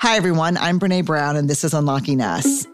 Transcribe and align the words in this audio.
Hi, 0.00 0.16
everyone. 0.16 0.56
I'm 0.58 0.78
Brene 0.78 1.04
Brown, 1.04 1.34
and 1.34 1.50
this 1.50 1.64
is 1.64 1.74
Unlocking 1.74 2.20
Us. 2.20 2.68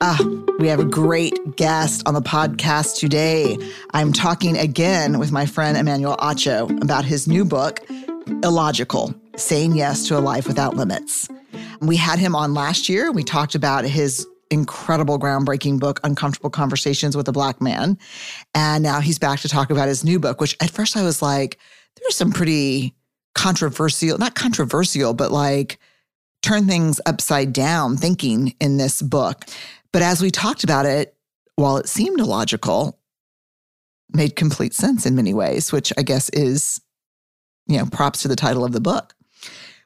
Ah, 0.00 0.18
we 0.58 0.66
have 0.66 0.80
a 0.80 0.84
great 0.84 1.38
guest 1.54 2.02
on 2.08 2.14
the 2.14 2.20
podcast 2.20 2.98
today. 2.98 3.56
I'm 3.94 4.12
talking 4.12 4.58
again 4.58 5.20
with 5.20 5.30
my 5.30 5.46
friend 5.46 5.76
Emmanuel 5.76 6.16
Acho 6.16 6.82
about 6.82 7.04
his 7.04 7.28
new 7.28 7.44
book, 7.44 7.88
Illogical 8.42 9.14
Saying 9.36 9.76
Yes 9.76 10.08
to 10.08 10.18
a 10.18 10.20
Life 10.20 10.48
Without 10.48 10.74
Limits. 10.74 11.28
We 11.80 11.94
had 11.94 12.18
him 12.18 12.34
on 12.34 12.52
last 12.52 12.88
year. 12.88 13.12
We 13.12 13.22
talked 13.22 13.54
about 13.54 13.84
his 13.84 14.26
incredible, 14.50 15.20
groundbreaking 15.20 15.78
book, 15.78 16.00
Uncomfortable 16.02 16.50
Conversations 16.50 17.16
with 17.16 17.28
a 17.28 17.32
Black 17.32 17.60
Man. 17.60 17.96
And 18.56 18.82
now 18.82 18.98
he's 18.98 19.20
back 19.20 19.38
to 19.40 19.48
talk 19.48 19.70
about 19.70 19.86
his 19.86 20.02
new 20.02 20.18
book, 20.18 20.40
which 20.40 20.56
at 20.60 20.70
first 20.70 20.96
I 20.96 21.04
was 21.04 21.22
like, 21.22 21.60
there's 22.00 22.16
some 22.16 22.32
pretty 22.32 22.96
controversial, 23.34 24.18
not 24.18 24.34
controversial, 24.34 25.14
but 25.14 25.32
like 25.32 25.78
turn 26.42 26.66
things 26.66 27.00
upside 27.06 27.52
down 27.52 27.96
thinking 27.96 28.54
in 28.60 28.76
this 28.76 29.02
book. 29.02 29.44
But 29.92 30.02
as 30.02 30.22
we 30.22 30.30
talked 30.30 30.64
about 30.64 30.86
it, 30.86 31.16
while 31.56 31.76
it 31.76 31.88
seemed 31.88 32.20
illogical, 32.20 32.98
made 34.12 34.36
complete 34.36 34.74
sense 34.74 35.06
in 35.06 35.14
many 35.14 35.34
ways, 35.34 35.72
which 35.72 35.92
I 35.98 36.02
guess 36.02 36.28
is, 36.30 36.80
you 37.66 37.78
know, 37.78 37.86
props 37.86 38.22
to 38.22 38.28
the 38.28 38.36
title 38.36 38.64
of 38.64 38.72
the 38.72 38.80
book. 38.80 39.14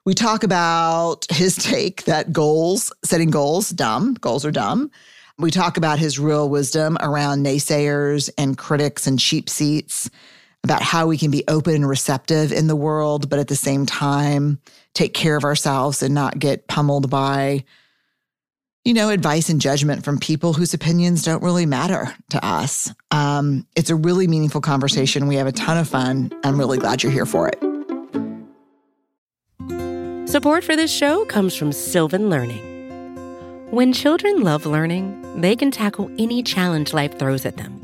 We 0.05 0.15
talk 0.15 0.45
about 0.45 1.27
his 1.31 1.57
take 1.61 2.05
that 2.05 2.33
goals, 2.33 2.93
setting 3.05 3.31
goals, 3.31 3.71
dumb, 3.71 4.15
goals 4.15 4.45
are 4.45 4.51
dumb. 4.51 4.91
We 5.39 5.51
talk 5.51 5.77
about 5.77 5.99
his 5.99 6.19
real 6.19 6.49
wisdom 6.49 6.97
around 7.01 7.45
naysayers 7.45 8.31
and 8.39 8.57
critics 8.57 9.07
and 9.07 9.19
cheap 9.19 9.51
seats, 9.51 10.09
about 10.65 10.83
how 10.83 11.07
we 11.07 11.19
can 11.19 11.31
be 11.31 11.45
open 11.47 11.75
and 11.75 11.89
receptive 11.89 12.51
in 12.51 12.67
the 12.67 12.75
world, 12.75 13.29
but 13.29 13.39
at 13.39 13.49
the 13.49 13.55
same 13.55 13.85
time, 13.85 14.59
take 14.95 15.13
care 15.13 15.37
of 15.37 15.45
ourselves 15.45 16.03
and 16.03 16.15
not 16.15 16.39
get 16.39 16.67
pummeled 16.67 17.11
by, 17.11 17.65
you 18.85 18.95
know, 18.95 19.11
advice 19.11 19.51
and 19.51 19.61
judgment 19.61 20.05
from 20.05 20.19
people 20.19 20.55
whose 20.55 20.73
opinions 20.73 21.23
don't 21.23 21.43
really 21.43 21.67
matter 21.67 22.13
to 22.31 22.45
us. 22.45 22.91
Um, 23.11 23.67
it's 23.77 23.91
a 23.91 23.95
really 23.95 24.27
meaningful 24.27 24.63
conversation. 24.63 25.27
We 25.27 25.37
have 25.37 25.47
a 25.47 25.53
ton 25.53 25.77
of 25.77 25.87
fun. 25.87 26.33
I'm 26.43 26.59
really 26.59 26.79
glad 26.79 27.03
you're 27.03 27.13
here 27.13 27.27
for 27.27 27.49
it. 27.49 27.59
Support 30.27 30.65
for 30.65 30.75
this 30.75 30.91
show 30.91 31.27
comes 31.27 31.55
from 31.55 31.73
Sylvan 31.73 32.31
Learning. 32.31 32.71
When 33.71 33.93
children 33.93 34.43
love 34.43 34.65
learning, 34.67 35.41
they 35.41 35.57
can 35.57 35.71
tackle 35.71 36.11
any 36.19 36.43
challenge 36.43 36.95
life 36.95 37.19
throws 37.19 37.45
at 37.45 37.57
them. 37.57 37.84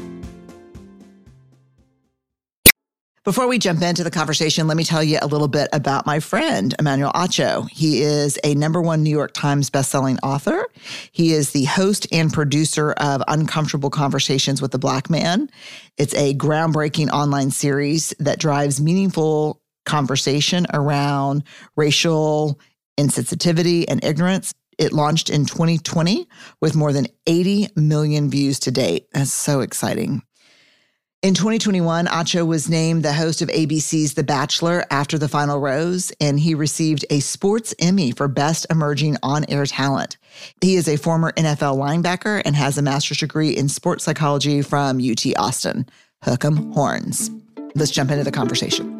Before 3.23 3.47
we 3.47 3.59
jump 3.59 3.83
into 3.83 4.03
the 4.03 4.09
conversation, 4.09 4.65
let 4.65 4.75
me 4.77 4.83
tell 4.83 5.03
you 5.03 5.19
a 5.21 5.27
little 5.27 5.47
bit 5.47 5.69
about 5.73 6.07
my 6.07 6.19
friend, 6.19 6.73
Emmanuel 6.79 7.11
Acho. 7.11 7.69
He 7.69 8.01
is 8.01 8.39
a 8.43 8.55
number 8.55 8.81
one 8.81 9.03
New 9.03 9.11
York 9.11 9.35
Times 9.35 9.69
bestselling 9.69 10.17
author. 10.23 10.65
He 11.11 11.31
is 11.31 11.51
the 11.51 11.65
host 11.65 12.07
and 12.11 12.33
producer 12.33 12.93
of 12.93 13.21
Uncomfortable 13.27 13.91
Conversations 13.91 14.59
with 14.59 14.71
the 14.71 14.79
Black 14.79 15.07
Man. 15.07 15.51
It's 15.97 16.15
a 16.15 16.33
groundbreaking 16.33 17.11
online 17.11 17.51
series 17.51 18.11
that 18.17 18.39
drives 18.39 18.81
meaningful 18.81 19.61
conversation 19.85 20.65
around 20.73 21.43
racial 21.75 22.59
insensitivity 22.99 23.85
and 23.87 24.03
ignorance. 24.03 24.51
It 24.79 24.93
launched 24.93 25.29
in 25.29 25.45
2020 25.45 26.27
with 26.59 26.75
more 26.75 26.91
than 26.91 27.05
80 27.27 27.67
million 27.75 28.31
views 28.31 28.59
to 28.61 28.71
date. 28.71 29.09
That's 29.13 29.31
so 29.31 29.59
exciting. 29.59 30.23
In 31.23 31.35
2021, 31.35 32.07
Acho 32.07 32.47
was 32.47 32.67
named 32.67 33.03
the 33.03 33.13
host 33.13 33.43
of 33.43 33.49
ABC's 33.49 34.15
The 34.15 34.23
Bachelor 34.23 34.83
after 34.89 35.19
the 35.19 35.27
final 35.27 35.59
rose, 35.59 36.11
and 36.19 36.39
he 36.39 36.55
received 36.55 37.05
a 37.11 37.19
Sports 37.19 37.75
Emmy 37.77 38.09
for 38.11 38.27
Best 38.27 38.65
Emerging 38.71 39.17
On 39.21 39.45
Air 39.47 39.67
Talent. 39.67 40.17
He 40.61 40.77
is 40.77 40.87
a 40.87 40.97
former 40.97 41.31
NFL 41.33 41.77
linebacker 41.77 42.41
and 42.43 42.55
has 42.55 42.79
a 42.79 42.81
master's 42.81 43.19
degree 43.19 43.55
in 43.55 43.69
sports 43.69 44.03
psychology 44.03 44.63
from 44.63 44.97
UT 44.99 45.23
Austin. 45.37 45.85
Hook 46.23 46.43
'em 46.43 46.71
horns. 46.71 47.29
Let's 47.75 47.91
jump 47.91 48.09
into 48.09 48.23
the 48.23 48.31
conversation. 48.31 48.99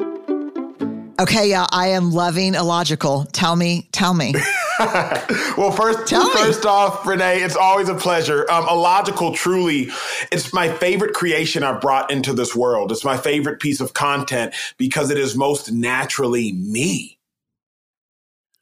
Okay, 1.18 1.50
yeah, 1.50 1.66
I 1.72 1.88
am 1.88 2.12
loving 2.12 2.54
illogical. 2.54 3.24
Tell 3.32 3.56
me, 3.56 3.88
tell 3.90 4.14
me. 4.14 4.32
well, 5.58 5.70
first, 5.70 6.06
Tell 6.06 6.24
me. 6.26 6.32
first 6.34 6.64
off, 6.66 7.02
Brene, 7.02 7.44
it's 7.44 7.56
always 7.56 7.88
a 7.88 7.94
pleasure. 7.94 8.50
Um, 8.50 8.66
Illogical, 8.68 9.32
truly, 9.34 9.90
it's 10.30 10.52
my 10.52 10.68
favorite 10.72 11.14
creation 11.14 11.62
I've 11.62 11.80
brought 11.80 12.10
into 12.10 12.32
this 12.32 12.54
world. 12.56 12.90
It's 12.92 13.04
my 13.04 13.16
favorite 13.16 13.60
piece 13.60 13.80
of 13.80 13.94
content 13.94 14.54
because 14.78 15.10
it 15.10 15.18
is 15.18 15.36
most 15.36 15.70
naturally 15.72 16.52
me. 16.52 17.18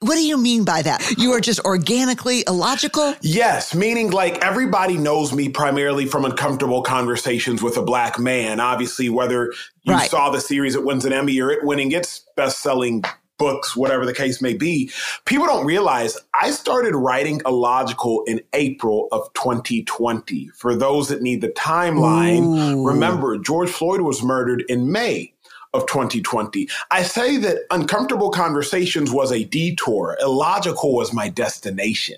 What 0.02 0.14
do 0.14 0.22
you 0.26 0.38
mean 0.38 0.64
by 0.64 0.80
that? 0.80 1.06
You 1.18 1.32
are 1.32 1.40
just 1.40 1.60
organically 1.60 2.42
illogical? 2.46 3.14
Yes, 3.20 3.74
meaning 3.74 4.10
like 4.10 4.42
everybody 4.42 4.96
knows 4.96 5.34
me 5.34 5.50
primarily 5.50 6.06
from 6.06 6.24
uncomfortable 6.24 6.80
conversations 6.82 7.62
with 7.62 7.76
a 7.76 7.82
black 7.82 8.18
man. 8.18 8.60
Obviously, 8.60 9.10
whether 9.10 9.52
you 9.82 9.92
Right. 9.92 10.10
saw 10.10 10.30
the 10.30 10.40
series, 10.40 10.74
it 10.74 10.84
wins 10.84 11.04
an 11.04 11.12
Emmy 11.12 11.38
or 11.38 11.50
it 11.50 11.64
winning 11.64 11.92
its 11.92 12.24
best 12.34 12.60
selling 12.60 13.04
books, 13.40 13.74
whatever 13.74 14.06
the 14.06 14.14
case 14.14 14.40
may 14.40 14.54
be. 14.54 14.90
People 15.24 15.46
don't 15.46 15.66
realize 15.66 16.16
I 16.40 16.50
started 16.50 16.94
writing 16.94 17.40
Illogical 17.46 18.22
in 18.26 18.42
April 18.52 19.08
of 19.10 19.32
2020. 19.32 20.48
For 20.48 20.76
those 20.76 21.08
that 21.08 21.22
need 21.22 21.40
the 21.40 21.48
timeline, 21.48 22.44
Ooh. 22.44 22.86
remember 22.86 23.38
George 23.38 23.70
Floyd 23.70 24.02
was 24.02 24.22
murdered 24.22 24.62
in 24.68 24.92
May 24.92 25.32
of 25.72 25.86
2020. 25.86 26.68
I 26.90 27.02
say 27.02 27.38
that 27.38 27.58
Uncomfortable 27.70 28.30
Conversations 28.30 29.10
was 29.10 29.32
a 29.32 29.44
detour, 29.44 30.18
Illogical 30.20 30.94
was 30.94 31.12
my 31.12 31.28
destination. 31.28 32.16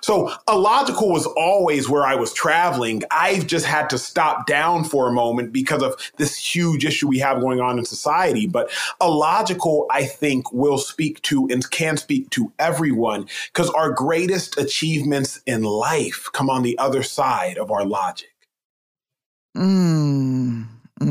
So 0.00 0.32
illogical 0.48 1.10
was 1.10 1.26
always 1.26 1.88
where 1.88 2.04
I 2.04 2.14
was 2.14 2.32
traveling. 2.32 3.02
I've 3.10 3.46
just 3.46 3.66
had 3.66 3.90
to 3.90 3.98
stop 3.98 4.46
down 4.46 4.84
for 4.84 5.08
a 5.08 5.12
moment 5.12 5.52
because 5.52 5.82
of 5.82 5.94
this 6.16 6.36
huge 6.36 6.84
issue 6.84 7.08
we 7.08 7.18
have 7.18 7.40
going 7.40 7.60
on 7.60 7.78
in 7.78 7.84
society. 7.84 8.46
But 8.46 8.70
illogical, 9.00 9.86
I 9.90 10.04
think, 10.04 10.52
will 10.52 10.78
speak 10.78 11.22
to 11.22 11.48
and 11.50 11.68
can 11.70 11.96
speak 11.96 12.30
to 12.30 12.52
everyone 12.58 13.26
because 13.52 13.70
our 13.70 13.90
greatest 13.90 14.58
achievements 14.58 15.40
in 15.46 15.62
life 15.62 16.28
come 16.32 16.50
on 16.50 16.62
the 16.62 16.78
other 16.78 17.02
side 17.02 17.58
of 17.58 17.70
our 17.70 17.84
logic. 17.84 18.30
Mm. 19.56 20.66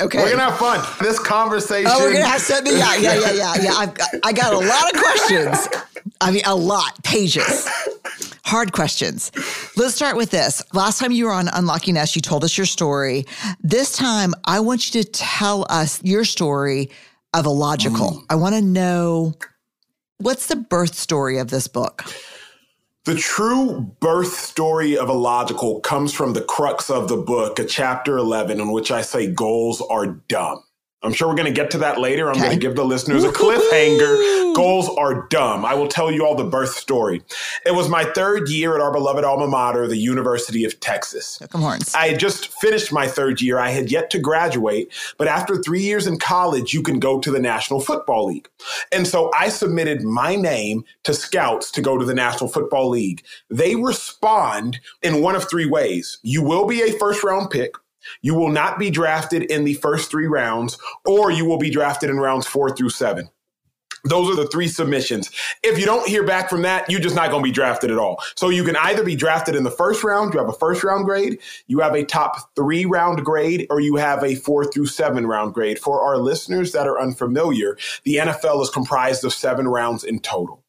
Okay. 0.00 0.18
We're 0.22 0.30
gonna 0.30 0.50
have 0.50 0.58
fun. 0.58 0.84
This 1.00 1.18
conversation. 1.18 1.90
Oh, 1.92 2.00
we're 2.00 2.12
gonna 2.12 2.26
have 2.26 2.40
something. 2.40 2.76
Yeah, 2.76 2.96
yeah, 2.96 3.14
yeah, 3.14 3.32
yeah, 3.32 3.54
yeah. 3.62 3.72
I've 3.72 3.94
got, 3.94 4.08
I 4.24 4.32
got 4.32 4.52
a 4.52 4.58
lot 4.58 4.92
of 4.92 5.00
questions. 5.00 5.68
I 6.20 6.30
mean, 6.30 6.42
a 6.44 6.54
lot 6.54 7.02
pages. 7.02 7.68
Hard 8.44 8.72
questions. 8.72 9.30
Let's 9.76 9.94
start 9.94 10.16
with 10.16 10.30
this. 10.30 10.62
Last 10.74 10.98
time 10.98 11.12
you 11.12 11.26
were 11.26 11.32
on 11.32 11.48
Unlocking 11.48 11.96
Us, 11.96 12.16
you 12.16 12.22
told 12.22 12.42
us 12.42 12.56
your 12.58 12.66
story. 12.66 13.24
This 13.60 13.96
time, 13.96 14.34
I 14.44 14.60
want 14.60 14.92
you 14.92 15.02
to 15.02 15.08
tell 15.08 15.66
us 15.70 16.02
your 16.02 16.24
story 16.24 16.90
of 17.32 17.46
Illogical. 17.46 18.10
Mm. 18.10 18.24
I 18.28 18.34
want 18.34 18.56
to 18.56 18.62
know 18.62 19.34
what's 20.18 20.48
the 20.48 20.56
birth 20.56 20.94
story 20.94 21.38
of 21.38 21.50
this 21.50 21.68
book. 21.68 22.04
The 23.04 23.14
true 23.14 23.80
birth 24.00 24.32
story 24.36 24.98
of 24.98 25.08
Illogical 25.08 25.80
comes 25.80 26.12
from 26.12 26.34
the 26.34 26.42
crux 26.42 26.90
of 26.90 27.08
the 27.08 27.16
book, 27.16 27.58
a 27.58 27.64
chapter 27.64 28.18
11, 28.18 28.60
in 28.60 28.72
which 28.72 28.90
I 28.90 29.02
say 29.02 29.26
goals 29.26 29.80
are 29.80 30.06
dumb. 30.06 30.62
I'm 31.02 31.12
sure 31.14 31.28
we're 31.28 31.34
going 31.34 31.46
to 31.46 31.52
get 31.60 31.70
to 31.70 31.78
that 31.78 31.98
later. 31.98 32.26
I'm 32.28 32.32
Okay. 32.32 32.40
going 32.40 32.52
to 32.52 32.58
give 32.60 32.76
the 32.76 32.84
listeners 32.84 33.24
a 33.24 33.30
cliffhanger. 33.30 34.54
Goals 34.54 34.88
are 34.98 35.26
dumb. 35.28 35.64
I 35.64 35.72
will 35.74 35.88
tell 35.88 36.10
you 36.10 36.26
all 36.26 36.34
the 36.34 36.44
birth 36.44 36.74
story. 36.74 37.22
It 37.64 37.74
was 37.74 37.88
my 37.88 38.04
third 38.04 38.50
year 38.50 38.74
at 38.74 38.80
our 38.82 38.92
beloved 38.92 39.24
alma 39.24 39.46
mater, 39.46 39.86
the 39.86 39.96
University 39.96 40.64
of 40.64 40.78
Texas. 40.80 41.40
Come 41.50 41.62
horns. 41.62 41.94
I 41.94 42.08
had 42.08 42.20
just 42.20 42.48
finished 42.60 42.92
my 42.92 43.06
third 43.08 43.40
year. 43.40 43.58
I 43.58 43.70
had 43.70 43.90
yet 43.90 44.10
to 44.10 44.18
graduate, 44.18 44.92
but 45.16 45.26
after 45.28 45.56
three 45.62 45.80
years 45.80 46.06
in 46.06 46.18
college, 46.18 46.74
you 46.74 46.82
can 46.82 46.98
go 46.98 47.18
to 47.20 47.30
the 47.30 47.40
National 47.40 47.80
Football 47.80 48.26
League. 48.26 48.48
And 48.92 49.06
so 49.06 49.30
I 49.34 49.48
submitted 49.48 50.02
my 50.02 50.36
name 50.36 50.84
to 51.04 51.14
scouts 51.14 51.70
to 51.72 51.80
go 51.80 51.96
to 51.96 52.04
the 52.04 52.14
National 52.14 52.50
Football 52.50 52.90
League. 52.90 53.22
They 53.48 53.74
respond 53.74 54.80
in 55.02 55.22
one 55.22 55.34
of 55.34 55.48
three 55.48 55.66
ways. 55.66 56.18
You 56.22 56.42
will 56.42 56.66
be 56.66 56.82
a 56.82 56.92
first 56.98 57.24
round 57.24 57.50
pick. 57.50 57.74
You 58.22 58.34
will 58.34 58.50
not 58.50 58.78
be 58.78 58.90
drafted 58.90 59.42
in 59.44 59.64
the 59.64 59.74
first 59.74 60.10
three 60.10 60.26
rounds, 60.26 60.78
or 61.04 61.30
you 61.30 61.44
will 61.44 61.58
be 61.58 61.70
drafted 61.70 62.10
in 62.10 62.18
rounds 62.18 62.46
four 62.46 62.74
through 62.74 62.90
seven. 62.90 63.30
Those 64.04 64.30
are 64.30 64.42
the 64.42 64.48
three 64.48 64.68
submissions. 64.68 65.30
If 65.62 65.78
you 65.78 65.84
don't 65.84 66.08
hear 66.08 66.24
back 66.24 66.48
from 66.48 66.62
that, 66.62 66.88
you're 66.88 67.00
just 67.00 67.16
not 67.16 67.30
going 67.30 67.42
to 67.42 67.48
be 67.48 67.52
drafted 67.52 67.90
at 67.90 67.98
all. 67.98 68.22
So 68.34 68.48
you 68.48 68.64
can 68.64 68.76
either 68.76 69.04
be 69.04 69.14
drafted 69.14 69.54
in 69.54 69.62
the 69.62 69.70
first 69.70 70.02
round, 70.02 70.32
you 70.32 70.40
have 70.40 70.48
a 70.48 70.54
first 70.54 70.82
round 70.82 71.04
grade, 71.04 71.38
you 71.66 71.80
have 71.80 71.94
a 71.94 72.04
top 72.04 72.54
three 72.56 72.86
round 72.86 73.24
grade, 73.24 73.66
or 73.68 73.80
you 73.80 73.96
have 73.96 74.24
a 74.24 74.36
four 74.36 74.64
through 74.64 74.86
seven 74.86 75.26
round 75.26 75.52
grade. 75.52 75.78
For 75.78 76.00
our 76.02 76.16
listeners 76.16 76.72
that 76.72 76.86
are 76.86 77.00
unfamiliar, 77.00 77.76
the 78.04 78.16
NFL 78.16 78.62
is 78.62 78.70
comprised 78.70 79.24
of 79.24 79.34
seven 79.34 79.68
rounds 79.68 80.02
in 80.02 80.20
total. 80.20 80.64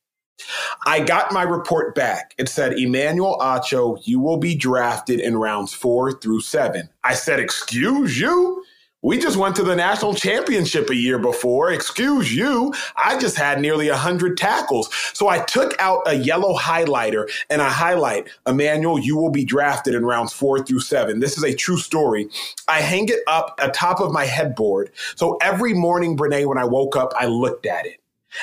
I 0.86 1.00
got 1.00 1.32
my 1.32 1.44
report 1.44 1.96
back. 1.96 2.34
It 2.38 2.50
said, 2.50 2.74
Emmanuel 2.74 3.38
Acho, 3.40 4.00
you 4.06 4.20
will 4.20 4.38
be 4.38 4.56
drafted 4.56 5.20
in 5.20 5.38
rounds 5.38 5.74
four 5.74 6.12
through 6.12 6.42
seven. 6.42 6.90
I 7.04 7.14
said, 7.14 7.40
Excuse 7.40 8.20
you? 8.20 8.64
We 9.04 9.18
just 9.18 9.36
went 9.36 9.56
to 9.56 9.64
the 9.64 9.76
national 9.76 10.14
championship 10.14 10.92
a 10.92 10.96
year 10.96 11.18
before. 11.18 11.72
Excuse 11.72 12.36
you. 12.36 12.72
I 12.96 13.18
just 13.18 13.36
had 13.36 13.60
nearly 13.60 13.90
100 13.90 14.38
tackles. 14.38 14.94
So 15.14 15.28
I 15.28 15.40
took 15.40 15.74
out 15.80 16.04
a 16.06 16.14
yellow 16.14 16.56
highlighter 16.56 17.28
and 17.50 17.64
I 17.64 17.70
highlight, 17.70 18.30
Emmanuel, 18.46 19.00
you 19.00 19.18
will 19.18 19.32
be 19.32 19.44
drafted 19.44 19.96
in 19.96 20.06
rounds 20.06 20.34
four 20.34 20.64
through 20.64 20.82
seven. 20.82 21.20
This 21.20 21.36
is 21.36 21.44
a 21.44 21.56
true 21.56 21.78
story. 21.78 22.30
I 22.68 22.82
hang 22.82 23.10
it 23.10 23.22
up 23.26 23.60
atop 23.60 24.02
of 24.02 24.12
my 24.12 24.26
headboard. 24.26 24.92
So 25.16 25.38
every 25.42 25.74
morning, 25.74 26.16
Brene, 26.16 26.46
when 26.46 26.60
I 26.60 26.66
woke 26.66 26.96
up, 26.96 27.12
I 27.20 27.26
looked 27.26 27.66
at 27.66 27.88
it. 27.88 28.01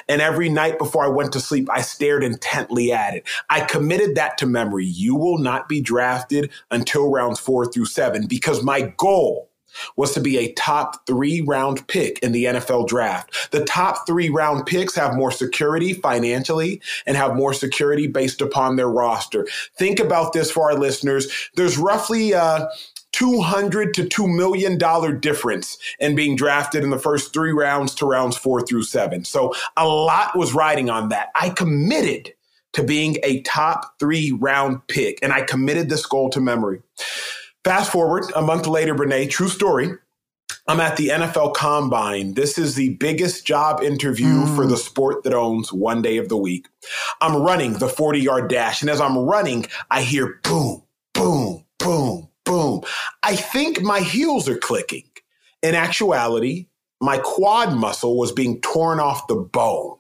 And 0.09 0.21
every 0.21 0.49
night 0.49 0.79
before 0.79 1.05
I 1.05 1.09
went 1.09 1.33
to 1.33 1.41
sleep, 1.41 1.69
I 1.71 1.83
stared 1.83 2.25
intently 2.25 2.93
at 2.93 3.15
it. 3.15 3.27
I 3.51 3.61
committed 3.61 4.15
that 4.17 4.39
to 4.39 4.47
memory. 4.47 4.87
You 4.87 5.15
will 5.15 5.39
not 5.39 5.69
be 5.69 5.81
drafted 5.81 6.51
until 6.71 7.11
rounds 7.11 7.41
four 7.41 7.67
through 7.67 7.87
seven 7.87 8.27
because 8.27 8.63
my 8.63 8.93
goal 8.97 9.49
was 9.97 10.13
to 10.15 10.21
be 10.21 10.39
a 10.39 10.53
top 10.55 11.07
three 11.07 11.41
round 11.41 11.87
pick 11.89 12.19
in 12.21 12.33
the 12.33 12.45
NFL 12.45 12.89
draft. 12.89 13.51
The 13.51 13.65
top 13.65 14.07
three 14.07 14.29
round 14.29 14.67
picks 14.67 14.95
have 14.95 15.15
more 15.15 15.31
security 15.31 15.93
financially 15.93 16.81
and 17.07 17.17
have 17.17 17.37
more 17.37 17.53
security 17.53 18.07
based 18.07 18.41
upon 18.41 18.77
their 18.77 18.89
roster. 18.89 19.47
Think 19.77 20.01
about 20.01 20.33
this 20.33 20.51
for 20.51 20.71
our 20.71 20.79
listeners. 20.79 21.51
There's 21.55 21.79
roughly, 21.79 22.35
uh, 22.35 22.67
200 23.19 23.95
to 23.95 24.07
2 24.07 24.29
million 24.29 24.79
dollar 24.79 25.13
difference 25.13 25.77
in 25.99 26.15
being 26.15 26.37
drafted 26.37 26.85
in 26.85 26.91
the 26.91 26.99
first 26.99 27.33
3 27.33 27.51
rounds 27.51 27.95
to 27.97 28.07
rounds 28.07 28.37
4 28.37 28.63
through 28.63 28.85
7. 28.85 29.25
So 29.25 29.55
a 29.77 29.87
lot 29.87 30.37
was 30.37 30.55
riding 30.55 30.89
on 30.89 31.09
that. 31.09 31.31
I 31.35 31.51
committed 31.51 32.33
to 32.75 32.85
being 32.85 33.17
a 33.25 33.43
top 33.43 33.99
3 33.99 34.33
round 34.33 34.87
pick 34.87 35.19
and 35.21 35.33
I 35.33 35.43
committed 35.43 35.89
this 35.89 36.07
goal 36.07 36.31
to 36.31 36.41
memory. 36.41 36.81
Fast 37.65 37.91
forward 37.91 38.25
a 38.37 38.43
month 38.43 38.69
later, 38.69 38.95
Brene, 38.95 39.29
true 39.29 39.49
story. 39.49 39.91
I'm 40.69 40.81
at 40.81 40.97
the 40.97 41.09
NFL 41.09 41.55
Combine. 41.55 42.35
This 42.35 42.57
is 42.57 42.75
the 42.75 42.95
biggest 42.97 43.45
job 43.45 43.83
interview 43.83 44.45
mm. 44.45 44.55
for 44.55 44.67
the 44.67 44.77
sport 44.77 45.25
that 45.25 45.35
owns 45.35 45.73
one 45.73 46.03
day 46.03 46.19
of 46.19 46.29
the 46.29 46.37
week. 46.37 46.69
I'm 47.21 47.43
running 47.43 47.75
the 47.75 47.89
40 47.89 48.21
yard 48.21 48.49
dash. 48.49 48.81
And 48.83 48.91
as 48.91 49.01
I'm 49.01 49.19
running, 49.19 49.67
I 49.91 50.03
hear 50.03 50.39
boom, 50.45 50.83
boom, 51.15 51.65
boom, 51.79 52.28
boom. 52.49 52.83
I 53.23 53.37
think 53.37 53.83
my 53.83 54.01
heels 54.01 54.49
are 54.49 54.59
clicking. 54.59 55.05
In 55.63 55.75
actuality, 55.75 56.67
my 57.01 57.19
quad 57.19 57.75
muscle 57.75 58.17
was 58.17 58.33
being 58.33 58.61
torn 58.61 59.01
off 59.01 59.27
the 59.27 59.37
bone. 59.37 59.99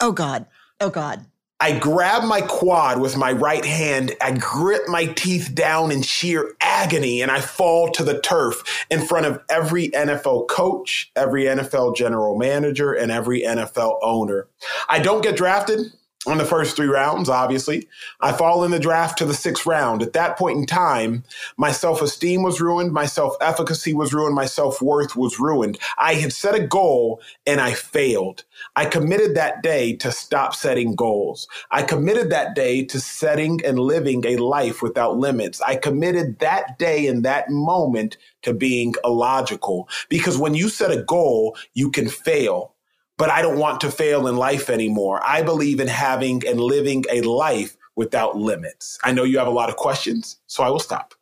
Oh, 0.00 0.12
God. 0.12 0.46
Oh, 0.80 0.90
God. 0.90 1.26
I 1.60 1.76
grab 1.76 2.22
my 2.22 2.40
quad 2.42 3.00
with 3.00 3.16
my 3.16 3.32
right 3.32 3.64
hand. 3.64 4.14
I 4.20 4.32
grit 4.32 4.82
my 4.88 5.06
teeth 5.06 5.54
down 5.54 5.90
in 5.90 6.02
sheer 6.02 6.52
agony 6.60 7.20
and 7.20 7.32
I 7.32 7.40
fall 7.40 7.90
to 7.92 8.04
the 8.04 8.20
turf 8.20 8.86
in 8.90 9.04
front 9.04 9.26
of 9.26 9.40
every 9.50 9.88
NFL 9.88 10.48
coach, 10.48 11.10
every 11.16 11.44
NFL 11.44 11.96
general 11.96 12.38
manager, 12.38 12.92
and 12.92 13.10
every 13.10 13.42
NFL 13.42 13.98
owner. 14.02 14.46
I 14.88 15.00
don't 15.00 15.22
get 15.22 15.36
drafted 15.36 15.80
on 16.28 16.38
the 16.38 16.44
first 16.44 16.76
three 16.76 16.86
rounds, 16.86 17.28
obviously. 17.28 17.88
I 18.20 18.32
fall 18.32 18.64
in 18.64 18.70
the 18.70 18.78
draft 18.78 19.18
to 19.18 19.24
the 19.24 19.34
sixth 19.34 19.66
round. 19.66 20.02
At 20.02 20.12
that 20.12 20.36
point 20.36 20.58
in 20.58 20.66
time, 20.66 21.24
my 21.56 21.72
self 21.72 22.02
esteem 22.02 22.42
was 22.42 22.60
ruined, 22.60 22.92
my 22.92 23.06
self 23.06 23.34
efficacy 23.40 23.94
was 23.94 24.12
ruined, 24.12 24.34
my 24.34 24.44
self 24.46 24.82
worth 24.82 25.16
was 25.16 25.40
ruined. 25.40 25.78
I 25.96 26.14
had 26.14 26.32
set 26.32 26.54
a 26.54 26.66
goal 26.66 27.20
and 27.46 27.60
I 27.60 27.72
failed. 27.72 28.44
I 28.76 28.84
committed 28.84 29.34
that 29.36 29.62
day 29.62 29.94
to 29.96 30.12
stop 30.12 30.54
setting 30.54 30.94
goals. 30.94 31.48
I 31.70 31.82
committed 31.82 32.30
that 32.30 32.54
day 32.54 32.84
to 32.86 33.00
setting 33.00 33.64
and 33.64 33.78
living 33.78 34.24
a 34.26 34.36
life 34.36 34.82
without 34.82 35.16
limits. 35.16 35.60
I 35.62 35.76
committed 35.76 36.40
that 36.40 36.78
day 36.78 37.06
and 37.06 37.24
that 37.24 37.50
moment 37.50 38.18
to 38.42 38.52
being 38.52 38.94
illogical 39.04 39.88
because 40.08 40.38
when 40.38 40.54
you 40.54 40.68
set 40.68 40.90
a 40.90 41.02
goal, 41.02 41.56
you 41.74 41.90
can 41.90 42.08
fail 42.08 42.74
but 43.18 43.30
I 43.30 43.42
don't 43.42 43.58
want 43.58 43.80
to 43.82 43.90
fail 43.90 44.26
in 44.28 44.36
life 44.36 44.70
anymore. 44.70 45.20
I 45.26 45.42
believe 45.42 45.80
in 45.80 45.88
having 45.88 46.46
and 46.46 46.58
living 46.58 47.04
a 47.10 47.20
life 47.22 47.76
without 47.96 48.36
limits. 48.36 48.98
I 49.04 49.12
know 49.12 49.24
you 49.24 49.38
have 49.38 49.48
a 49.48 49.52
lot 49.52 49.68
of 49.68 49.76
questions, 49.76 50.38
so 50.46 50.62
I 50.62 50.70
will 50.70 50.78
stop. 50.78 51.14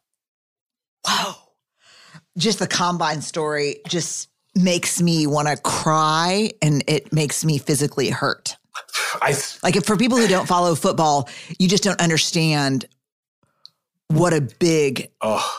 Wow. 1.06 1.36
Just 2.36 2.58
the 2.58 2.66
combine 2.66 3.22
story 3.22 3.78
just 3.88 4.28
makes 4.54 5.00
me 5.00 5.26
want 5.26 5.48
to 5.48 5.56
cry 5.56 6.50
and 6.60 6.84
it 6.86 7.12
makes 7.12 7.44
me 7.44 7.58
physically 7.58 8.10
hurt. 8.10 8.56
I, 9.22 9.34
like 9.62 9.82
for 9.84 9.96
people 9.96 10.18
who 10.18 10.28
don't 10.28 10.46
follow 10.46 10.74
football, 10.74 11.30
you 11.58 11.66
just 11.66 11.82
don't 11.82 12.00
understand 12.00 12.86
what 14.08 14.34
a 14.34 14.42
big 14.42 15.10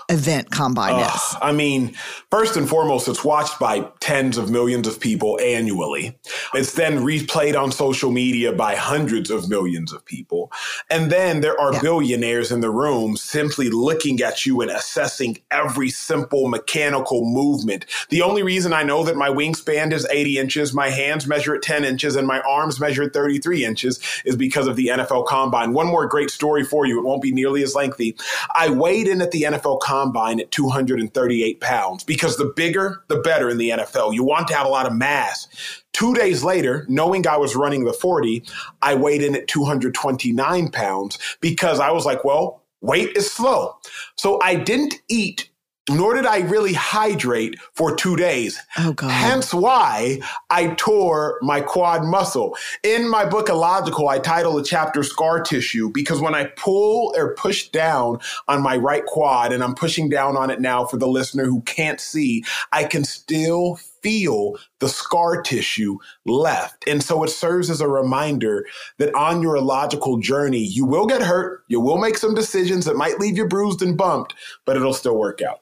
event 0.10 0.52
combine 0.52 1.00
is. 1.00 1.36
I 1.42 1.52
mean, 1.52 1.94
first 2.30 2.58
and 2.58 2.68
foremost, 2.68 3.08
it's 3.08 3.24
watched 3.24 3.60
by 3.60 3.88
tens 4.00 4.38
of 4.38 4.50
millions 4.50 4.88
of 4.88 5.00
people 5.00 5.40
annually. 5.42 6.18
It's 6.54 6.74
then 6.74 7.00
replayed 7.00 7.60
on 7.60 7.72
social 7.72 8.12
media 8.12 8.52
by 8.52 8.76
hundreds 8.76 9.30
of 9.30 9.50
millions 9.50 9.94
of 9.94 10.06
people. 10.06 10.52
And 10.90 11.12
then 11.12 11.42
there 11.42 11.60
are 11.60 11.74
yeah. 11.74 11.82
billionaires 11.82 12.52
in 12.52 12.62
the 12.62 12.70
room 12.70 13.18
simply 13.18 13.70
looking 13.70 14.22
at 14.22 14.46
you 14.46 14.62
and 14.62 14.72
assessing 14.72 15.38
every 15.52 15.90
simple 15.90 16.48
mechanical 16.48 17.26
movement. 17.26 17.86
The 18.10 18.22
only 18.22 18.44
reason 18.44 18.74
I 18.74 18.84
know 18.84 19.04
that 19.04 19.16
my 19.16 19.30
wingspan 19.30 19.92
is 19.92 20.08
80 20.10 20.38
inches, 20.38 20.74
my 20.74 20.90
hands 20.90 21.28
measure 21.28 21.56
at 21.56 21.62
10 21.62 21.84
inches, 21.84 22.16
and 22.16 22.28
my 22.28 22.40
arms 22.42 22.80
measure 22.80 23.04
at 23.04 23.14
33 23.14 23.66
inches 23.66 24.00
is 24.26 24.36
because 24.36 24.68
of 24.68 24.76
the 24.76 24.88
NFL 24.88 25.28
combine. 25.28 25.74
One 25.74 25.88
more 25.88 26.08
great 26.08 26.30
story 26.30 26.64
for 26.64 26.86
you. 26.86 27.00
It 27.00 27.06
won't 27.06 27.22
be 27.22 27.32
nearly 27.32 27.64
as 27.64 27.76
lengthy. 27.76 28.18
I 28.54 28.70
weighed 28.70 29.08
in 29.08 29.22
at 29.22 29.32
the 29.32 29.44
NFL 29.44 29.57
combine 29.82 30.40
at 30.40 30.52
238 30.52 31.62
pounds 31.62 32.04
because 32.04 32.38
the 32.38 32.54
bigger, 32.56 33.04
the 33.08 33.18
better 33.18 33.50
in 33.50 33.58
the 33.58 33.70
NFL. 33.70 34.14
You 34.14 34.24
want 34.24 34.48
to 34.50 34.56
have 34.56 34.66
a 34.66 34.70
lot 34.70 34.86
of 34.86 34.94
mass. 34.94 35.48
Two 35.94 36.14
days 36.14 36.44
later, 36.44 36.86
knowing 36.88 37.28
I 37.28 37.38
was 37.38 37.56
running 37.56 37.86
the 37.86 37.94
40, 37.94 38.44
I 38.82 38.96
weighed 38.96 39.24
in 39.24 39.36
at 39.36 39.48
229 39.48 40.70
pounds 40.72 41.38
because 41.42 41.80
I 41.80 41.92
was 41.92 42.06
like, 42.06 42.24
well, 42.24 42.62
weight 42.82 43.18
is 43.18 43.32
slow. 43.32 43.76
So 44.16 44.40
I 44.42 44.56
didn't 44.56 44.96
eat 45.08 45.50
nor 45.90 46.14
did 46.14 46.26
I 46.26 46.40
really 46.40 46.74
hydrate 46.74 47.60
for 47.74 47.96
two 47.96 48.16
days. 48.16 48.60
Oh, 48.78 48.94
God. 48.94 49.10
Hence 49.10 49.54
why 49.54 50.20
I 50.50 50.68
tore 50.76 51.40
my 51.42 51.62
quad 51.62 52.04
muscle. 52.04 52.58
In 52.84 53.08
my 53.10 53.26
book, 53.26 53.50
Illogical, 53.50 54.10
I 54.10 54.20
title 54.20 54.56
the 54.56 54.64
chapter 54.64 55.04
Scar 55.04 55.42
Tissue 55.42 55.90
because 55.92 56.20
when 56.20 56.36
I 56.36 56.46
pull 56.56 57.14
or 57.16 57.36
push 57.36 57.70
down 57.70 58.20
on 58.48 58.62
my 58.62 58.78
right 58.78 59.06
quad, 59.06 59.54
and 59.54 59.64
I'm 59.64 59.76
pushing 59.76 60.10
down 60.10 60.36
on 60.36 60.50
it 60.50 60.60
now 60.60 60.86
for 60.86 60.98
the 60.98 61.08
listener 61.08 61.46
who 61.46 61.62
can't 61.62 62.00
see, 62.00 62.44
I 62.72 62.84
can 62.84 63.04
still 63.04 63.80
feel 64.02 64.58
the 64.80 64.90
scar 64.90 65.42
tissue 65.42 65.98
left. 66.26 66.88
And 66.88 67.02
so 67.04 67.24
it 67.24 67.30
serves 67.30 67.70
as 67.70 67.82
a 67.82 67.88
reminder 67.88 68.66
that 69.00 69.14
on 69.16 69.42
your 69.42 69.56
illogical 69.56 70.18
journey, 70.18 70.64
you 70.64 70.86
will 70.86 71.08
get 71.08 71.22
hurt, 71.22 71.64
you 71.68 71.82
will 71.82 71.98
make 71.98 72.18
some 72.18 72.36
decisions 72.36 72.86
that 72.86 72.96
might 72.96 73.20
leave 73.20 73.38
you 73.38 73.48
bruised 73.48 73.82
and 73.82 73.98
bumped, 73.98 74.36
but 74.66 74.76
it'll 74.76 74.94
still 74.94 75.18
work 75.18 75.42
out. 75.42 75.62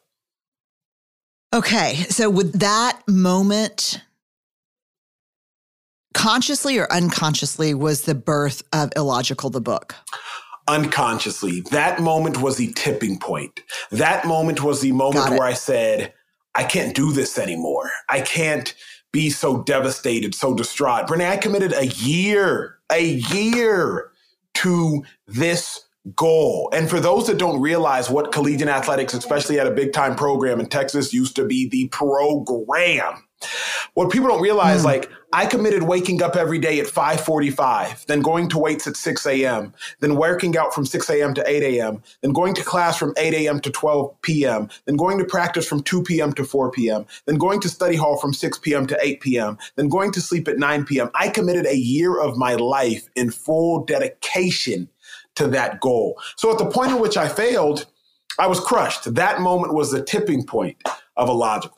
Okay. 1.55 1.95
So, 2.09 2.29
with 2.29 2.59
that 2.59 2.99
moment, 3.07 4.01
consciously 6.13 6.77
or 6.77 6.91
unconsciously, 6.91 7.73
was 7.73 8.01
the 8.01 8.13
birth 8.13 8.61
of 8.73 8.91
Illogical, 8.97 9.49
the 9.49 9.61
book? 9.61 9.95
Unconsciously. 10.67 11.61
That 11.71 12.01
moment 12.01 12.41
was 12.41 12.57
the 12.57 12.73
tipping 12.73 13.17
point. 13.19 13.61
That 13.91 14.27
moment 14.27 14.63
was 14.63 14.81
the 14.81 14.91
moment 14.91 15.29
where 15.29 15.47
I 15.47 15.53
said, 15.53 16.13
I 16.55 16.65
can't 16.65 16.93
do 16.93 17.13
this 17.13 17.37
anymore. 17.37 17.89
I 18.09 18.19
can't 18.19 18.75
be 19.13 19.29
so 19.29 19.63
devastated, 19.63 20.35
so 20.35 20.53
distraught. 20.53 21.07
Brene, 21.07 21.29
I 21.29 21.37
committed 21.37 21.71
a 21.71 21.87
year, 21.87 22.79
a 22.91 23.05
year 23.05 24.11
to 24.55 25.05
this 25.25 25.84
goal. 26.13 26.69
And 26.73 26.89
for 26.89 26.99
those 26.99 27.27
that 27.27 27.37
don't 27.37 27.61
realize 27.61 28.09
what 28.09 28.31
collegiate 28.31 28.69
athletics, 28.69 29.13
especially 29.13 29.59
at 29.59 29.67
a 29.67 29.71
big 29.71 29.93
time 29.93 30.15
program 30.15 30.59
in 30.59 30.67
Texas, 30.67 31.13
used 31.13 31.35
to 31.37 31.45
be 31.45 31.67
the 31.67 31.87
program. 31.87 33.23
What 33.93 34.11
people 34.11 34.27
don't 34.27 34.41
realize, 34.41 34.81
mm. 34.81 34.85
like 34.85 35.09
I 35.31 35.45
committed 35.45 35.83
waking 35.83 36.21
up 36.21 36.35
every 36.35 36.59
day 36.59 36.79
at 36.79 36.87
545, 36.87 38.05
then 38.07 38.21
going 38.21 38.49
to 38.49 38.57
weights 38.57 38.87
at 38.87 38.95
6 38.95 39.25
a.m., 39.25 39.73
then 39.99 40.15
working 40.15 40.57
out 40.57 40.73
from 40.73 40.85
6 40.85 41.09
a.m. 41.09 41.33
to 41.33 41.49
8 41.49 41.63
a.m., 41.63 42.01
then 42.21 42.31
going 42.31 42.53
to 42.55 42.63
class 42.63 42.97
from 42.97 43.13
8 43.17 43.33
a.m. 43.33 43.59
to 43.61 43.69
12 43.69 44.21
p.m., 44.21 44.69
then 44.85 44.95
going 44.95 45.17
to 45.19 45.25
practice 45.25 45.67
from 45.67 45.83
2 45.83 46.03
p.m. 46.03 46.33
to 46.33 46.43
4 46.43 46.71
p.m., 46.71 47.05
then 47.25 47.37
going 47.37 47.61
to 47.61 47.69
study 47.69 47.95
hall 47.95 48.17
from 48.17 48.33
6 48.33 48.57
p.m. 48.59 48.87
to 48.87 48.97
8 49.01 49.21
p.m., 49.21 49.57
then 49.75 49.89
going 49.89 50.11
to 50.13 50.21
sleep 50.21 50.47
at 50.47 50.57
9 50.57 50.85
p.m. 50.85 51.09
I 51.15 51.29
committed 51.29 51.65
a 51.65 51.77
year 51.77 52.19
of 52.19 52.37
my 52.37 52.55
life 52.55 53.09
in 53.15 53.31
full 53.31 53.85
dedication 53.85 54.89
to 55.35 55.47
that 55.47 55.79
goal. 55.81 56.19
So 56.35 56.51
at 56.51 56.57
the 56.57 56.69
point 56.69 56.91
at 56.91 56.99
which 56.99 57.17
I 57.17 57.27
failed, 57.27 57.85
I 58.39 58.47
was 58.47 58.59
crushed. 58.59 59.13
That 59.15 59.41
moment 59.41 59.73
was 59.73 59.91
the 59.91 60.03
tipping 60.03 60.45
point 60.45 60.77
of 61.15 61.29
illogical. 61.29 61.77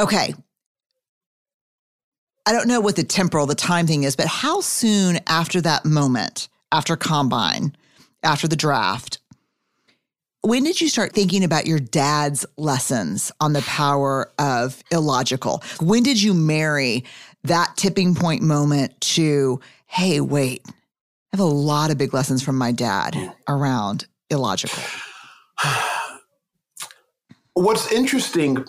Okay. 0.00 0.34
I 2.46 2.52
don't 2.52 2.68
know 2.68 2.80
what 2.80 2.96
the 2.96 3.04
temporal, 3.04 3.46
the 3.46 3.54
time 3.54 3.86
thing 3.86 4.04
is, 4.04 4.16
but 4.16 4.26
how 4.26 4.60
soon 4.60 5.18
after 5.26 5.60
that 5.60 5.84
moment, 5.84 6.48
after 6.72 6.96
combine, 6.96 7.76
after 8.22 8.48
the 8.48 8.56
draft, 8.56 9.18
when 10.42 10.64
did 10.64 10.80
you 10.80 10.88
start 10.88 11.12
thinking 11.12 11.44
about 11.44 11.66
your 11.66 11.78
dad's 11.78 12.46
lessons 12.56 13.30
on 13.40 13.52
the 13.52 13.60
power 13.62 14.32
of 14.38 14.82
illogical? 14.90 15.62
When 15.80 16.02
did 16.02 16.22
you 16.22 16.32
marry 16.32 17.04
that 17.44 17.76
tipping 17.76 18.14
point 18.14 18.42
moment 18.42 18.98
to, 19.00 19.60
hey, 19.86 20.20
wait, 20.20 20.64
I 21.32 21.36
have 21.36 21.40
a 21.40 21.44
lot 21.44 21.90
of 21.90 21.98
big 21.98 22.14
lessons 22.14 22.42
from 22.42 22.56
my 22.56 22.72
dad 22.72 23.14
mm. 23.14 23.34
around 23.48 24.06
illogical? 24.30 24.82
What's 27.54 27.90
interesting 27.92 28.64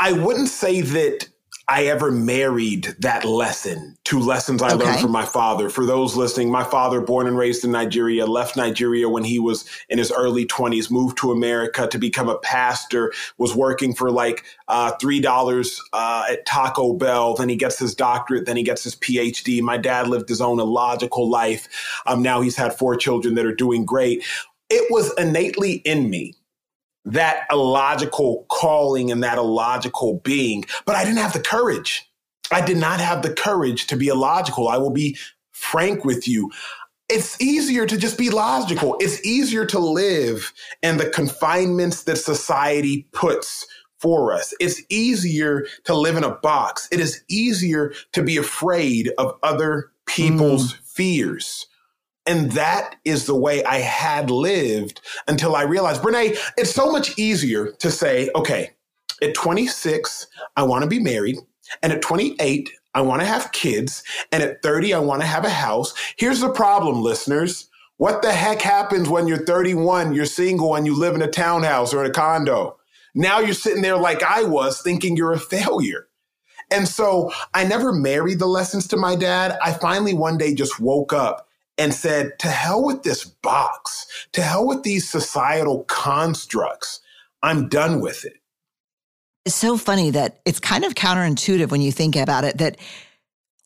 I 0.00 0.12
wouldn't 0.12 0.48
say 0.48 0.80
that 0.80 1.28
I 1.70 1.84
ever 1.84 2.10
married 2.10 2.96
that 2.98 3.24
lesson 3.24 3.96
to 4.06 4.18
lessons 4.18 4.60
I 4.60 4.74
okay. 4.74 4.84
learned 4.84 4.98
from 4.98 5.12
my 5.12 5.24
father. 5.24 5.70
For 5.70 5.86
those 5.86 6.16
listening, 6.16 6.50
my 6.50 6.64
father, 6.64 7.00
born 7.00 7.28
and 7.28 7.38
raised 7.38 7.64
in 7.64 7.70
Nigeria, 7.70 8.26
left 8.26 8.56
Nigeria 8.56 9.08
when 9.08 9.22
he 9.22 9.38
was 9.38 9.64
in 9.88 9.96
his 9.96 10.10
early 10.10 10.44
20s, 10.44 10.90
moved 10.90 11.16
to 11.18 11.30
America 11.30 11.86
to 11.86 11.96
become 11.96 12.28
a 12.28 12.38
pastor, 12.38 13.12
was 13.38 13.54
working 13.54 13.94
for 13.94 14.10
like 14.10 14.42
uh, 14.66 14.90
$3 15.00 15.80
uh, 15.92 16.24
at 16.28 16.44
Taco 16.44 16.94
Bell. 16.94 17.36
Then 17.36 17.48
he 17.48 17.54
gets 17.54 17.78
his 17.78 17.94
doctorate, 17.94 18.46
then 18.46 18.56
he 18.56 18.64
gets 18.64 18.82
his 18.82 18.96
PhD. 18.96 19.62
My 19.62 19.76
dad 19.76 20.08
lived 20.08 20.28
his 20.28 20.40
own 20.40 20.58
illogical 20.58 21.30
life. 21.30 21.68
Um, 22.04 22.20
now 22.20 22.40
he's 22.40 22.56
had 22.56 22.74
four 22.74 22.96
children 22.96 23.36
that 23.36 23.46
are 23.46 23.54
doing 23.54 23.84
great. 23.84 24.24
It 24.70 24.90
was 24.90 25.14
innately 25.16 25.74
in 25.84 26.10
me 26.10 26.34
that 27.04 27.46
illogical 27.50 28.46
calling 28.50 29.10
and 29.10 29.22
that 29.22 29.38
illogical 29.38 30.20
being, 30.24 30.64
but 30.84 30.96
I 30.96 31.04
didn't 31.04 31.18
have 31.18 31.32
the 31.32 31.40
courage. 31.40 32.10
I 32.52 32.64
did 32.64 32.76
not 32.76 33.00
have 33.00 33.22
the 33.22 33.32
courage 33.32 33.86
to 33.88 33.96
be 33.96 34.08
illogical. 34.08 34.68
I 34.68 34.76
will 34.76 34.90
be 34.90 35.16
frank 35.52 36.04
with 36.04 36.26
you. 36.26 36.50
It's 37.08 37.40
easier 37.40 37.86
to 37.86 37.96
just 37.96 38.18
be 38.18 38.30
logical. 38.30 38.96
It's 39.00 39.24
easier 39.26 39.66
to 39.66 39.78
live 39.78 40.52
in 40.82 40.96
the 40.96 41.10
confinements 41.10 42.04
that 42.04 42.16
society 42.16 43.08
puts 43.12 43.66
for 43.98 44.32
us. 44.32 44.54
It's 44.60 44.80
easier 44.88 45.66
to 45.84 45.94
live 45.94 46.16
in 46.16 46.24
a 46.24 46.36
box. 46.36 46.88
It 46.90 47.00
is 47.00 47.22
easier 47.28 47.92
to 48.12 48.22
be 48.22 48.36
afraid 48.36 49.10
of 49.18 49.36
other 49.42 49.90
people's 50.06 50.74
mm. 50.74 50.78
fears. 50.84 51.66
And 52.26 52.52
that 52.52 52.96
is 53.04 53.26
the 53.26 53.34
way 53.34 53.64
I 53.64 53.78
had 53.78 54.30
lived 54.30 55.00
until 55.26 55.56
I 55.56 55.62
realized, 55.62 56.02
Brene, 56.02 56.36
it's 56.56 56.72
so 56.72 56.92
much 56.92 57.18
easier 57.18 57.72
to 57.78 57.90
say, 57.90 58.30
okay, 58.34 58.70
at 59.22 59.34
26, 59.34 60.26
I 60.56 60.62
want 60.62 60.82
to 60.82 60.88
be 60.88 60.98
married. 60.98 61.38
And 61.82 61.92
at 61.92 62.02
28, 62.02 62.70
I 62.94 63.00
want 63.02 63.20
to 63.20 63.26
have 63.26 63.52
kids. 63.52 64.02
And 64.32 64.42
at 64.42 64.62
30, 64.62 64.94
I 64.94 64.98
want 64.98 65.22
to 65.22 65.26
have 65.26 65.44
a 65.44 65.50
house. 65.50 65.94
Here's 66.18 66.40
the 66.40 66.50
problem, 66.50 67.02
listeners. 67.02 67.68
What 67.96 68.22
the 68.22 68.32
heck 68.32 68.62
happens 68.62 69.08
when 69.08 69.26
you're 69.26 69.44
31, 69.44 70.14
you're 70.14 70.26
single, 70.26 70.74
and 70.74 70.86
you 70.86 70.98
live 70.98 71.14
in 71.14 71.22
a 71.22 71.28
townhouse 71.28 71.92
or 71.92 72.04
in 72.04 72.10
a 72.10 72.14
condo? 72.14 72.78
Now 73.14 73.40
you're 73.40 73.54
sitting 73.54 73.82
there 73.82 73.98
like 73.98 74.22
I 74.22 74.44
was 74.44 74.80
thinking 74.82 75.16
you're 75.16 75.32
a 75.32 75.38
failure. 75.38 76.08
And 76.70 76.86
so 76.88 77.32
I 77.52 77.64
never 77.64 77.92
married 77.92 78.38
the 78.38 78.46
lessons 78.46 78.86
to 78.88 78.96
my 78.96 79.16
dad. 79.16 79.58
I 79.62 79.72
finally 79.72 80.14
one 80.14 80.38
day 80.38 80.54
just 80.54 80.80
woke 80.80 81.12
up 81.12 81.48
and 81.80 81.94
said, 81.94 82.38
to 82.38 82.48
hell 82.48 82.84
with 82.84 83.04
this 83.04 83.24
box, 83.24 84.06
to 84.32 84.42
hell 84.42 84.66
with 84.66 84.82
these 84.82 85.08
societal 85.08 85.84
constructs. 85.84 87.00
I'm 87.42 87.70
done 87.70 88.02
with 88.02 88.26
it. 88.26 88.34
It's 89.46 89.54
so 89.54 89.78
funny 89.78 90.10
that 90.10 90.40
it's 90.44 90.60
kind 90.60 90.84
of 90.84 90.94
counterintuitive 90.94 91.70
when 91.70 91.80
you 91.80 91.90
think 91.90 92.16
about 92.16 92.44
it 92.44 92.58
that 92.58 92.76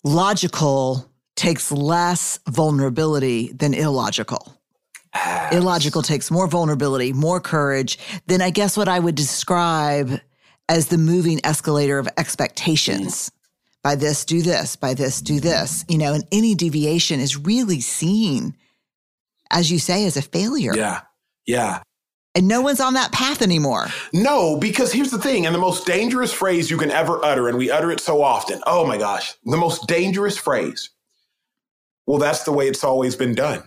logical 0.05 1.11
takes 1.35 1.73
less 1.73 2.39
vulnerability 2.49 3.51
than 3.53 3.75
illogical. 3.75 4.61
Yes. 5.13 5.55
Illogical 5.55 6.03
takes 6.03 6.31
more 6.31 6.47
vulnerability, 6.47 7.13
more 7.13 7.41
courage 7.41 7.99
than 8.29 8.41
I 8.41 8.51
guess 8.51 8.77
what 8.77 8.89
I 8.89 9.01
would 9.01 9.17
describe 9.17 10.21
as 10.69 10.87
the 10.87 10.99
moving 10.99 11.41
escalator 11.45 11.99
of 11.99 12.09
expectations 12.17 13.33
by 13.85 13.95
this, 13.95 14.25
do 14.25 14.43
this, 14.43 14.75
by 14.75 14.95
this, 14.95 15.21
do 15.21 15.39
this, 15.39 15.85
you 15.89 15.99
know, 15.99 16.15
and 16.15 16.25
any 16.33 16.55
deviation 16.55 17.21
is 17.21 17.37
really 17.37 17.81
seen, 17.81 18.57
as 19.51 19.71
you 19.71 19.79
say, 19.79 20.07
as 20.07 20.17
a 20.17 20.23
failure. 20.23 20.75
Yeah. 20.75 21.03
Yeah. 21.47 21.83
And 22.35 22.49
no 22.49 22.63
one's 22.63 22.81
on 22.81 22.95
that 22.95 23.13
path 23.13 23.43
anymore. 23.43 23.87
No, 24.13 24.57
because 24.57 24.93
here's 24.93 25.13
the 25.13 25.21
thing, 25.21 25.47
and 25.47 25.55
the 25.55 25.61
most 25.61 25.87
dangerous 25.87 26.33
phrase 26.33 26.71
you 26.71 26.79
can 26.79 26.91
ever 26.91 27.25
utter, 27.25 27.49
and 27.49 27.57
we 27.59 27.71
utter 27.71 27.93
it 27.93 28.01
so 28.01 28.23
often. 28.23 28.61
Oh 28.67 28.85
my 28.87 28.97
gosh, 28.97 29.35
the 29.45 29.57
most 29.57 29.87
dangerous 29.87 30.37
phrase. 30.37 30.91
Well, 32.07 32.19
that's 32.19 32.43
the 32.43 32.53
way 32.53 32.67
it's 32.67 32.83
always 32.83 33.15
been 33.15 33.35
done. 33.35 33.63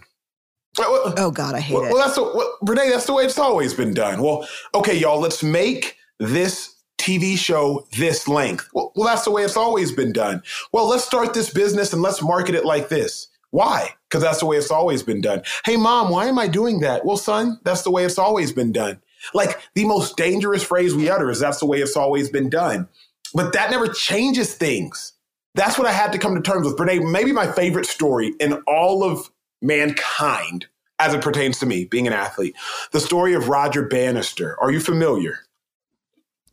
Oh 0.80 1.32
God, 1.34 1.56
I 1.56 1.60
hate 1.60 1.76
well, 1.76 1.86
it. 1.86 1.94
Well, 1.94 2.04
that's 2.04 2.16
the, 2.16 2.24
well, 2.24 2.58
Brene. 2.64 2.92
That's 2.92 3.06
the 3.06 3.14
way 3.14 3.24
it's 3.24 3.40
always 3.40 3.74
been 3.74 3.94
done. 3.94 4.22
Well, 4.22 4.48
okay, 4.76 4.98
y'all. 4.98 5.20
Let's 5.20 5.44
make 5.44 5.96
this 6.20 6.76
TV 6.98 7.38
show 7.38 7.86
this 7.98 8.28
length. 8.28 8.70
Well, 8.74 8.92
well, 8.96 9.08
that's 9.08 9.24
the 9.24 9.32
way 9.32 9.44
it's 9.44 9.58
always 9.58 9.92
been 9.92 10.12
done. 10.12 10.44
Well, 10.72 10.88
let's 10.88 11.06
start 11.06 11.34
this 11.34 11.50
business 11.52 11.94
and 11.94 12.02
let's 12.02 12.22
market 12.22 12.56
it 12.56 12.66
like 12.66 12.90
this. 12.90 13.28
Why? 13.52 13.94
Because 14.10 14.24
that's 14.24 14.40
the 14.40 14.46
way 14.46 14.58
it's 14.58 14.72
always 14.72 15.04
been 15.04 15.22
done. 15.22 15.44
Hey, 15.66 15.78
mom, 15.78 16.10
why 16.10 16.26
am 16.26 16.38
I 16.38 16.48
doing 16.48 16.82
that? 16.82 17.06
Well, 17.06 17.18
son, 17.18 17.60
that's 17.64 17.84
the 17.84 17.92
way 17.92 18.04
it's 18.04 18.18
always 18.18 18.52
been 18.52 18.72
done. 18.72 19.00
Like 19.34 19.60
the 19.74 19.86
most 19.86 20.18
dangerous 20.18 20.64
phrase 20.64 20.94
we 20.94 21.10
utter 21.10 21.30
is 21.30 21.40
that's 21.40 21.60
the 21.60 21.66
way 21.66 21.80
it's 21.80 21.98
always 21.98 22.30
been 22.30 22.50
done. 22.50 22.88
But 23.34 23.54
that 23.54 23.72
never 23.72 23.88
changes 23.88 24.54
things. 24.54 25.14
That's 25.56 25.78
what 25.78 25.88
I 25.88 25.92
had 25.92 26.12
to 26.12 26.20
come 26.20 26.36
to 26.36 26.42
terms 26.42 26.68
with. 26.68 26.78
Brene, 26.78 27.12
maybe 27.12 27.32
my 27.32 27.52
favorite 27.52 27.86
story 27.86 28.34
in 28.40 28.54
all 28.68 29.04
of 29.04 29.30
mankind 29.62 30.68
as 31.00 31.14
it 31.14 31.22
pertains 31.22 31.60
to 31.60 31.66
me 31.66 31.86
being 31.86 32.08
an 32.08 32.14
athlete, 32.14 32.56
the 32.92 33.00
story 33.00 33.34
of 33.34 33.50
Roger 33.50 33.84
Bannister. 33.88 34.60
Are 34.60 34.72
you 34.72 34.80
familiar? 34.80 35.40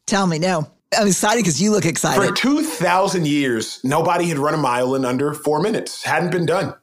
Tell 0.07 0.27
me, 0.27 0.39
no. 0.39 0.71
I'm 0.97 1.09
excited 1.09 1.41
because 1.43 1.61
you 1.61 1.71
look 1.73 1.87
excited. 1.87 2.25
For 2.25 2.35
2,000 2.35 3.27
years, 3.27 3.81
nobody 3.83 4.27
had 4.29 4.39
run 4.39 4.55
a 4.55 4.59
mile 4.59 4.95
in 4.95 5.05
under 5.05 5.35
four 5.35 5.61
minutes. 5.61 6.05
Hadn't 6.05 6.31
been 6.31 6.47
done. 6.47 6.75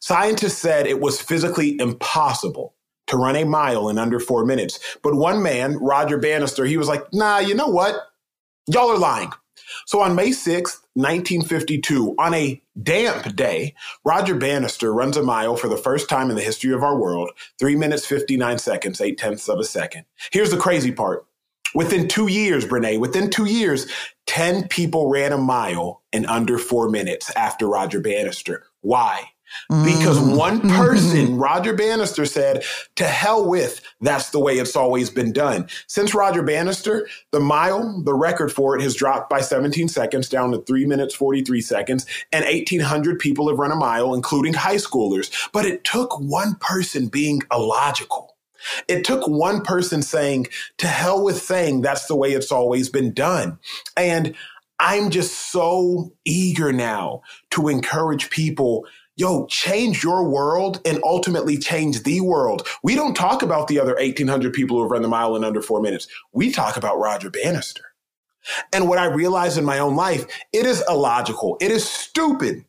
Scientists 0.00 0.58
said 0.58 0.86
it 0.86 1.00
was 1.00 1.20
physically 1.20 1.78
impossible 1.78 2.74
to 3.06 3.16
run 3.16 3.36
a 3.36 3.44
mile 3.44 3.88
in 3.88 3.98
under 3.98 4.18
four 4.18 4.44
minutes. 4.44 4.78
But 5.02 5.14
one 5.14 5.42
man, 5.42 5.76
Roger 5.78 6.18
Bannister, 6.18 6.64
he 6.64 6.76
was 6.76 6.88
like, 6.88 7.12
nah, 7.12 7.38
you 7.38 7.54
know 7.54 7.68
what? 7.68 7.96
Y'all 8.66 8.90
are 8.90 8.98
lying. 8.98 9.30
So 9.86 10.00
on 10.00 10.16
May 10.16 10.30
6th, 10.30 10.78
1952, 10.94 12.16
on 12.18 12.34
a 12.34 12.60
damp 12.82 13.34
day, 13.36 13.74
Roger 14.04 14.34
Bannister 14.34 14.92
runs 14.92 15.16
a 15.16 15.22
mile 15.22 15.56
for 15.56 15.68
the 15.68 15.76
first 15.76 16.08
time 16.08 16.30
in 16.30 16.36
the 16.36 16.42
history 16.42 16.72
of 16.72 16.82
our 16.82 16.98
world, 16.98 17.30
three 17.58 17.76
minutes, 17.76 18.06
59 18.06 18.58
seconds, 18.58 19.00
eight 19.00 19.18
tenths 19.18 19.48
of 19.48 19.58
a 19.58 19.64
second. 19.64 20.04
Here's 20.32 20.50
the 20.50 20.56
crazy 20.56 20.92
part. 20.92 21.24
Within 21.74 22.08
two 22.08 22.28
years, 22.28 22.66
Brene, 22.66 23.00
within 23.00 23.30
two 23.30 23.46
years, 23.46 23.86
10 24.26 24.68
people 24.68 25.10
ran 25.10 25.32
a 25.32 25.38
mile 25.38 26.02
in 26.12 26.26
under 26.26 26.58
four 26.58 26.88
minutes 26.88 27.34
after 27.36 27.68
Roger 27.68 28.00
Bannister. 28.00 28.64
Why? 28.80 29.30
Because 29.68 30.18
mm. 30.18 30.36
one 30.36 30.60
person, 30.76 31.36
Roger 31.36 31.74
Bannister 31.74 32.24
said, 32.24 32.64
to 32.96 33.04
hell 33.04 33.48
with, 33.48 33.80
that's 34.00 34.30
the 34.30 34.38
way 34.38 34.58
it's 34.58 34.76
always 34.76 35.10
been 35.10 35.32
done. 35.32 35.68
Since 35.86 36.14
Roger 36.14 36.42
Bannister, 36.42 37.08
the 37.32 37.40
mile, 37.40 38.02
the 38.04 38.14
record 38.14 38.52
for 38.52 38.76
it 38.76 38.82
has 38.82 38.94
dropped 38.94 39.28
by 39.28 39.40
17 39.40 39.88
seconds 39.88 40.28
down 40.28 40.52
to 40.52 40.62
three 40.62 40.86
minutes, 40.86 41.14
43 41.14 41.60
seconds, 41.60 42.06
and 42.32 42.44
1,800 42.44 43.18
people 43.18 43.48
have 43.48 43.58
run 43.58 43.72
a 43.72 43.76
mile, 43.76 44.14
including 44.14 44.54
high 44.54 44.76
schoolers. 44.76 45.50
But 45.52 45.66
it 45.66 45.84
took 45.84 46.18
one 46.20 46.54
person 46.56 47.08
being 47.08 47.42
illogical 47.52 48.29
it 48.88 49.04
took 49.04 49.26
one 49.26 49.62
person 49.62 50.02
saying, 50.02 50.48
to 50.78 50.86
hell 50.86 51.22
with 51.22 51.40
saying 51.40 51.82
that's 51.82 52.06
the 52.06 52.16
way 52.16 52.32
it's 52.32 52.52
always 52.52 52.88
been 52.88 53.12
done. 53.12 53.58
And 53.96 54.34
I'm 54.78 55.10
just 55.10 55.52
so 55.52 56.12
eager 56.24 56.72
now 56.72 57.22
to 57.50 57.68
encourage 57.68 58.30
people 58.30 58.86
yo, 59.20 59.44
change 59.46 60.02
your 60.02 60.26
world 60.26 60.80
and 60.86 60.98
ultimately 61.04 61.58
change 61.58 62.04
the 62.04 62.22
world. 62.22 62.66
We 62.82 62.94
don't 62.94 63.14
talk 63.14 63.42
about 63.42 63.68
the 63.68 63.78
other 63.78 63.94
1,800 63.96 64.54
people 64.54 64.78
who 64.78 64.82
have 64.82 64.90
run 64.90 65.02
the 65.02 65.08
mile 65.08 65.36
in 65.36 65.44
under 65.44 65.60
four 65.60 65.82
minutes. 65.82 66.08
We 66.32 66.50
talk 66.50 66.78
about 66.78 66.98
Roger 66.98 67.28
Bannister. 67.28 67.84
And 68.72 68.88
what 68.88 68.98
I 68.98 69.04
realize 69.04 69.58
in 69.58 69.64
my 69.66 69.78
own 69.78 69.94
life, 69.94 70.26
it 70.54 70.64
is 70.64 70.82
illogical. 70.88 71.58
It 71.60 71.70
is 71.70 71.86
stupid 71.86 72.64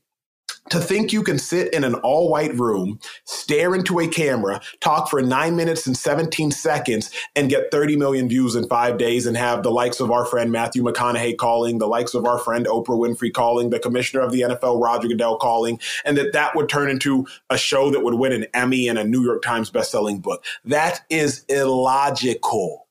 to 0.69 0.79
think 0.79 1.11
you 1.11 1.23
can 1.23 1.39
sit 1.39 1.73
in 1.73 1.83
an 1.83 1.95
all 1.95 2.29
white 2.29 2.53
room, 2.53 2.99
stare 3.25 3.73
into 3.75 3.99
a 3.99 4.07
camera, 4.07 4.61
talk 4.79 5.09
for 5.09 5.21
nine 5.21 5.55
minutes 5.55 5.87
and 5.87 5.97
17 5.97 6.51
seconds, 6.51 7.11
and 7.35 7.49
get 7.49 7.71
30 7.71 7.97
million 7.97 8.29
views 8.29 8.55
in 8.55 8.67
five 8.67 8.97
days 8.97 9.25
and 9.25 9.35
have 9.35 9.63
the 9.63 9.71
likes 9.71 9.99
of 9.99 10.11
our 10.11 10.25
friend 10.25 10.51
Matthew 10.51 10.83
McConaughey 10.83 11.37
calling, 11.37 11.79
the 11.79 11.87
likes 11.87 12.13
of 12.13 12.25
our 12.25 12.37
friend 12.37 12.65
Oprah 12.67 12.97
Winfrey 12.97 13.33
calling, 13.33 13.69
the 13.69 13.79
commissioner 13.79 14.21
of 14.21 14.31
the 14.31 14.41
NFL, 14.41 14.81
Roger 14.81 15.07
Goodell 15.07 15.37
calling, 15.37 15.79
and 16.05 16.17
that 16.17 16.33
that 16.33 16.55
would 16.55 16.69
turn 16.69 16.89
into 16.89 17.25
a 17.49 17.57
show 17.57 17.89
that 17.91 18.03
would 18.03 18.13
win 18.13 18.31
an 18.31 18.45
Emmy 18.53 18.87
and 18.87 18.99
a 18.99 19.03
New 19.03 19.23
York 19.23 19.41
Times 19.41 19.71
bestselling 19.71 20.21
book. 20.21 20.43
That 20.63 21.01
is 21.09 21.43
illogical, 21.49 22.87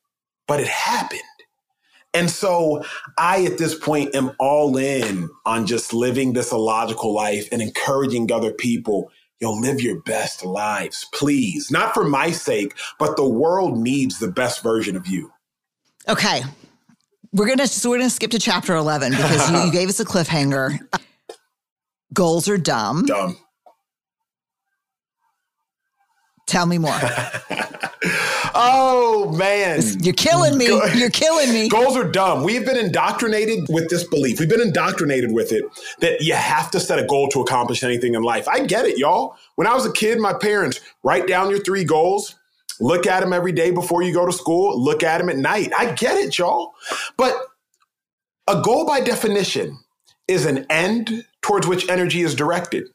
but 0.46 0.60
it 0.60 0.68
happened. 0.68 1.20
And 2.12 2.28
so 2.28 2.84
I, 3.18 3.44
at 3.44 3.58
this 3.58 3.74
point, 3.74 4.14
am 4.14 4.32
all 4.38 4.76
in 4.76 5.28
on 5.46 5.66
just 5.66 5.92
living 5.92 6.32
this 6.32 6.50
illogical 6.52 7.14
life 7.14 7.48
and 7.52 7.62
encouraging 7.62 8.32
other 8.32 8.52
people, 8.52 9.12
yo, 9.38 9.52
live 9.52 9.80
your 9.80 10.00
best 10.02 10.44
lives, 10.44 11.06
please. 11.14 11.70
Not 11.70 11.94
for 11.94 12.04
my 12.04 12.32
sake, 12.32 12.74
but 12.98 13.16
the 13.16 13.28
world 13.28 13.78
needs 13.78 14.18
the 14.18 14.28
best 14.28 14.62
version 14.62 14.96
of 14.96 15.06
you. 15.06 15.32
Okay. 16.08 16.42
We're 17.32 17.46
gonna 17.46 17.68
so 17.68 17.90
we're 17.90 17.98
gonna 17.98 18.10
skip 18.10 18.32
to 18.32 18.40
chapter 18.40 18.74
eleven 18.74 19.12
because 19.12 19.50
you, 19.50 19.58
you 19.58 19.72
gave 19.72 19.88
us 19.88 20.00
a 20.00 20.04
cliffhanger. 20.04 20.80
Goals 22.12 22.48
are 22.48 22.58
dumb. 22.58 23.06
Dumb. 23.06 23.36
Tell 26.48 26.66
me 26.66 26.78
more. 26.78 26.98
oh 28.54 29.32
man, 29.36 29.82
you're 30.00 30.14
killing 30.14 30.56
me. 30.56 30.66
You're 30.94 31.10
killing 31.10 31.52
me. 31.52 31.68
Goals 31.68 31.96
are 31.96 32.08
dumb. 32.10 32.42
We've 32.44 32.64
been 32.64 32.76
indoctrinated 32.76 33.66
with 33.68 33.88
this 33.88 34.04
belief. 34.04 34.40
We've 34.40 34.48
been 34.48 34.60
indoctrinated 34.60 35.32
with 35.32 35.52
it 35.52 35.64
that 36.00 36.20
you 36.20 36.34
have 36.34 36.70
to 36.72 36.80
set 36.80 36.98
a 36.98 37.06
goal 37.06 37.28
to 37.28 37.40
accomplish 37.40 37.82
anything 37.82 38.14
in 38.14 38.22
life. 38.22 38.48
I 38.48 38.60
get 38.60 38.84
it, 38.86 38.98
y'all. 38.98 39.36
When 39.56 39.66
I 39.66 39.74
was 39.74 39.86
a 39.86 39.92
kid, 39.92 40.18
my 40.18 40.32
parents 40.32 40.80
write 41.02 41.26
down 41.26 41.50
your 41.50 41.60
three 41.60 41.84
goals. 41.84 42.36
Look 42.80 43.06
at 43.06 43.20
them 43.20 43.32
every 43.32 43.52
day 43.52 43.70
before 43.70 44.02
you 44.02 44.12
go 44.12 44.24
to 44.24 44.32
school. 44.32 44.82
Look 44.82 45.02
at 45.02 45.18
them 45.18 45.28
at 45.28 45.36
night. 45.36 45.72
I 45.76 45.92
get 45.92 46.16
it, 46.16 46.38
y'all. 46.38 46.72
But 47.16 47.36
a 48.48 48.62
goal 48.62 48.86
by 48.86 49.00
definition 49.00 49.78
is 50.26 50.46
an 50.46 50.66
end 50.70 51.26
towards 51.42 51.66
which 51.66 51.88
energy 51.88 52.22
is 52.22 52.34
directed. 52.34 52.88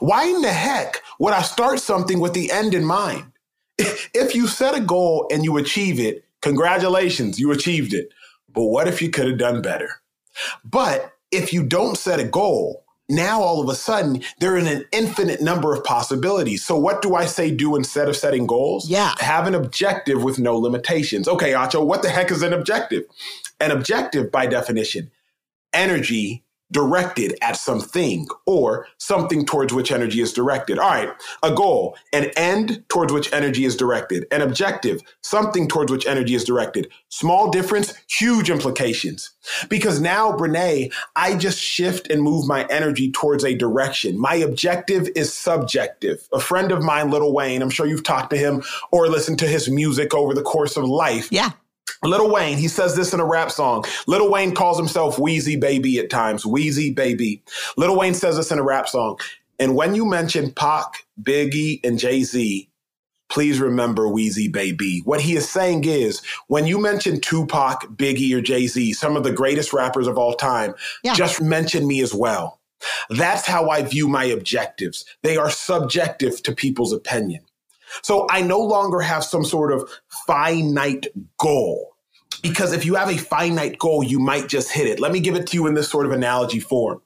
Why 0.00 0.24
in 0.26 0.42
the 0.42 0.52
heck 0.52 1.02
would 1.18 1.32
I 1.32 1.42
start 1.42 1.80
something 1.80 2.20
with 2.20 2.34
the 2.34 2.50
end 2.52 2.74
in 2.74 2.84
mind? 2.84 3.32
If 3.78 4.34
you 4.34 4.46
set 4.46 4.76
a 4.76 4.80
goal 4.80 5.28
and 5.30 5.44
you 5.44 5.56
achieve 5.56 6.00
it, 6.00 6.24
congratulations, 6.42 7.38
you 7.38 7.52
achieved 7.52 7.94
it. 7.94 8.10
But 8.52 8.64
what 8.64 8.88
if 8.88 9.00
you 9.00 9.10
could 9.10 9.26
have 9.26 9.38
done 9.38 9.62
better? 9.62 9.88
But 10.64 11.12
if 11.30 11.52
you 11.52 11.64
don't 11.64 11.96
set 11.96 12.20
a 12.20 12.24
goal, 12.24 12.84
now 13.08 13.40
all 13.40 13.60
of 13.62 13.68
a 13.68 13.74
sudden 13.74 14.22
there 14.40 14.54
are 14.54 14.58
an 14.58 14.84
infinite 14.92 15.40
number 15.40 15.74
of 15.74 15.84
possibilities. 15.84 16.64
So 16.64 16.76
what 16.76 17.02
do 17.02 17.14
I 17.14 17.26
say 17.26 17.50
do 17.50 17.76
instead 17.76 18.08
of 18.08 18.16
setting 18.16 18.46
goals? 18.46 18.88
Yeah. 18.88 19.14
Have 19.18 19.46
an 19.46 19.54
objective 19.54 20.22
with 20.22 20.38
no 20.38 20.56
limitations. 20.56 21.28
Okay, 21.28 21.52
Acho, 21.52 21.84
what 21.84 22.02
the 22.02 22.10
heck 22.10 22.30
is 22.30 22.42
an 22.42 22.52
objective? 22.52 23.04
An 23.60 23.70
objective 23.70 24.30
by 24.30 24.46
definition, 24.46 25.10
energy 25.72 26.44
directed 26.70 27.36
at 27.42 27.56
something 27.56 28.26
or 28.46 28.86
something 28.98 29.46
towards 29.46 29.72
which 29.72 29.90
energy 29.90 30.20
is 30.20 30.32
directed. 30.32 30.78
All 30.78 30.90
right, 30.90 31.10
a 31.42 31.54
goal, 31.54 31.96
an 32.12 32.30
end 32.36 32.84
towards 32.88 33.12
which 33.12 33.32
energy 33.32 33.64
is 33.64 33.76
directed, 33.76 34.26
an 34.30 34.42
objective, 34.42 35.02
something 35.22 35.68
towards 35.68 35.90
which 35.90 36.06
energy 36.06 36.34
is 36.34 36.44
directed. 36.44 36.90
Small 37.08 37.50
difference, 37.50 37.94
huge 38.08 38.50
implications. 38.50 39.30
Because 39.68 40.00
now, 40.00 40.32
Brene, 40.32 40.92
I 41.16 41.36
just 41.36 41.58
shift 41.58 42.10
and 42.10 42.22
move 42.22 42.46
my 42.46 42.66
energy 42.66 43.10
towards 43.10 43.44
a 43.44 43.54
direction. 43.54 44.18
My 44.18 44.34
objective 44.34 45.08
is 45.16 45.32
subjective. 45.32 46.28
A 46.32 46.40
friend 46.40 46.70
of 46.70 46.82
mine, 46.82 47.10
Lil 47.10 47.32
Wayne, 47.32 47.62
I'm 47.62 47.70
sure 47.70 47.86
you've 47.86 48.04
talked 48.04 48.30
to 48.30 48.36
him 48.36 48.62
or 48.92 49.08
listened 49.08 49.38
to 49.38 49.46
his 49.46 49.70
music 49.70 50.14
over 50.14 50.34
the 50.34 50.42
course 50.42 50.76
of 50.76 50.84
life. 50.84 51.28
Yeah. 51.30 51.52
Lil 52.02 52.30
Wayne, 52.30 52.58
he 52.58 52.68
says 52.68 52.94
this 52.96 53.12
in 53.12 53.20
a 53.20 53.24
rap 53.24 53.50
song. 53.50 53.84
Lil 54.06 54.30
Wayne 54.30 54.54
calls 54.54 54.78
himself 54.78 55.16
Weezy 55.16 55.60
Baby 55.60 55.98
at 55.98 56.10
times. 56.10 56.44
Weezy 56.44 56.94
Baby. 56.94 57.42
Lil 57.76 57.96
Wayne 57.96 58.14
says 58.14 58.36
this 58.36 58.50
in 58.50 58.58
a 58.58 58.62
rap 58.62 58.88
song. 58.88 59.18
And 59.58 59.74
when 59.74 59.94
you 59.94 60.04
mention 60.04 60.52
Pac, 60.52 61.04
Biggie, 61.20 61.80
and 61.84 61.98
Jay 61.98 62.22
Z, 62.22 62.68
please 63.28 63.60
remember 63.60 64.04
Weezy 64.04 64.50
Baby. 64.50 65.02
What 65.04 65.20
he 65.20 65.36
is 65.36 65.48
saying 65.48 65.84
is 65.84 66.22
when 66.46 66.66
you 66.66 66.80
mention 66.80 67.20
Tupac, 67.20 67.82
Biggie, 67.96 68.34
or 68.34 68.40
Jay 68.40 68.66
Z, 68.66 68.92
some 68.92 69.16
of 69.16 69.24
the 69.24 69.32
greatest 69.32 69.72
rappers 69.72 70.06
of 70.06 70.16
all 70.16 70.34
time, 70.34 70.74
yeah. 71.02 71.14
just 71.14 71.42
mention 71.42 71.86
me 71.86 72.00
as 72.00 72.14
well. 72.14 72.60
That's 73.10 73.46
how 73.46 73.70
I 73.70 73.82
view 73.82 74.08
my 74.08 74.24
objectives. 74.24 75.04
They 75.22 75.36
are 75.36 75.50
subjective 75.50 76.42
to 76.44 76.54
people's 76.54 76.92
opinion. 76.92 77.44
So 78.02 78.26
I 78.30 78.42
no 78.42 78.60
longer 78.60 79.00
have 79.00 79.24
some 79.24 79.44
sort 79.44 79.72
of 79.72 79.88
finite 80.26 81.06
goal. 81.38 81.94
Because 82.42 82.72
if 82.72 82.84
you 82.84 82.94
have 82.94 83.10
a 83.10 83.16
finite 83.16 83.78
goal, 83.78 84.02
you 84.04 84.18
might 84.18 84.48
just 84.48 84.70
hit 84.70 84.86
it. 84.86 85.00
Let 85.00 85.12
me 85.12 85.20
give 85.20 85.34
it 85.34 85.46
to 85.48 85.56
you 85.56 85.66
in 85.66 85.74
this 85.74 85.90
sort 85.90 86.06
of 86.06 86.12
analogy 86.12 86.60
form. 86.60 87.02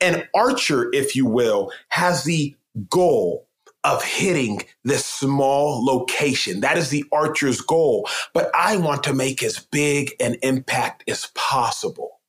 An 0.00 0.26
archer, 0.34 0.88
if 0.92 1.14
you 1.14 1.26
will, 1.26 1.70
has 1.88 2.24
the 2.24 2.56
goal 2.88 3.46
of 3.84 4.02
hitting 4.02 4.62
this 4.84 5.04
small 5.04 5.84
location. 5.84 6.60
That 6.60 6.78
is 6.78 6.90
the 6.90 7.04
archer's 7.12 7.60
goal. 7.60 8.08
But 8.32 8.50
I 8.54 8.76
want 8.76 9.02
to 9.04 9.14
make 9.14 9.42
as 9.42 9.58
big 9.58 10.14
an 10.20 10.36
impact 10.42 11.04
as 11.08 11.26
possible. 11.34 12.20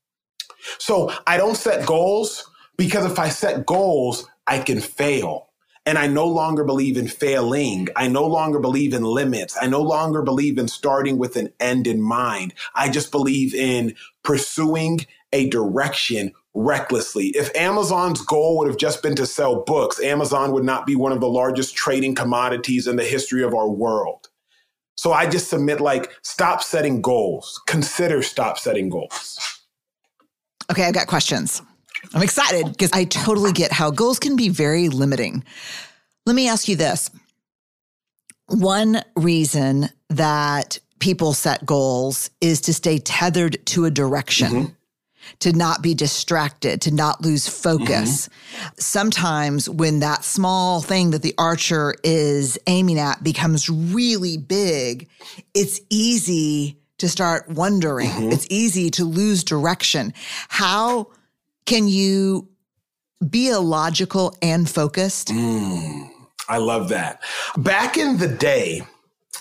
So 0.79 1.13
I 1.27 1.37
don't 1.37 1.55
set 1.55 1.85
goals 1.85 2.49
because 2.77 3.05
if 3.05 3.19
I 3.19 3.29
set 3.29 3.65
goals, 3.65 4.27
I 4.47 4.59
can 4.59 4.81
fail. 4.81 5.49
And 5.85 5.97
I 5.97 6.07
no 6.07 6.25
longer 6.27 6.63
believe 6.63 6.95
in 6.95 7.07
failing. 7.07 7.89
I 7.95 8.07
no 8.07 8.25
longer 8.25 8.59
believe 8.59 8.93
in 8.93 9.03
limits. 9.03 9.57
I 9.59 9.67
no 9.67 9.81
longer 9.81 10.21
believe 10.21 10.57
in 10.57 10.69
starting 10.69 11.17
with 11.17 11.35
an 11.35 11.49
end 11.59 11.87
in 11.87 12.01
mind. 12.01 12.53
I 12.73 12.89
just 12.89 13.11
believe 13.11 13.53
in 13.53 13.95
pursuing 14.23 15.05
a 15.33 15.49
direction 15.49 16.31
recklessly. 16.53 17.27
If 17.29 17.53
Amazon's 17.55 18.21
goal 18.21 18.59
would 18.59 18.67
have 18.67 18.77
just 18.77 19.03
been 19.03 19.15
to 19.15 19.25
sell 19.25 19.63
books, 19.63 19.99
Amazon 20.01 20.53
would 20.53 20.63
not 20.63 20.85
be 20.85 20.95
one 20.95 21.11
of 21.11 21.19
the 21.19 21.27
largest 21.27 21.75
trading 21.75 22.15
commodities 22.15 22.87
in 22.87 22.95
the 22.95 23.03
history 23.03 23.43
of 23.43 23.53
our 23.53 23.69
world. 23.69 24.29
So 24.95 25.11
I 25.11 25.27
just 25.27 25.49
submit 25.49 25.81
like, 25.81 26.11
stop 26.21 26.63
setting 26.63 27.01
goals. 27.01 27.59
Consider 27.65 28.21
stop 28.21 28.59
setting 28.59 28.89
goals. 28.89 29.39
Okay, 30.71 30.85
I've 30.85 30.93
got 30.93 31.07
questions. 31.07 31.61
I'm 32.13 32.21
excited 32.21 32.67
because 32.67 32.91
I 32.93 33.05
totally 33.05 33.51
get 33.51 33.71
how 33.71 33.91
goals 33.91 34.19
can 34.19 34.35
be 34.35 34.49
very 34.49 34.89
limiting. 34.89 35.43
Let 36.25 36.35
me 36.35 36.47
ask 36.47 36.67
you 36.67 36.75
this. 36.75 37.09
One 38.47 39.01
reason 39.15 39.89
that 40.09 40.79
people 40.99 41.33
set 41.33 41.65
goals 41.65 42.29
is 42.39 42.61
to 42.61 42.73
stay 42.73 42.99
tethered 42.99 43.65
to 43.67 43.85
a 43.85 43.91
direction. 43.91 44.47
Mm-hmm. 44.47 44.73
To 45.39 45.53
not 45.53 45.81
be 45.81 45.93
distracted, 45.93 46.81
to 46.81 46.93
not 46.93 47.21
lose 47.21 47.47
focus. 47.47 48.27
Mm-hmm. 48.27 48.69
Sometimes, 48.77 49.69
when 49.69 50.01
that 50.01 50.25
small 50.25 50.81
thing 50.81 51.11
that 51.11 51.21
the 51.21 51.33
archer 51.37 51.95
is 52.03 52.59
aiming 52.67 52.99
at 52.99 53.23
becomes 53.23 53.69
really 53.69 54.35
big, 54.35 55.07
it's 55.53 55.79
easy 55.89 56.77
to 56.97 57.07
start 57.07 57.47
wondering. 57.47 58.09
Mm-hmm. 58.09 58.31
It's 58.33 58.47
easy 58.49 58.89
to 58.91 59.05
lose 59.05 59.45
direction. 59.45 60.13
How 60.49 61.07
can 61.65 61.87
you 61.87 62.49
be 63.29 63.49
illogical 63.49 64.35
and 64.41 64.69
focused? 64.69 65.29
Mm, 65.29 66.09
I 66.49 66.57
love 66.57 66.89
that. 66.89 67.21
Back 67.57 67.97
in 67.97 68.17
the 68.17 68.27
day, 68.27 68.81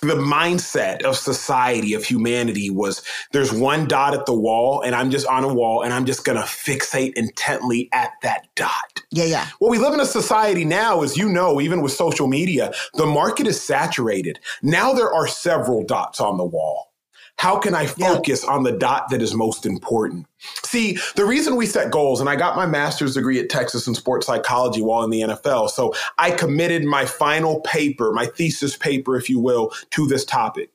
the 0.02 0.14
mindset 0.14 1.02
of 1.02 1.16
society, 1.16 1.94
of 1.94 2.04
humanity 2.04 2.70
was 2.70 3.02
there's 3.32 3.52
one 3.52 3.86
dot 3.86 4.14
at 4.14 4.26
the 4.26 4.34
wall 4.34 4.82
and 4.82 4.96
I'm 4.96 5.10
just 5.10 5.26
on 5.28 5.44
a 5.44 5.52
wall 5.52 5.82
and 5.82 5.92
I'm 5.92 6.06
just 6.06 6.24
going 6.24 6.38
to 6.38 6.44
fixate 6.44 7.12
intently 7.14 7.88
at 7.92 8.10
that 8.22 8.48
dot. 8.56 9.02
Yeah, 9.12 9.24
yeah. 9.24 9.46
Well, 9.60 9.70
we 9.70 9.78
live 9.78 9.94
in 9.94 10.00
a 10.00 10.06
society 10.06 10.64
now, 10.64 11.02
as 11.02 11.16
you 11.16 11.28
know, 11.28 11.60
even 11.60 11.82
with 11.82 11.92
social 11.92 12.26
media, 12.26 12.72
the 12.94 13.06
market 13.06 13.46
is 13.46 13.60
saturated. 13.60 14.40
Now 14.60 14.92
there 14.92 15.12
are 15.12 15.28
several 15.28 15.84
dots 15.84 16.20
on 16.20 16.36
the 16.36 16.44
wall. 16.44 16.92
How 17.36 17.58
can 17.58 17.74
I 17.74 17.86
focus 17.86 18.44
yeah. 18.44 18.50
on 18.50 18.64
the 18.64 18.72
dot 18.72 19.08
that 19.10 19.22
is 19.22 19.34
most 19.34 19.66
important? 19.66 20.26
See, 20.64 20.98
the 21.16 21.24
reason 21.24 21.56
we 21.56 21.66
set 21.66 21.90
goals, 21.90 22.20
and 22.20 22.28
I 22.28 22.36
got 22.36 22.56
my 22.56 22.66
master's 22.66 23.14
degree 23.14 23.38
at 23.38 23.48
Texas 23.48 23.86
in 23.86 23.94
sports 23.94 24.26
psychology 24.26 24.82
while 24.82 25.04
in 25.04 25.10
the 25.10 25.20
NFL. 25.20 25.70
So 25.70 25.94
I 26.18 26.30
committed 26.30 26.84
my 26.84 27.04
final 27.04 27.60
paper, 27.60 28.12
my 28.12 28.26
thesis 28.26 28.76
paper, 28.76 29.16
if 29.16 29.28
you 29.28 29.38
will, 29.38 29.72
to 29.90 30.06
this 30.06 30.24
topic. 30.24 30.70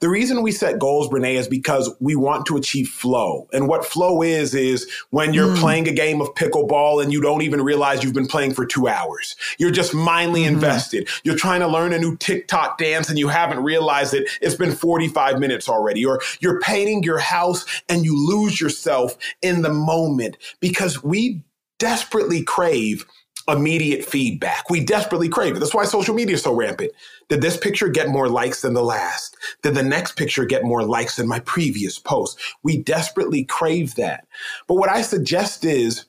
The 0.00 0.08
reason 0.08 0.42
we 0.42 0.52
set 0.52 0.78
goals, 0.78 1.08
Brene, 1.08 1.34
is 1.34 1.48
because 1.48 1.94
we 2.00 2.14
want 2.14 2.46
to 2.46 2.56
achieve 2.56 2.88
flow. 2.88 3.48
And 3.52 3.68
what 3.68 3.84
flow 3.84 4.22
is, 4.22 4.54
is 4.54 4.90
when 5.10 5.32
you're 5.32 5.54
mm. 5.54 5.58
playing 5.58 5.88
a 5.88 5.92
game 5.92 6.20
of 6.20 6.34
pickleball 6.34 7.02
and 7.02 7.12
you 7.12 7.20
don't 7.20 7.42
even 7.42 7.62
realize 7.62 8.04
you've 8.04 8.12
been 8.14 8.26
playing 8.26 8.52
for 8.52 8.66
two 8.66 8.88
hours. 8.88 9.36
You're 9.58 9.70
just 9.70 9.94
mindly 9.94 10.42
mm. 10.42 10.48
invested. 10.48 11.08
You're 11.24 11.36
trying 11.36 11.60
to 11.60 11.68
learn 11.68 11.92
a 11.92 11.98
new 11.98 12.16
TikTok 12.16 12.78
dance 12.78 13.08
and 13.08 13.18
you 13.18 13.28
haven't 13.28 13.62
realized 13.62 14.12
it. 14.12 14.28
It's 14.42 14.54
been 14.54 14.72
45 14.72 15.40
minutes 15.40 15.68
already. 15.68 16.04
Or 16.04 16.20
you're 16.40 16.60
painting 16.60 17.02
your 17.02 17.18
house 17.18 17.64
and 17.88 18.04
you 18.04 18.14
lose 18.16 18.60
yourself 18.60 19.05
in 19.42 19.62
the 19.62 19.72
moment 19.72 20.36
because 20.60 21.02
we 21.02 21.42
desperately 21.78 22.42
crave 22.42 23.06
immediate 23.48 24.04
feedback. 24.04 24.70
We 24.70 24.84
desperately 24.84 25.28
crave 25.28 25.56
it. 25.56 25.60
That's 25.60 25.74
why 25.74 25.84
social 25.84 26.14
media 26.14 26.34
is 26.34 26.42
so 26.42 26.54
rampant. 26.54 26.92
Did 27.28 27.42
this 27.42 27.56
picture 27.56 27.88
get 27.88 28.08
more 28.08 28.28
likes 28.28 28.62
than 28.62 28.74
the 28.74 28.82
last? 28.82 29.36
Did 29.62 29.74
the 29.74 29.82
next 29.82 30.16
picture 30.16 30.44
get 30.44 30.64
more 30.64 30.84
likes 30.84 31.16
than 31.16 31.28
my 31.28 31.40
previous 31.40 31.98
post? 31.98 32.38
We 32.62 32.82
desperately 32.82 33.44
crave 33.44 33.94
that. 33.96 34.26
But 34.66 34.76
what 34.76 34.90
I 34.90 35.02
suggest 35.02 35.64
is 35.64 36.06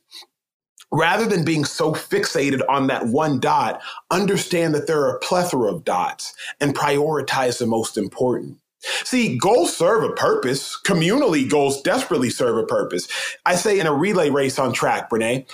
rather 0.92 1.26
than 1.28 1.46
being 1.46 1.66
so 1.66 1.94
fixated 1.94 2.62
on 2.70 2.88
that 2.88 3.08
one 3.08 3.40
dot, 3.40 3.82
understand 4.12 4.76
that 4.76 4.88
there 4.88 5.02
are 5.02 5.16
a 5.16 5.20
plethora 5.20 5.74
of 5.74 5.86
dots 5.86 6.34
and 6.62 6.76
prioritize 6.76 7.60
the 7.60 7.68
most 7.68 7.98
important. 7.98 8.58
See, 8.82 9.38
goals 9.38 9.76
serve 9.76 10.04
a 10.04 10.14
purpose. 10.14 10.80
Communally, 10.86 11.50
goals 11.50 11.82
desperately 11.82 12.30
serve 12.30 12.58
a 12.58 12.66
purpose. 12.66 13.08
I 13.46 13.56
say 13.56 13.80
in 13.80 13.88
a 13.88 13.94
relay 13.94 14.30
race 14.30 14.60
on 14.60 14.74
track, 14.74 15.10
Brene, 15.10 15.50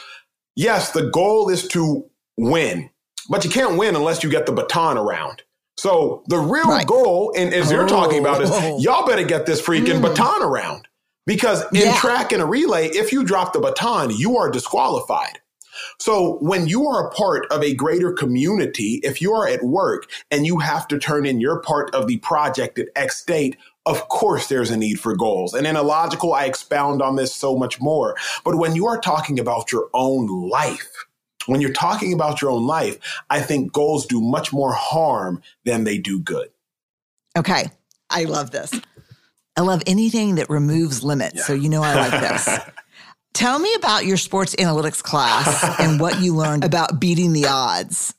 yes, 0.55 0.91
the 0.91 1.09
goal 1.09 1.49
is 1.49 1.67
to 1.69 2.05
win, 2.37 2.89
but 3.29 3.45
you 3.45 3.51
can't 3.51 3.77
win 3.77 3.95
unless 3.95 4.23
you 4.23 4.29
get 4.29 4.45
the 4.45 4.51
baton 4.51 4.97
around. 4.97 5.43
So 5.77 6.23
the 6.27 6.37
real 6.37 6.67
right. 6.67 6.85
goal, 6.85 7.33
and 7.35 7.53
as 7.53 7.71
oh. 7.71 7.75
you're 7.75 7.87
talking 7.87 8.19
about, 8.19 8.41
is 8.41 8.49
oh. 8.51 8.79
y'all 8.79 9.07
better 9.07 9.23
get 9.23 9.45
this 9.45 9.61
freaking 9.61 9.99
mm. 9.99 10.01
baton 10.01 10.43
around. 10.43 10.87
Because 11.25 11.63
in 11.71 11.81
yeah. 11.81 11.95
track 11.95 12.33
and 12.33 12.41
a 12.41 12.45
relay, 12.45 12.87
if 12.89 13.13
you 13.13 13.23
drop 13.23 13.53
the 13.53 13.59
baton, 13.59 14.11
you 14.11 14.37
are 14.37 14.51
disqualified. 14.51 15.39
So 15.99 16.37
when 16.41 16.67
you 16.67 16.87
are 16.87 17.07
a 17.07 17.11
part 17.11 17.45
of 17.51 17.63
a 17.63 17.73
greater 17.73 18.11
community, 18.11 18.99
if 19.03 19.21
you 19.21 19.33
are 19.33 19.47
at 19.47 19.63
work 19.63 20.09
and 20.31 20.45
you 20.45 20.59
have 20.59 20.87
to 20.89 20.99
turn 20.99 21.25
in 21.25 21.39
your 21.39 21.61
part 21.61 21.93
of 21.93 22.07
the 22.07 22.17
project 22.17 22.79
at 22.79 22.89
X 22.95 23.23
date, 23.23 23.57
of 23.85 24.07
course 24.09 24.47
there's 24.47 24.71
a 24.71 24.77
need 24.77 24.99
for 24.99 25.15
goals. 25.15 25.53
And 25.53 25.67
in 25.67 25.75
Illogical, 25.75 26.33
I 26.33 26.45
expound 26.45 27.01
on 27.01 27.15
this 27.15 27.33
so 27.33 27.55
much 27.55 27.81
more. 27.81 28.15
But 28.43 28.57
when 28.57 28.75
you 28.75 28.87
are 28.87 28.99
talking 28.99 29.39
about 29.39 29.71
your 29.71 29.89
own 29.93 30.27
life, 30.49 31.05
when 31.45 31.61
you're 31.61 31.73
talking 31.73 32.13
about 32.13 32.41
your 32.41 32.51
own 32.51 32.65
life, 32.65 32.97
I 33.29 33.41
think 33.41 33.73
goals 33.73 34.05
do 34.05 34.21
much 34.21 34.53
more 34.53 34.73
harm 34.73 35.41
than 35.65 35.83
they 35.83 35.97
do 35.97 36.19
good. 36.19 36.49
Okay. 37.37 37.69
I 38.09 38.25
love 38.25 38.51
this. 38.51 38.71
I 39.57 39.61
love 39.61 39.83
anything 39.85 40.35
that 40.35 40.49
removes 40.49 41.03
limits. 41.03 41.35
Yeah. 41.35 41.43
So 41.43 41.53
you 41.53 41.69
know 41.69 41.83
I 41.83 41.93
like 41.95 42.21
this. 42.21 42.49
Tell 43.33 43.57
me 43.57 43.73
about 43.75 44.05
your 44.05 44.17
sports 44.17 44.55
analytics 44.55 45.01
class 45.01 45.79
and 45.79 45.99
what 45.99 46.21
you 46.21 46.35
learned 46.35 46.63
about 46.63 46.99
beating 46.99 47.33
the 47.33 47.47
odds. 47.47 48.13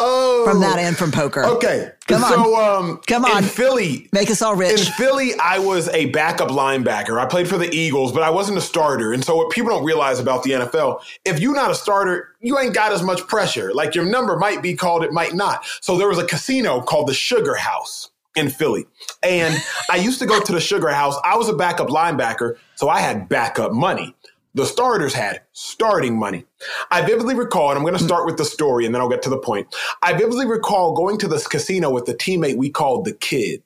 Oh, 0.00 0.44
from 0.46 0.60
that 0.60 0.78
and 0.78 0.96
from 0.96 1.10
poker. 1.10 1.44
Okay, 1.44 1.90
come 2.06 2.22
on. 2.22 2.32
So, 2.32 2.56
um, 2.56 3.00
come 3.06 3.24
on, 3.24 3.44
in 3.44 3.48
Philly, 3.48 4.08
make 4.12 4.30
us 4.30 4.42
all 4.42 4.54
rich. 4.54 4.86
In 4.86 4.92
Philly, 4.92 5.32
I 5.40 5.58
was 5.58 5.88
a 5.88 6.06
backup 6.06 6.48
linebacker. 6.48 7.18
I 7.20 7.26
played 7.26 7.48
for 7.48 7.56
the 7.56 7.72
Eagles, 7.74 8.12
but 8.12 8.22
I 8.22 8.30
wasn't 8.30 8.58
a 8.58 8.60
starter. 8.60 9.12
And 9.12 9.24
so, 9.24 9.34
what 9.36 9.50
people 9.50 9.70
don't 9.70 9.84
realize 9.84 10.20
about 10.20 10.42
the 10.42 10.50
NFL, 10.50 11.02
if 11.24 11.40
you're 11.40 11.54
not 11.54 11.70
a 11.70 11.74
starter, 11.74 12.34
you 12.40 12.58
ain't 12.58 12.74
got 12.74 12.92
as 12.92 13.02
much 13.02 13.26
pressure. 13.26 13.72
Like 13.72 13.94
your 13.94 14.04
number 14.04 14.36
might 14.36 14.62
be 14.62 14.74
called, 14.74 15.02
it 15.04 15.12
might 15.12 15.34
not. 15.34 15.64
So 15.80 15.96
there 15.96 16.08
was 16.08 16.18
a 16.18 16.26
casino 16.26 16.80
called 16.80 17.08
the 17.08 17.12
SugarHouse 17.12 18.08
in 18.38 18.50
Philly. 18.50 18.86
And 19.22 19.56
I 19.90 19.96
used 19.96 20.18
to 20.20 20.26
go 20.26 20.40
to 20.40 20.52
the 20.52 20.58
SugarHouse. 20.58 21.20
I 21.24 21.36
was 21.36 21.48
a 21.48 21.54
backup 21.54 21.88
linebacker, 21.88 22.56
so 22.76 22.88
I 22.88 23.00
had 23.00 23.28
backup 23.28 23.72
money. 23.72 24.14
The 24.54 24.64
starters 24.64 25.12
had 25.14 25.42
starting 25.52 26.18
money. 26.18 26.44
I 26.90 27.02
vividly 27.02 27.34
recall, 27.34 27.68
and 27.70 27.76
I'm 27.76 27.84
going 27.84 27.96
to 27.96 28.02
start 28.02 28.26
with 28.26 28.38
the 28.38 28.44
story 28.44 28.86
and 28.86 28.94
then 28.94 29.00
I'll 29.02 29.08
get 29.08 29.22
to 29.22 29.30
the 29.30 29.38
point. 29.38 29.72
I 30.02 30.14
vividly 30.14 30.46
recall 30.46 30.94
going 30.94 31.18
to 31.18 31.28
this 31.28 31.46
casino 31.46 31.90
with 31.90 32.06
the 32.06 32.14
teammate 32.14 32.56
we 32.56 32.70
called 32.70 33.04
the 33.04 33.12
kid. 33.12 33.62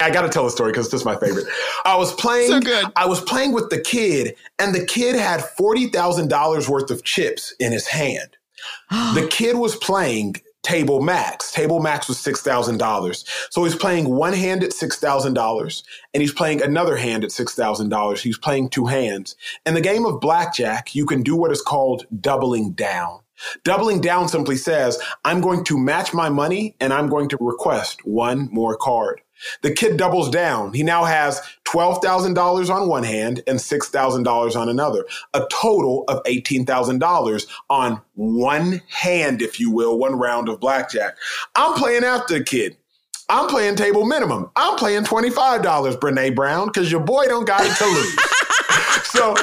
I 0.00 0.10
got 0.10 0.22
to 0.22 0.28
tell 0.28 0.44
the 0.44 0.50
story 0.50 0.70
because 0.72 0.90
this 0.90 1.00
is 1.00 1.04
my 1.04 1.16
favorite. 1.16 1.46
I 1.84 1.96
was 1.96 2.12
playing. 2.14 2.48
So 2.48 2.60
good. 2.60 2.86
I 2.96 3.06
was 3.06 3.20
playing 3.20 3.52
with 3.52 3.70
the 3.70 3.80
kid, 3.80 4.36
and 4.58 4.74
the 4.74 4.84
kid 4.86 5.16
had 5.16 5.42
forty 5.42 5.88
thousand 5.88 6.28
dollars 6.28 6.68
worth 6.68 6.90
of 6.90 7.04
chips 7.04 7.54
in 7.58 7.72
his 7.72 7.86
hand. 7.88 8.36
the 8.90 9.26
kid 9.30 9.56
was 9.56 9.76
playing 9.76 10.36
table 10.64 11.00
max. 11.00 11.52
Table 11.52 11.80
max 11.80 12.08
was 12.08 12.18
$6,000. 12.18 13.24
So 13.50 13.64
he's 13.64 13.76
playing 13.76 14.10
one 14.10 14.32
hand 14.32 14.64
at 14.64 14.70
$6,000 14.70 15.82
and 16.12 16.20
he's 16.20 16.32
playing 16.32 16.62
another 16.62 16.96
hand 16.96 17.22
at 17.22 17.30
$6,000. 17.30 18.18
He's 18.18 18.38
playing 18.38 18.70
two 18.70 18.86
hands. 18.86 19.36
In 19.66 19.74
the 19.74 19.80
game 19.80 20.06
of 20.06 20.20
blackjack, 20.20 20.94
you 20.94 21.06
can 21.06 21.22
do 21.22 21.36
what 21.36 21.52
is 21.52 21.62
called 21.62 22.06
doubling 22.20 22.72
down. 22.72 23.20
Doubling 23.64 24.00
down 24.00 24.28
simply 24.28 24.56
says, 24.56 24.98
I'm 25.24 25.40
going 25.40 25.64
to 25.64 25.78
match 25.78 26.14
my 26.14 26.28
money 26.28 26.76
and 26.80 26.92
I'm 26.92 27.08
going 27.08 27.28
to 27.30 27.38
request 27.40 28.04
one 28.06 28.48
more 28.52 28.76
card. 28.76 29.20
The 29.62 29.72
kid 29.72 29.96
doubles 29.96 30.30
down. 30.30 30.72
He 30.72 30.82
now 30.82 31.04
has 31.04 31.40
$12,000 31.66 32.70
on 32.70 32.88
one 32.88 33.02
hand 33.02 33.42
and 33.46 33.58
$6,000 33.58 34.56
on 34.56 34.68
another, 34.68 35.04
a 35.32 35.46
total 35.50 36.04
of 36.08 36.22
$18,000 36.24 37.46
on 37.70 38.00
one 38.14 38.82
hand, 38.88 39.42
if 39.42 39.58
you 39.58 39.70
will, 39.70 39.98
one 39.98 40.14
round 40.14 40.48
of 40.48 40.60
blackjack. 40.60 41.16
I'm 41.56 41.74
playing 41.74 42.04
after 42.04 42.38
the 42.38 42.44
kid. 42.44 42.76
I'm 43.28 43.48
playing 43.48 43.76
table 43.76 44.04
minimum. 44.04 44.50
I'm 44.54 44.76
playing 44.76 45.04
$25, 45.04 45.62
Brene 45.98 46.34
Brown, 46.34 46.66
because 46.66 46.92
your 46.92 47.00
boy 47.00 47.24
don't 47.24 47.46
got 47.46 47.62
it 47.64 47.74
to 47.76 47.86
lose. 47.86 48.16
so 49.04 49.34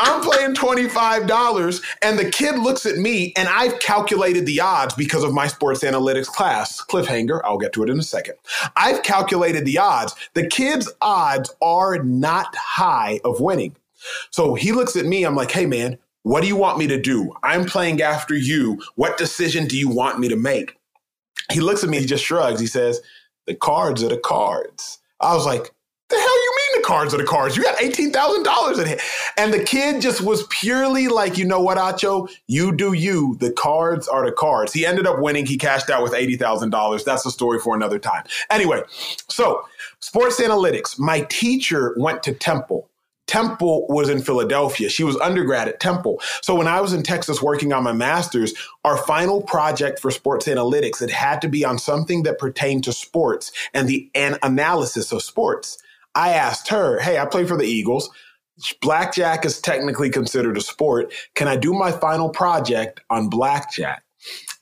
I'm 0.00 0.22
playing 0.22 0.54
$25 0.54 1.82
and 2.02 2.18
the 2.18 2.30
kid 2.30 2.58
looks 2.58 2.86
at 2.86 2.96
me 2.96 3.34
and 3.36 3.48
I've 3.48 3.78
calculated 3.80 4.46
the 4.46 4.60
odds 4.60 4.94
because 4.94 5.22
of 5.22 5.34
my 5.34 5.46
sports 5.46 5.84
analytics 5.84 6.26
class. 6.26 6.82
Cliffhanger, 6.82 7.42
I'll 7.44 7.58
get 7.58 7.74
to 7.74 7.82
it 7.82 7.90
in 7.90 7.98
a 7.98 8.02
second. 8.02 8.36
I've 8.76 9.02
calculated 9.02 9.66
the 9.66 9.78
odds. 9.78 10.14
The 10.32 10.46
kid's 10.46 10.90
odds 11.02 11.54
are 11.60 12.02
not 12.02 12.56
high 12.56 13.20
of 13.24 13.40
winning. 13.40 13.76
So 14.30 14.54
he 14.54 14.72
looks 14.72 14.96
at 14.96 15.04
me, 15.04 15.24
I'm 15.24 15.36
like, 15.36 15.50
hey 15.50 15.66
man, 15.66 15.98
what 16.22 16.40
do 16.40 16.46
you 16.48 16.56
want 16.56 16.78
me 16.78 16.86
to 16.86 17.00
do? 17.00 17.34
I'm 17.42 17.66
playing 17.66 18.00
after 18.00 18.34
you. 18.34 18.82
What 18.96 19.18
decision 19.18 19.66
do 19.66 19.76
you 19.76 19.90
want 19.90 20.18
me 20.18 20.28
to 20.28 20.36
make? 20.36 20.78
He 21.52 21.60
looks 21.60 21.84
at 21.84 21.90
me, 21.90 22.00
he 22.00 22.06
just 22.06 22.24
shrugs. 22.24 22.60
He 22.60 22.66
says, 22.66 23.00
the 23.46 23.54
cards 23.54 24.02
are 24.02 24.08
the 24.08 24.18
cards. 24.18 24.98
I 25.20 25.34
was 25.34 25.44
like, 25.44 25.74
the 26.08 26.16
hell 26.16 26.44
you 26.44 26.54
mean 26.56 26.59
cards 26.90 27.14
are 27.14 27.18
the 27.18 27.24
cards? 27.24 27.56
You 27.56 27.62
got 27.62 27.78
$18,000 27.78 28.80
in 28.80 28.88
here. 28.88 28.98
And 29.38 29.54
the 29.54 29.62
kid 29.62 30.02
just 30.02 30.22
was 30.22 30.44
purely 30.48 31.06
like, 31.06 31.38
you 31.38 31.44
know 31.44 31.60
what, 31.60 31.78
Acho? 31.78 32.28
You 32.48 32.72
do 32.72 32.94
you. 32.94 33.36
The 33.38 33.52
cards 33.52 34.08
are 34.08 34.26
the 34.26 34.32
cards. 34.32 34.72
He 34.72 34.84
ended 34.84 35.06
up 35.06 35.20
winning. 35.20 35.46
He 35.46 35.56
cashed 35.56 35.88
out 35.88 36.02
with 36.02 36.12
$80,000. 36.12 37.04
That's 37.04 37.24
a 37.24 37.30
story 37.30 37.60
for 37.60 37.76
another 37.76 38.00
time. 38.00 38.24
Anyway, 38.50 38.82
so 39.28 39.64
sports 40.00 40.40
analytics. 40.40 40.98
My 40.98 41.20
teacher 41.30 41.94
went 41.96 42.24
to 42.24 42.34
Temple. 42.34 42.90
Temple 43.28 43.86
was 43.88 44.08
in 44.08 44.20
Philadelphia. 44.20 44.88
She 44.88 45.04
was 45.04 45.16
undergrad 45.18 45.68
at 45.68 45.78
Temple. 45.78 46.20
So 46.42 46.56
when 46.56 46.66
I 46.66 46.80
was 46.80 46.92
in 46.92 47.04
Texas 47.04 47.40
working 47.40 47.72
on 47.72 47.84
my 47.84 47.92
master's, 47.92 48.52
our 48.84 48.96
final 48.96 49.42
project 49.42 50.00
for 50.00 50.10
sports 50.10 50.48
analytics, 50.48 51.00
it 51.00 51.10
had 51.10 51.40
to 51.42 51.48
be 51.48 51.64
on 51.64 51.78
something 51.78 52.24
that 52.24 52.40
pertained 52.40 52.82
to 52.82 52.92
sports 52.92 53.52
and 53.72 53.88
the 53.88 54.10
an- 54.16 54.38
analysis 54.42 55.12
of 55.12 55.22
sports. 55.22 55.80
I 56.14 56.30
asked 56.30 56.68
her, 56.68 57.00
Hey, 57.00 57.18
I 57.18 57.26
play 57.26 57.44
for 57.44 57.56
the 57.56 57.64
Eagles. 57.64 58.10
Blackjack 58.82 59.44
is 59.44 59.60
technically 59.60 60.10
considered 60.10 60.56
a 60.56 60.60
sport. 60.60 61.12
Can 61.34 61.48
I 61.48 61.56
do 61.56 61.72
my 61.72 61.92
final 61.92 62.28
project 62.28 63.00
on 63.08 63.28
blackjack? 63.28 64.02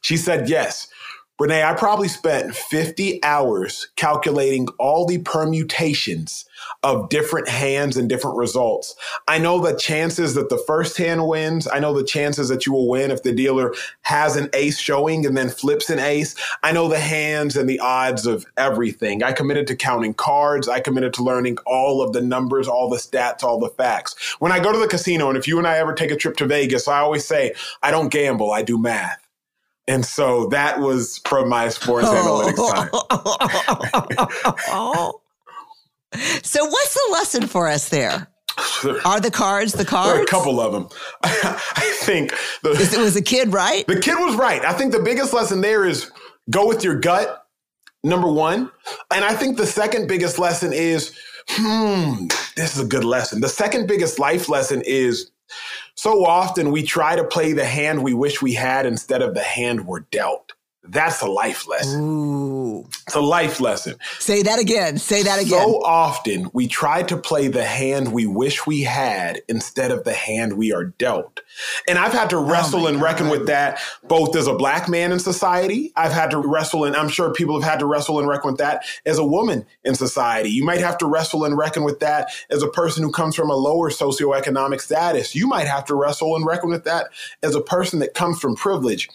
She 0.02 0.16
said 0.16 0.48
yes. 0.48 0.88
Brene, 1.38 1.64
I 1.64 1.72
probably 1.74 2.08
spent 2.08 2.52
50 2.52 3.22
hours 3.22 3.86
calculating 3.94 4.66
all 4.80 5.06
the 5.06 5.18
permutations 5.18 6.44
of 6.82 7.08
different 7.10 7.48
hands 7.48 7.96
and 7.96 8.08
different 8.08 8.36
results. 8.36 8.96
I 9.28 9.38
know 9.38 9.60
the 9.60 9.76
chances 9.76 10.34
that 10.34 10.48
the 10.48 10.58
first 10.66 10.96
hand 10.96 11.28
wins. 11.28 11.68
I 11.68 11.78
know 11.78 11.94
the 11.94 12.02
chances 12.02 12.48
that 12.48 12.66
you 12.66 12.72
will 12.72 12.88
win 12.88 13.12
if 13.12 13.22
the 13.22 13.32
dealer 13.32 13.72
has 14.02 14.34
an 14.34 14.50
ace 14.52 14.80
showing 14.80 15.24
and 15.24 15.36
then 15.36 15.48
flips 15.48 15.90
an 15.90 16.00
ace. 16.00 16.34
I 16.64 16.72
know 16.72 16.88
the 16.88 16.98
hands 16.98 17.56
and 17.56 17.70
the 17.70 17.78
odds 17.78 18.26
of 18.26 18.44
everything. 18.56 19.22
I 19.22 19.30
committed 19.30 19.68
to 19.68 19.76
counting 19.76 20.14
cards. 20.14 20.68
I 20.68 20.80
committed 20.80 21.14
to 21.14 21.22
learning 21.22 21.58
all 21.66 22.02
of 22.02 22.12
the 22.12 22.20
numbers, 22.20 22.66
all 22.66 22.90
the 22.90 22.96
stats, 22.96 23.44
all 23.44 23.60
the 23.60 23.68
facts. 23.68 24.16
When 24.40 24.50
I 24.50 24.58
go 24.58 24.72
to 24.72 24.78
the 24.78 24.88
casino, 24.88 25.28
and 25.28 25.38
if 25.38 25.46
you 25.46 25.58
and 25.58 25.68
I 25.68 25.78
ever 25.78 25.94
take 25.94 26.10
a 26.10 26.16
trip 26.16 26.36
to 26.38 26.46
Vegas, 26.46 26.88
I 26.88 26.98
always 26.98 27.24
say, 27.24 27.54
I 27.80 27.92
don't 27.92 28.10
gamble, 28.10 28.50
I 28.50 28.62
do 28.62 28.76
math. 28.76 29.27
And 29.88 30.04
so 30.04 30.46
that 30.48 30.78
was 30.78 31.20
from 31.26 31.48
my 31.48 31.70
sports 31.70 32.06
analytics 32.06 32.74
time. 32.74 32.90
So, 36.42 36.64
what's 36.64 36.94
the 36.94 37.08
lesson 37.12 37.46
for 37.46 37.68
us 37.68 37.90
there? 37.90 38.28
Are 39.04 39.20
the 39.20 39.30
cards 39.30 39.74
the 39.74 39.84
cards? 39.84 40.08
There 40.10 40.20
are 40.20 40.22
a 40.22 40.26
couple 40.26 40.58
of 40.58 40.72
them. 40.72 40.88
I 41.22 41.98
think 42.00 42.30
the, 42.62 42.70
it 42.70 42.98
was 42.98 43.14
a 43.14 43.22
kid 43.22 43.52
right. 43.52 43.86
The 43.86 44.00
kid 44.00 44.14
was 44.14 44.34
right. 44.34 44.64
I 44.64 44.72
think 44.72 44.92
the 44.92 45.00
biggest 45.00 45.34
lesson 45.34 45.60
there 45.60 45.84
is 45.84 46.10
go 46.50 46.66
with 46.66 46.82
your 46.82 46.98
gut. 46.98 47.44
Number 48.04 48.30
one, 48.30 48.70
and 49.12 49.24
I 49.24 49.34
think 49.34 49.58
the 49.58 49.66
second 49.66 50.06
biggest 50.06 50.38
lesson 50.38 50.72
is, 50.72 51.14
hmm, 51.48 52.28
this 52.56 52.74
is 52.76 52.80
a 52.82 52.86
good 52.86 53.04
lesson. 53.04 53.40
The 53.40 53.48
second 53.48 53.86
biggest 53.88 54.18
life 54.18 54.48
lesson 54.48 54.82
is 54.86 55.30
so 55.98 56.24
often 56.24 56.70
we 56.70 56.84
try 56.84 57.16
to 57.16 57.24
play 57.24 57.52
the 57.52 57.64
hand 57.64 58.04
we 58.04 58.14
wish 58.14 58.40
we 58.40 58.54
had 58.54 58.86
instead 58.86 59.20
of 59.20 59.34
the 59.34 59.42
hand 59.42 59.84
we're 59.84 60.06
dealt. 60.12 60.52
That's 60.90 61.20
a 61.20 61.26
life 61.26 61.68
lesson. 61.68 62.00
Ooh. 62.02 62.86
It's 63.06 63.14
a 63.14 63.20
life 63.20 63.60
lesson. 63.60 63.96
Say 64.18 64.42
that 64.42 64.58
again. 64.58 64.98
Say 64.98 65.22
that 65.22 65.40
again. 65.40 65.60
So 65.60 65.82
often 65.84 66.50
we 66.54 66.66
try 66.66 67.02
to 67.04 67.16
play 67.16 67.48
the 67.48 67.64
hand 67.64 68.12
we 68.12 68.26
wish 68.26 68.66
we 68.66 68.82
had 68.82 69.42
instead 69.48 69.90
of 69.90 70.04
the 70.04 70.14
hand 70.14 70.54
we 70.54 70.72
are 70.72 70.84
dealt. 70.84 71.40
And 71.88 71.98
I've 71.98 72.12
had 72.12 72.30
to 72.30 72.36
oh 72.36 72.44
wrestle 72.44 72.84
oh 72.84 72.86
and 72.86 72.98
God. 72.98 73.04
reckon 73.04 73.28
with 73.28 73.46
that 73.46 73.80
both 74.04 74.34
as 74.34 74.46
a 74.46 74.54
black 74.54 74.88
man 74.88 75.12
in 75.12 75.18
society. 75.18 75.92
I've 75.94 76.12
had 76.12 76.30
to 76.30 76.38
wrestle, 76.38 76.84
and 76.84 76.96
I'm 76.96 77.08
sure 77.08 77.32
people 77.32 77.60
have 77.60 77.68
had 77.70 77.80
to 77.80 77.86
wrestle 77.86 78.18
and 78.18 78.28
reckon 78.28 78.52
with 78.52 78.58
that 78.58 78.84
as 79.04 79.18
a 79.18 79.24
woman 79.24 79.66
in 79.84 79.94
society. 79.94 80.50
You 80.50 80.64
might 80.64 80.80
have 80.80 80.96
to 80.98 81.06
wrestle 81.06 81.44
and 81.44 81.56
reckon 81.56 81.84
with 81.84 82.00
that 82.00 82.30
as 82.50 82.62
a 82.62 82.68
person 82.68 83.02
who 83.02 83.12
comes 83.12 83.36
from 83.36 83.50
a 83.50 83.56
lower 83.56 83.90
socioeconomic 83.90 84.80
status. 84.80 85.34
You 85.34 85.46
might 85.46 85.66
have 85.66 85.84
to 85.86 85.94
wrestle 85.94 86.34
and 86.34 86.46
reckon 86.46 86.70
with 86.70 86.84
that 86.84 87.08
as 87.42 87.54
a 87.54 87.60
person 87.60 87.98
that 87.98 88.14
comes 88.14 88.40
from 88.40 88.56
privilege 88.56 89.08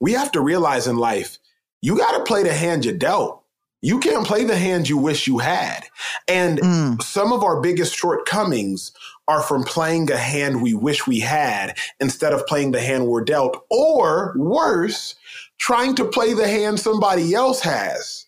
we 0.00 0.12
have 0.12 0.32
to 0.32 0.40
realize 0.40 0.86
in 0.86 0.96
life, 0.96 1.38
you 1.80 1.96
got 1.96 2.16
to 2.18 2.24
play 2.24 2.42
the 2.42 2.52
hand 2.52 2.84
you 2.84 2.92
dealt. 2.92 3.42
You 3.80 4.00
can't 4.00 4.26
play 4.26 4.44
the 4.44 4.56
hand 4.56 4.88
you 4.88 4.98
wish 4.98 5.28
you 5.28 5.38
had. 5.38 5.84
And 6.26 6.58
mm. 6.58 7.02
some 7.02 7.32
of 7.32 7.44
our 7.44 7.60
biggest 7.60 7.94
shortcomings 7.94 8.90
are 9.28 9.42
from 9.42 9.62
playing 9.62 10.10
a 10.10 10.16
hand 10.16 10.62
we 10.62 10.74
wish 10.74 11.06
we 11.06 11.20
had 11.20 11.78
instead 12.00 12.32
of 12.32 12.46
playing 12.46 12.72
the 12.72 12.80
hand 12.80 13.06
we're 13.06 13.22
dealt, 13.22 13.64
or 13.70 14.34
worse, 14.36 15.14
trying 15.58 15.94
to 15.96 16.04
play 16.04 16.32
the 16.32 16.48
hand 16.48 16.80
somebody 16.80 17.34
else 17.34 17.60
has. 17.60 18.26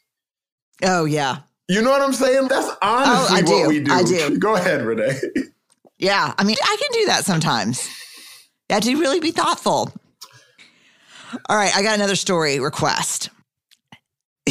Oh, 0.83 1.05
yeah. 1.05 1.39
You 1.69 1.83
know 1.83 1.91
what 1.91 2.03
I'm 2.03 2.13
saying? 2.13 2.49
That's 2.49 2.71
honestly 2.83 3.43
oh, 3.47 3.61
what 3.61 3.69
we 3.69 3.81
do. 3.81 3.93
I 3.93 4.03
do. 4.03 4.39
Go 4.39 4.55
ahead, 4.55 4.83
Brene. 4.83 5.21
Yeah. 5.99 6.35
I 6.39 6.45
mean, 6.45 6.57
I 6.63 6.77
can 6.81 7.01
do 7.01 7.07
that 7.07 7.25
sometimes. 7.25 7.89
You 8.69 8.75
have 8.75 8.85
to 8.85 8.97
really 8.97 9.21
be 9.21 9.31
thoughtful. 9.33 9.93
All 11.49 11.57
right, 11.57 11.75
I 11.77 11.83
got 11.83 11.95
another 11.95 12.17
story 12.17 12.61
request. 12.61 13.31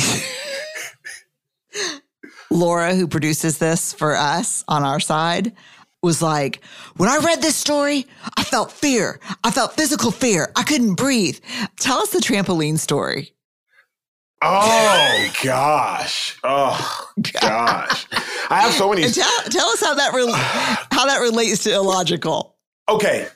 Laura, 2.52 2.96
who 2.96 3.08
produces 3.08 3.58
this 3.58 3.94
for 3.94 4.16
us 4.16 4.64
on 4.68 4.84
our 4.84 5.00
side, 5.00 5.54
was 6.02 6.22
like, 6.22 6.64
when 6.98 7.10
I 7.10 7.18
read 7.18 7.42
this 7.42 7.56
story, 7.56 8.08
I 8.38 8.44
felt 8.44 8.72
fear. 8.72 9.20
I 9.44 9.52
felt 9.52 9.74
physical 9.74 10.12
fear. 10.12 10.52
I 10.56 10.64
couldn't 10.64 10.96
breathe. 10.96 11.40
Tell 11.80 12.00
us 12.00 12.12
the 12.12 12.20
trampoline 12.20 12.80
story. 12.80 13.34
Oh 14.42 15.32
gosh! 15.44 16.40
Oh 16.46 17.12
gosh! 17.42 18.08
I 18.50 18.62
have 18.62 18.72
so 18.72 18.90
many. 18.90 19.04
And 19.04 19.14
tell, 19.14 19.44
tell 19.50 19.68
us 19.68 19.82
how 19.82 19.96
that 19.96 20.14
re- 20.14 20.32
how 20.32 21.06
that 21.08 21.20
relates 21.20 21.64
to 21.66 21.74
illogical. 21.74 22.56
Okay, 22.88 23.28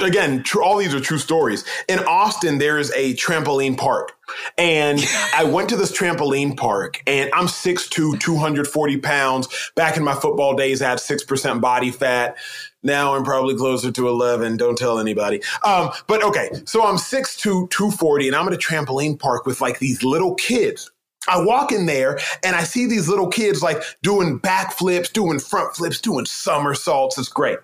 again, 0.00 0.42
tr- 0.42 0.62
all 0.62 0.76
these 0.76 0.94
are 0.94 1.00
true 1.00 1.18
stories. 1.18 1.64
In 1.88 1.98
Austin, 2.00 2.58
there 2.58 2.78
is 2.78 2.92
a 2.94 3.14
trampoline 3.14 3.76
park. 3.76 4.16
And 4.56 5.00
I 5.34 5.44
went 5.44 5.68
to 5.70 5.76
this 5.76 5.96
trampoline 5.96 6.56
park 6.56 7.02
and 7.06 7.30
I'm 7.34 7.46
6'2, 7.46 8.20
240 8.20 8.96
pounds. 8.98 9.70
Back 9.74 9.96
in 9.96 10.04
my 10.04 10.14
football 10.14 10.54
days, 10.54 10.82
I 10.82 10.90
had 10.90 10.98
6% 10.98 11.60
body 11.60 11.90
fat. 11.90 12.36
Now 12.82 13.14
I'm 13.14 13.24
probably 13.24 13.56
closer 13.56 13.90
to 13.92 14.08
11. 14.08 14.56
Don't 14.56 14.78
tell 14.78 14.98
anybody. 14.98 15.42
Um, 15.64 15.90
but 16.06 16.22
okay, 16.22 16.50
so 16.64 16.86
I'm 16.86 16.96
6'2, 16.96 17.68
240, 17.68 18.28
and 18.28 18.36
I'm 18.36 18.46
at 18.46 18.54
a 18.54 18.56
trampoline 18.56 19.18
park 19.18 19.44
with 19.44 19.60
like 19.60 19.80
these 19.80 20.02
little 20.02 20.34
kids 20.34 20.90
I 21.28 21.42
walk 21.42 21.70
in 21.70 21.86
there 21.86 22.18
and 22.42 22.56
I 22.56 22.64
see 22.64 22.86
these 22.86 23.08
little 23.08 23.28
kids 23.28 23.62
like 23.62 23.82
doing 24.02 24.40
backflips, 24.40 25.12
doing 25.12 25.38
front 25.38 25.76
flips, 25.76 26.00
doing 26.00 26.24
somersaults. 26.24 27.18
It's 27.18 27.28
great. 27.28 27.58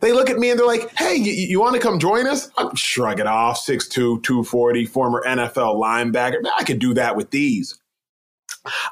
They 0.00 0.12
look 0.12 0.30
at 0.30 0.38
me 0.38 0.50
and 0.50 0.58
they're 0.58 0.66
like, 0.66 0.94
hey, 0.96 1.14
you, 1.16 1.32
you 1.32 1.60
want 1.60 1.74
to 1.74 1.80
come 1.80 1.98
join 1.98 2.26
us? 2.26 2.50
I'm 2.56 2.74
shrug 2.76 3.20
it 3.20 3.26
off. 3.26 3.64
6'2, 3.66 4.22
240, 4.22 4.86
former 4.86 5.22
NFL 5.26 5.76
linebacker. 5.76 6.36
I 6.56 6.64
could 6.64 6.78
do 6.78 6.94
that 6.94 7.16
with 7.16 7.30
these. 7.30 7.78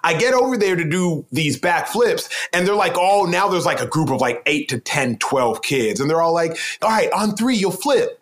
I 0.05 0.15
get 0.15 0.35
over 0.35 0.57
there 0.57 0.77
to 0.77 0.85
do 0.85 1.25
these 1.33 1.59
backflips 1.59 2.31
and 2.53 2.67
they're 2.67 2.75
like, 2.75 2.95
oh, 2.97 3.25
now 3.25 3.49
there's 3.49 3.65
like 3.65 3.81
a 3.81 3.87
group 3.87 4.11
of 4.11 4.21
like 4.21 4.43
eight 4.47 4.69
to 4.69 4.79
10, 4.79 5.19
12 5.19 5.63
kids. 5.63 6.01
And 6.01 6.11
they're 6.11 6.21
all 6.21 6.35
like, 6.35 6.59
all 6.83 6.91
right, 6.91 7.11
on 7.13 7.37
three, 7.37 7.57
you'll 7.57 7.71
flip. 7.71 8.21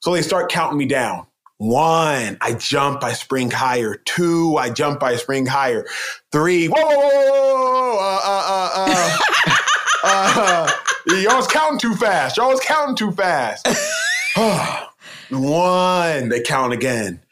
So 0.00 0.12
they 0.12 0.22
start 0.22 0.50
counting 0.50 0.78
me 0.78 0.86
down. 0.86 1.26
One, 1.58 2.36
I 2.42 2.52
jump, 2.52 3.02
I 3.02 3.14
spring 3.14 3.50
higher. 3.50 3.94
Two, 4.04 4.56
I 4.58 4.68
jump, 4.68 5.02
I 5.02 5.16
spring 5.16 5.46
higher. 5.46 5.86
Three, 6.30 6.66
whoa, 6.66 6.82
whoa, 6.82 6.96
whoa, 6.96 7.98
uh, 7.98 8.20
uh, 8.24 8.70
uh, 8.74 9.18
uh, 10.04 10.04
uh, 10.04 10.70
y'all 11.06 11.36
was 11.36 11.46
counting 11.46 11.78
too 11.78 11.94
fast. 11.94 12.36
Y'all 12.36 12.50
was 12.50 12.60
counting 12.60 12.94
too 12.94 13.10
fast. 13.10 13.66
One, 15.30 16.28
they 16.28 16.42
count 16.42 16.74
again. 16.74 17.22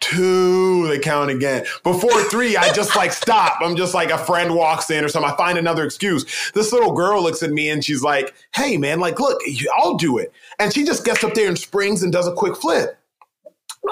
Two, 0.00 0.88
they 0.88 0.98
count 0.98 1.30
again. 1.30 1.66
Before 1.82 2.22
three, 2.24 2.56
I 2.56 2.72
just 2.72 2.96
like 2.96 3.12
stop. 3.12 3.58
I'm 3.60 3.76
just 3.76 3.92
like 3.92 4.10
a 4.10 4.18
friend 4.18 4.54
walks 4.54 4.88
in 4.88 5.04
or 5.04 5.08
something. 5.08 5.30
I 5.30 5.36
find 5.36 5.58
another 5.58 5.84
excuse. 5.84 6.50
This 6.54 6.72
little 6.72 6.92
girl 6.92 7.22
looks 7.22 7.42
at 7.42 7.50
me 7.50 7.68
and 7.68 7.84
she's 7.84 8.02
like, 8.02 8.34
hey, 8.54 8.78
man, 8.78 9.00
like, 9.00 9.20
look, 9.20 9.40
I'll 9.76 9.96
do 9.96 10.16
it. 10.16 10.32
And 10.58 10.72
she 10.72 10.84
just 10.84 11.04
gets 11.04 11.24
up 11.24 11.34
there 11.34 11.48
and 11.48 11.58
springs 11.58 12.02
and 12.02 12.12
does 12.12 12.26
a 12.26 12.32
quick 12.32 12.56
flip. 12.56 12.98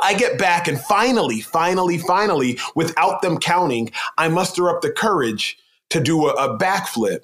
I 0.03 0.15
get 0.15 0.39
back 0.39 0.69
and 0.69 0.81
finally, 0.81 1.41
finally, 1.41 1.99
finally, 1.99 2.59
without 2.75 3.23
them 3.23 3.39
counting, 3.39 3.91
I 4.19 4.29
muster 4.29 4.69
up 4.69 4.83
the 4.83 4.91
courage 4.91 5.59
to 5.91 6.01
do 6.01 6.27
a, 6.27 6.33
a 6.33 6.59
backflip. 6.59 7.21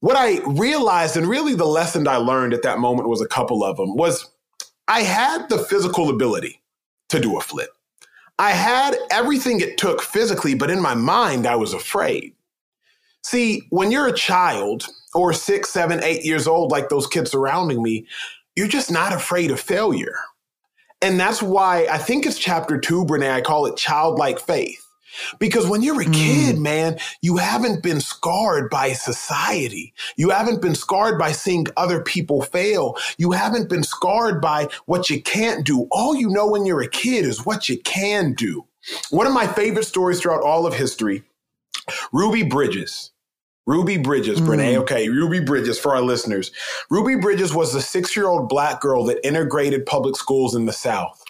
What 0.00 0.16
I 0.16 0.40
realized, 0.46 1.16
and 1.16 1.26
really 1.26 1.54
the 1.54 1.64
lesson 1.64 2.06
I 2.06 2.16
learned 2.16 2.54
at 2.54 2.62
that 2.62 2.78
moment 2.78 3.08
was 3.08 3.20
a 3.20 3.28
couple 3.28 3.64
of 3.64 3.76
them, 3.76 3.96
was 3.96 4.30
I 4.88 5.02
had 5.02 5.48
the 5.48 5.58
physical 5.58 6.10
ability 6.10 6.60
to 7.08 7.20
do 7.20 7.38
a 7.38 7.40
flip. 7.40 7.70
I 8.38 8.50
had 8.50 8.96
everything 9.10 9.60
it 9.60 9.78
took 9.78 10.02
physically, 10.02 10.54
but 10.54 10.70
in 10.70 10.82
my 10.82 10.94
mind, 10.94 11.46
I 11.46 11.56
was 11.56 11.72
afraid. 11.72 12.34
See, 13.22 13.62
when 13.70 13.90
you're 13.90 14.08
a 14.08 14.12
child 14.12 14.84
or 15.14 15.32
six, 15.32 15.70
seven, 15.70 16.02
eight 16.02 16.24
years 16.24 16.46
old, 16.46 16.70
like 16.70 16.88
those 16.88 17.06
kids 17.06 17.30
surrounding 17.30 17.82
me, 17.82 18.06
you're 18.56 18.68
just 18.68 18.90
not 18.90 19.12
afraid 19.12 19.50
of 19.50 19.60
failure. 19.60 20.16
And 21.04 21.20
that's 21.20 21.42
why 21.42 21.86
I 21.90 21.98
think 21.98 22.24
it's 22.24 22.38
chapter 22.38 22.78
two, 22.78 23.04
Brene. 23.04 23.30
I 23.30 23.42
call 23.42 23.66
it 23.66 23.76
childlike 23.76 24.38
faith. 24.38 24.80
Because 25.38 25.68
when 25.68 25.82
you're 25.82 26.00
a 26.00 26.06
mm. 26.06 26.14
kid, 26.14 26.58
man, 26.58 26.98
you 27.20 27.36
haven't 27.36 27.82
been 27.82 28.00
scarred 28.00 28.70
by 28.70 28.94
society. 28.94 29.92
You 30.16 30.30
haven't 30.30 30.62
been 30.62 30.74
scarred 30.74 31.18
by 31.18 31.32
seeing 31.32 31.66
other 31.76 32.00
people 32.00 32.40
fail. 32.40 32.96
You 33.18 33.32
haven't 33.32 33.68
been 33.68 33.82
scarred 33.82 34.40
by 34.40 34.68
what 34.86 35.10
you 35.10 35.20
can't 35.20 35.66
do. 35.66 35.88
All 35.90 36.16
you 36.16 36.30
know 36.30 36.46
when 36.46 36.64
you're 36.64 36.80
a 36.80 36.88
kid 36.88 37.26
is 37.26 37.44
what 37.44 37.68
you 37.68 37.78
can 37.82 38.32
do. 38.32 38.64
One 39.10 39.26
of 39.26 39.34
my 39.34 39.46
favorite 39.46 39.84
stories 39.84 40.20
throughout 40.22 40.42
all 40.42 40.66
of 40.66 40.74
history, 40.74 41.22
Ruby 42.14 42.44
Bridges. 42.44 43.10
Ruby 43.66 43.96
Bridges, 43.96 44.40
mm. 44.40 44.46
Brene. 44.46 44.76
Okay, 44.76 45.08
Ruby 45.08 45.40
Bridges 45.40 45.78
for 45.78 45.94
our 45.94 46.02
listeners. 46.02 46.50
Ruby 46.90 47.16
Bridges 47.16 47.54
was 47.54 47.74
a 47.74 47.80
six 47.80 48.14
year 48.14 48.26
old 48.26 48.48
black 48.48 48.80
girl 48.80 49.04
that 49.04 49.26
integrated 49.26 49.86
public 49.86 50.16
schools 50.16 50.54
in 50.54 50.66
the 50.66 50.72
South. 50.72 51.22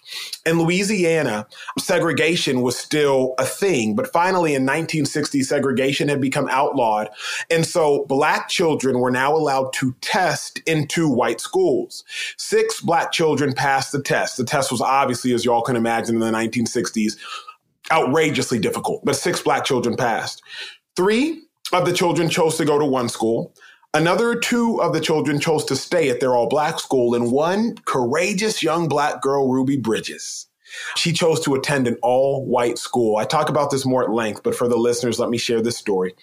In 0.45 0.59
Louisiana, 0.59 1.47
segregation 1.79 2.61
was 2.61 2.77
still 2.77 3.35
a 3.39 3.45
thing, 3.45 3.95
but 3.95 4.13
finally 4.13 4.51
in 4.55 4.63
1960, 4.63 5.43
segregation 5.43 6.09
had 6.09 6.21
become 6.21 6.49
outlawed. 6.51 7.09
And 7.51 7.65
so 7.65 8.05
black 8.07 8.49
children 8.49 8.99
were 8.99 9.11
now 9.11 9.35
allowed 9.35 9.73
to 9.75 9.95
test 10.01 10.61
into 10.67 11.09
white 11.09 11.41
schools. 11.41 12.05
Six 12.37 12.81
black 12.81 13.13
children 13.13 13.55
passed 13.55 13.93
the 13.93 14.03
test. 14.03 14.37
The 14.37 14.45
test 14.45 14.71
was 14.71 14.81
obviously, 14.81 15.33
as 15.33 15.45
y'all 15.45 15.63
can 15.63 15.77
imagine, 15.77 16.17
in 16.17 16.21
the 16.21 16.31
1960s, 16.31 17.17
outrageously 17.91 18.59
difficult, 18.59 19.05
but 19.05 19.17
six 19.17 19.41
black 19.41 19.65
children 19.65 19.97
passed. 19.97 20.43
Three 20.97 21.44
of 21.75 21.87
the 21.87 21.93
children 21.93 22.29
chose 22.29 22.57
to 22.57 22.65
go 22.65 22.79
to 22.79 22.85
one 22.85 23.09
school. 23.09 23.53
Another 23.93 24.35
two 24.35 24.81
of 24.83 24.93
the 24.93 25.01
children 25.01 25.39
chose 25.39 25.65
to 25.67 25.77
stay 25.77 26.11
at 26.11 26.21
their 26.21 26.35
all 26.35 26.49
black 26.49 26.81
school, 26.81 27.15
and 27.15 27.31
one 27.31 27.77
courageous 27.85 28.63
young 28.63 28.89
black 28.89 29.23
girl, 29.23 29.49
Ruby 29.49 29.77
Bridges. 29.77 30.47
She 30.97 31.13
chose 31.13 31.41
to 31.41 31.55
attend 31.55 31.87
an 31.87 31.97
all 32.03 32.45
white 32.45 32.79
school. 32.79 33.17
I 33.17 33.25
talk 33.25 33.49
about 33.49 33.71
this 33.71 33.87
more 33.87 34.03
at 34.03 34.11
length, 34.11 34.43
but 34.43 34.57
for 34.57 34.67
the 34.67 34.77
listeners, 34.77 35.21
let 35.21 35.31
me 35.31 35.39
share 35.39 35.63
this 35.63 35.77
story. 35.77 36.15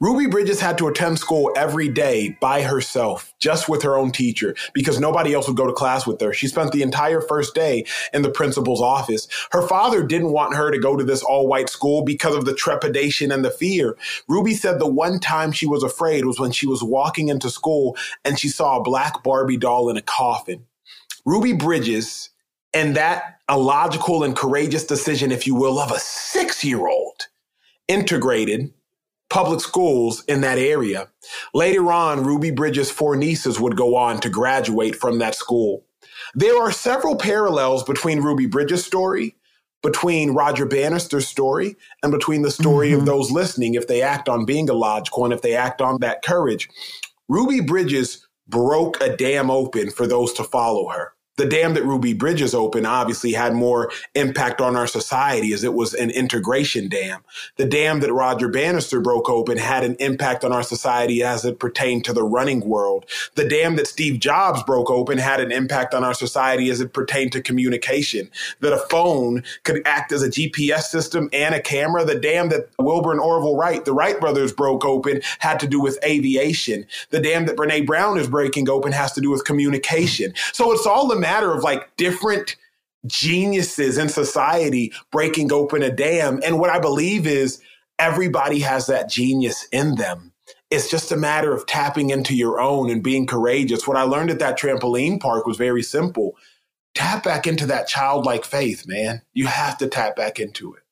Ruby 0.00 0.26
Bridges 0.26 0.60
had 0.60 0.78
to 0.78 0.88
attend 0.88 1.18
school 1.18 1.52
every 1.56 1.88
day 1.88 2.36
by 2.40 2.62
herself, 2.62 3.32
just 3.38 3.68
with 3.68 3.82
her 3.82 3.96
own 3.96 4.12
teacher, 4.12 4.54
because 4.72 5.00
nobody 5.00 5.34
else 5.34 5.46
would 5.48 5.56
go 5.56 5.66
to 5.66 5.72
class 5.72 6.06
with 6.06 6.20
her. 6.20 6.32
She 6.32 6.48
spent 6.48 6.72
the 6.72 6.82
entire 6.82 7.20
first 7.20 7.54
day 7.54 7.86
in 8.12 8.22
the 8.22 8.30
principal's 8.30 8.80
office. 8.80 9.28
Her 9.52 9.66
father 9.66 10.02
didn't 10.02 10.32
want 10.32 10.54
her 10.54 10.70
to 10.70 10.78
go 10.78 10.96
to 10.96 11.04
this 11.04 11.22
all 11.22 11.46
white 11.46 11.68
school 11.68 12.02
because 12.02 12.34
of 12.34 12.44
the 12.44 12.54
trepidation 12.54 13.32
and 13.32 13.44
the 13.44 13.50
fear. 13.50 13.96
Ruby 14.28 14.54
said 14.54 14.78
the 14.78 14.86
one 14.86 15.20
time 15.20 15.52
she 15.52 15.66
was 15.66 15.82
afraid 15.82 16.24
was 16.24 16.40
when 16.40 16.52
she 16.52 16.66
was 16.66 16.82
walking 16.82 17.28
into 17.28 17.50
school 17.50 17.96
and 18.24 18.38
she 18.38 18.48
saw 18.48 18.78
a 18.78 18.82
black 18.82 19.22
Barbie 19.22 19.56
doll 19.56 19.88
in 19.88 19.96
a 19.96 20.02
coffin. 20.02 20.66
Ruby 21.24 21.52
Bridges 21.52 22.30
and 22.74 22.96
that 22.96 23.38
illogical 23.48 24.24
and 24.24 24.36
courageous 24.36 24.84
decision, 24.84 25.30
if 25.30 25.46
you 25.46 25.54
will, 25.54 25.78
of 25.78 25.90
a 25.90 25.98
six 25.98 26.64
year 26.64 26.86
old 26.86 27.28
integrated 27.88 28.72
public 29.34 29.60
schools 29.60 30.22
in 30.28 30.42
that 30.42 30.58
area. 30.58 31.08
Later 31.54 31.90
on, 31.90 32.22
Ruby 32.22 32.52
Bridges' 32.52 32.88
four 32.88 33.16
nieces 33.16 33.58
would 33.58 33.76
go 33.76 33.96
on 33.96 34.20
to 34.20 34.30
graduate 34.30 34.94
from 34.94 35.18
that 35.18 35.34
school. 35.34 35.84
There 36.36 36.56
are 36.62 36.70
several 36.70 37.16
parallels 37.16 37.82
between 37.82 38.20
Ruby 38.20 38.46
Bridges' 38.46 38.86
story, 38.86 39.34
between 39.82 40.34
Roger 40.34 40.66
Bannister's 40.66 41.26
story, 41.26 41.74
and 42.04 42.12
between 42.12 42.42
the 42.42 42.50
story 42.52 42.90
mm-hmm. 42.90 43.00
of 43.00 43.06
those 43.06 43.32
listening 43.32 43.74
if 43.74 43.88
they 43.88 44.02
act 44.02 44.28
on 44.28 44.44
being 44.44 44.68
illogical 44.68 45.24
and 45.24 45.34
if 45.34 45.42
they 45.42 45.56
act 45.56 45.80
on 45.82 45.98
that 45.98 46.22
courage. 46.22 46.68
Ruby 47.28 47.58
Bridges 47.58 48.24
broke 48.46 49.00
a 49.00 49.16
dam 49.16 49.50
open 49.50 49.90
for 49.90 50.06
those 50.06 50.32
to 50.34 50.44
follow 50.44 50.90
her 50.90 51.12
the 51.36 51.46
dam 51.46 51.74
that 51.74 51.84
Ruby 51.84 52.12
Bridges 52.12 52.54
opened 52.54 52.86
obviously 52.86 53.32
had 53.32 53.54
more 53.54 53.90
impact 54.14 54.60
on 54.60 54.76
our 54.76 54.86
society 54.86 55.52
as 55.52 55.64
it 55.64 55.74
was 55.74 55.94
an 55.94 56.10
integration 56.10 56.88
dam. 56.88 57.24
The 57.56 57.64
dam 57.64 58.00
that 58.00 58.12
Roger 58.12 58.48
Bannister 58.48 59.00
broke 59.00 59.28
open 59.28 59.58
had 59.58 59.82
an 59.82 59.96
impact 59.98 60.44
on 60.44 60.52
our 60.52 60.62
society 60.62 61.22
as 61.22 61.44
it 61.44 61.58
pertained 61.58 62.04
to 62.04 62.12
the 62.12 62.22
running 62.22 62.60
world. 62.60 63.06
The 63.34 63.48
dam 63.48 63.76
that 63.76 63.88
Steve 63.88 64.20
Jobs 64.20 64.62
broke 64.62 64.90
open 64.90 65.18
had 65.18 65.40
an 65.40 65.50
impact 65.50 65.92
on 65.92 66.04
our 66.04 66.14
society 66.14 66.70
as 66.70 66.80
it 66.80 66.92
pertained 66.92 67.32
to 67.32 67.42
communication. 67.42 68.30
That 68.60 68.72
a 68.72 68.86
phone 68.90 69.42
could 69.64 69.82
act 69.84 70.12
as 70.12 70.22
a 70.22 70.28
GPS 70.28 70.82
system 70.82 71.28
and 71.32 71.54
a 71.54 71.60
camera. 71.60 72.04
The 72.04 72.14
dam 72.14 72.48
that 72.50 72.68
Wilbur 72.78 73.10
and 73.10 73.20
Orville 73.20 73.56
Wright, 73.56 73.84
the 73.84 73.92
Wright 73.92 74.20
brothers, 74.20 74.52
broke 74.52 74.84
open 74.84 75.20
had 75.40 75.58
to 75.60 75.66
do 75.66 75.80
with 75.80 75.98
aviation. 76.04 76.86
The 77.10 77.20
dam 77.20 77.46
that 77.46 77.56
Brene 77.56 77.86
Brown 77.86 78.18
is 78.18 78.28
breaking 78.28 78.68
open 78.68 78.92
has 78.92 79.12
to 79.12 79.20
do 79.20 79.30
with 79.30 79.44
communication. 79.44 80.32
So 80.52 80.72
it's 80.72 80.86
all 80.86 81.08
the 81.08 81.23
matter 81.24 81.52
of 81.52 81.62
like 81.62 81.96
different 81.96 82.56
geniuses 83.06 83.98
in 83.98 84.08
society 84.08 84.92
breaking 85.10 85.52
open 85.52 85.82
a 85.82 85.90
dam. 85.90 86.40
And 86.44 86.58
what 86.58 86.70
I 86.70 86.78
believe 86.78 87.26
is 87.26 87.60
everybody 87.98 88.60
has 88.60 88.86
that 88.86 89.08
genius 89.08 89.66
in 89.72 89.94
them. 89.96 90.32
It's 90.70 90.90
just 90.90 91.12
a 91.12 91.16
matter 91.16 91.54
of 91.54 91.66
tapping 91.66 92.10
into 92.10 92.34
your 92.34 92.60
own 92.60 92.90
and 92.90 93.02
being 93.02 93.26
courageous. 93.26 93.86
What 93.86 93.96
I 93.96 94.02
learned 94.02 94.30
at 94.30 94.38
that 94.40 94.58
trampoline 94.58 95.20
park 95.20 95.46
was 95.46 95.56
very 95.56 95.82
simple. 95.82 96.36
Tap 96.94 97.24
back 97.24 97.46
into 97.46 97.66
that 97.66 97.88
childlike 97.88 98.44
faith, 98.44 98.86
man. 98.86 99.22
You 99.32 99.46
have 99.46 99.78
to 99.78 99.88
tap 99.88 100.16
back 100.16 100.38
into 100.38 100.74
it. 100.74 100.82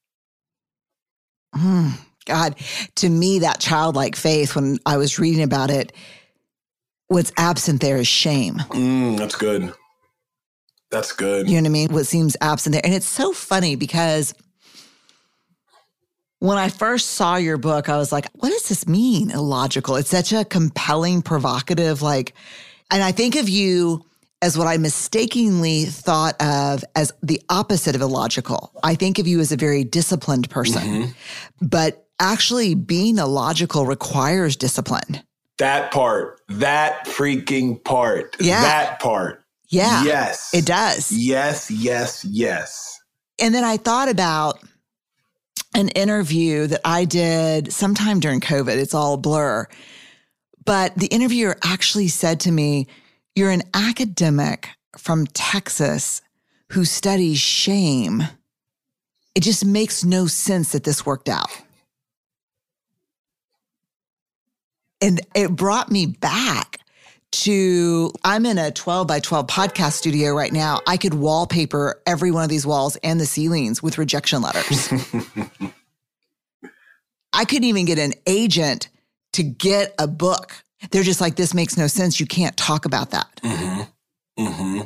Mm, 1.54 1.98
God, 2.24 2.56
to 2.96 3.08
me, 3.08 3.40
that 3.40 3.60
childlike 3.60 4.16
faith, 4.16 4.56
when 4.56 4.78
I 4.86 4.96
was 4.96 5.18
reading 5.18 5.42
about 5.42 5.70
it, 5.70 5.92
what's 7.08 7.32
absent 7.36 7.80
there 7.80 7.98
is 7.98 8.08
shame. 8.08 8.54
Mm, 8.70 9.18
that's 9.18 9.36
good. 9.36 9.74
That's 10.92 11.12
good. 11.12 11.48
You 11.48 11.54
know 11.54 11.62
what 11.62 11.68
I 11.68 11.70
mean? 11.70 11.92
What 11.92 12.06
seems 12.06 12.36
absent 12.40 12.74
there. 12.74 12.84
And 12.84 12.94
it's 12.94 13.06
so 13.06 13.32
funny 13.32 13.76
because 13.76 14.34
when 16.38 16.58
I 16.58 16.68
first 16.68 17.12
saw 17.12 17.36
your 17.36 17.56
book, 17.56 17.88
I 17.88 17.96
was 17.96 18.12
like, 18.12 18.28
what 18.34 18.50
does 18.50 18.68
this 18.68 18.86
mean? 18.86 19.30
Illogical. 19.30 19.96
It's 19.96 20.10
such 20.10 20.32
a 20.32 20.44
compelling, 20.44 21.22
provocative, 21.22 22.02
like, 22.02 22.34
and 22.90 23.02
I 23.02 23.10
think 23.10 23.36
of 23.36 23.48
you 23.48 24.04
as 24.42 24.58
what 24.58 24.66
I 24.66 24.76
mistakenly 24.76 25.84
thought 25.84 26.34
of 26.42 26.84
as 26.94 27.12
the 27.22 27.40
opposite 27.48 27.94
of 27.94 28.02
illogical. 28.02 28.72
I 28.82 28.96
think 28.96 29.18
of 29.18 29.26
you 29.26 29.40
as 29.40 29.52
a 29.52 29.56
very 29.56 29.84
disciplined 29.84 30.50
person, 30.50 30.82
mm-hmm. 30.82 31.66
but 31.66 32.06
actually 32.18 32.74
being 32.74 33.18
illogical 33.18 33.86
requires 33.86 34.56
discipline. 34.56 35.22
That 35.58 35.92
part, 35.92 36.40
that 36.48 37.06
freaking 37.06 37.82
part, 37.82 38.36
yeah. 38.40 38.62
that 38.62 39.00
part. 39.00 39.41
Yeah. 39.72 40.04
Yes. 40.04 40.52
It 40.52 40.66
does. 40.66 41.10
Yes, 41.10 41.70
yes, 41.70 42.24
yes. 42.26 43.00
And 43.40 43.54
then 43.54 43.64
I 43.64 43.78
thought 43.78 44.10
about 44.10 44.62
an 45.74 45.88
interview 45.88 46.66
that 46.66 46.82
I 46.84 47.06
did 47.06 47.72
sometime 47.72 48.20
during 48.20 48.40
COVID. 48.40 48.76
It's 48.76 48.92
all 48.92 49.16
blur. 49.16 49.66
But 50.64 50.94
the 50.96 51.06
interviewer 51.06 51.56
actually 51.64 52.08
said 52.08 52.40
to 52.40 52.52
me, 52.52 52.86
You're 53.34 53.50
an 53.50 53.62
academic 53.72 54.68
from 54.98 55.26
Texas 55.28 56.20
who 56.72 56.84
studies 56.84 57.38
shame. 57.38 58.22
It 59.34 59.42
just 59.42 59.64
makes 59.64 60.04
no 60.04 60.26
sense 60.26 60.72
that 60.72 60.84
this 60.84 61.06
worked 61.06 61.30
out. 61.30 61.50
And 65.00 65.20
it 65.34 65.56
brought 65.56 65.90
me 65.90 66.06
back 66.06 66.71
to 67.32 68.12
I'm 68.24 68.46
in 68.46 68.58
a 68.58 68.70
12 68.70 69.06
by 69.06 69.20
12 69.20 69.46
podcast 69.46 69.92
studio 69.92 70.32
right 70.34 70.52
now. 70.52 70.80
I 70.86 70.96
could 70.96 71.14
wallpaper 71.14 72.00
every 72.06 72.30
one 72.30 72.44
of 72.44 72.50
these 72.50 72.66
walls 72.66 72.96
and 73.02 73.20
the 73.20 73.26
ceilings 73.26 73.82
with 73.82 73.98
rejection 73.98 74.42
letters. 74.42 74.88
I 77.32 77.44
couldn't 77.44 77.64
even 77.64 77.86
get 77.86 77.98
an 77.98 78.12
agent 78.26 78.88
to 79.32 79.42
get 79.42 79.94
a 79.98 80.06
book. 80.06 80.52
They're 80.90 81.02
just 81.02 81.20
like, 81.20 81.36
this 81.36 81.54
makes 81.54 81.76
no 81.76 81.86
sense. 81.86 82.20
You 82.20 82.26
can't 82.26 82.56
talk 82.56 82.84
about 82.84 83.10
that. 83.10 83.40
Mm-hmm. 83.42 83.82
Mm-hmm. 84.44 84.80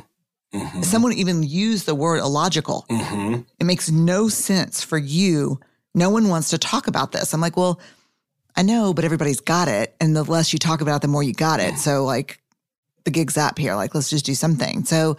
Mm-hmm. 0.57 0.81
Someone 0.81 1.13
even 1.13 1.43
used 1.43 1.85
the 1.85 1.95
word 1.95 2.19
illogical. 2.19 2.85
Mm-hmm. 2.89 3.41
It 3.59 3.65
makes 3.65 3.91
no 3.91 4.29
sense 4.29 4.83
for 4.83 4.97
you. 4.97 5.59
No 5.93 6.09
one 6.09 6.29
wants 6.29 6.49
to 6.51 6.57
talk 6.57 6.87
about 6.87 7.11
this. 7.11 7.33
I'm 7.33 7.41
like, 7.41 7.57
well, 7.57 7.79
I 8.57 8.63
know, 8.63 8.93
but 8.93 9.05
everybody's 9.05 9.39
got 9.39 9.67
it. 9.67 9.95
And 10.01 10.15
the 10.15 10.23
less 10.23 10.51
you 10.51 10.59
talk 10.59 10.81
about 10.81 10.97
it, 10.97 11.01
the 11.03 11.07
more 11.07 11.21
you 11.21 11.33
got 11.33 11.59
it. 11.59 11.77
So, 11.77 12.03
like, 12.03 12.41
the 13.05 13.11
gig's 13.11 13.37
up 13.37 13.57
here. 13.57 13.75
Like, 13.75 13.93
let's 13.93 14.09
just 14.09 14.25
do 14.25 14.33
something. 14.33 14.83
So, 14.83 15.15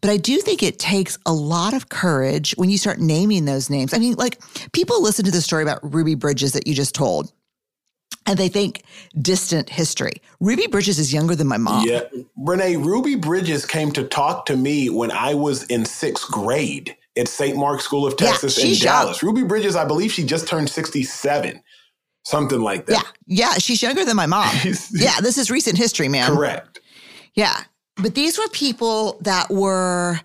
but 0.00 0.10
I 0.10 0.16
do 0.16 0.38
think 0.38 0.62
it 0.62 0.78
takes 0.78 1.18
a 1.26 1.32
lot 1.32 1.74
of 1.74 1.88
courage 1.88 2.52
when 2.56 2.70
you 2.70 2.78
start 2.78 3.00
naming 3.00 3.46
those 3.46 3.68
names. 3.68 3.92
I 3.92 3.98
mean, 3.98 4.14
like, 4.14 4.40
people 4.72 5.02
listen 5.02 5.24
to 5.24 5.30
the 5.32 5.42
story 5.42 5.64
about 5.64 5.80
Ruby 5.82 6.14
Bridges 6.14 6.52
that 6.52 6.68
you 6.68 6.74
just 6.74 6.94
told. 6.94 7.32
And 8.26 8.38
they 8.38 8.48
think 8.48 8.84
distant 9.20 9.70
history. 9.70 10.22
Ruby 10.38 10.66
Bridges 10.68 10.98
is 10.98 11.12
younger 11.12 11.34
than 11.34 11.48
my 11.48 11.56
mom. 11.56 11.86
Yeah. 11.86 12.02
Brene, 12.38 12.84
Ruby 12.84 13.16
Bridges 13.16 13.66
came 13.66 13.90
to 13.92 14.04
talk 14.04 14.46
to 14.46 14.56
me 14.56 14.88
when 14.88 15.10
I 15.10 15.34
was 15.34 15.64
in 15.64 15.84
sixth 15.84 16.30
grade 16.30 16.94
at 17.16 17.26
St. 17.26 17.56
Mark's 17.56 17.84
School 17.84 18.06
of 18.06 18.16
Texas 18.16 18.58
yeah, 18.58 18.70
in 18.70 18.78
Dallas. 18.78 19.22
Young. 19.22 19.34
Ruby 19.34 19.46
Bridges, 19.46 19.74
I 19.74 19.84
believe 19.84 20.12
she 20.12 20.24
just 20.24 20.46
turned 20.46 20.70
67 20.70 21.60
something 22.28 22.60
like 22.60 22.86
that. 22.86 22.92
Yeah, 22.92 23.02
yeah, 23.26 23.52
she's 23.54 23.82
younger 23.82 24.04
than 24.04 24.16
my 24.16 24.26
mom. 24.26 24.54
yeah, 24.92 25.20
this 25.20 25.38
is 25.38 25.50
recent 25.50 25.78
history, 25.78 26.08
man. 26.08 26.34
Correct. 26.34 26.80
Yeah, 27.34 27.62
but 27.96 28.14
these 28.14 28.38
were 28.38 28.48
people 28.48 29.18
that 29.22 29.50
were 29.50 30.20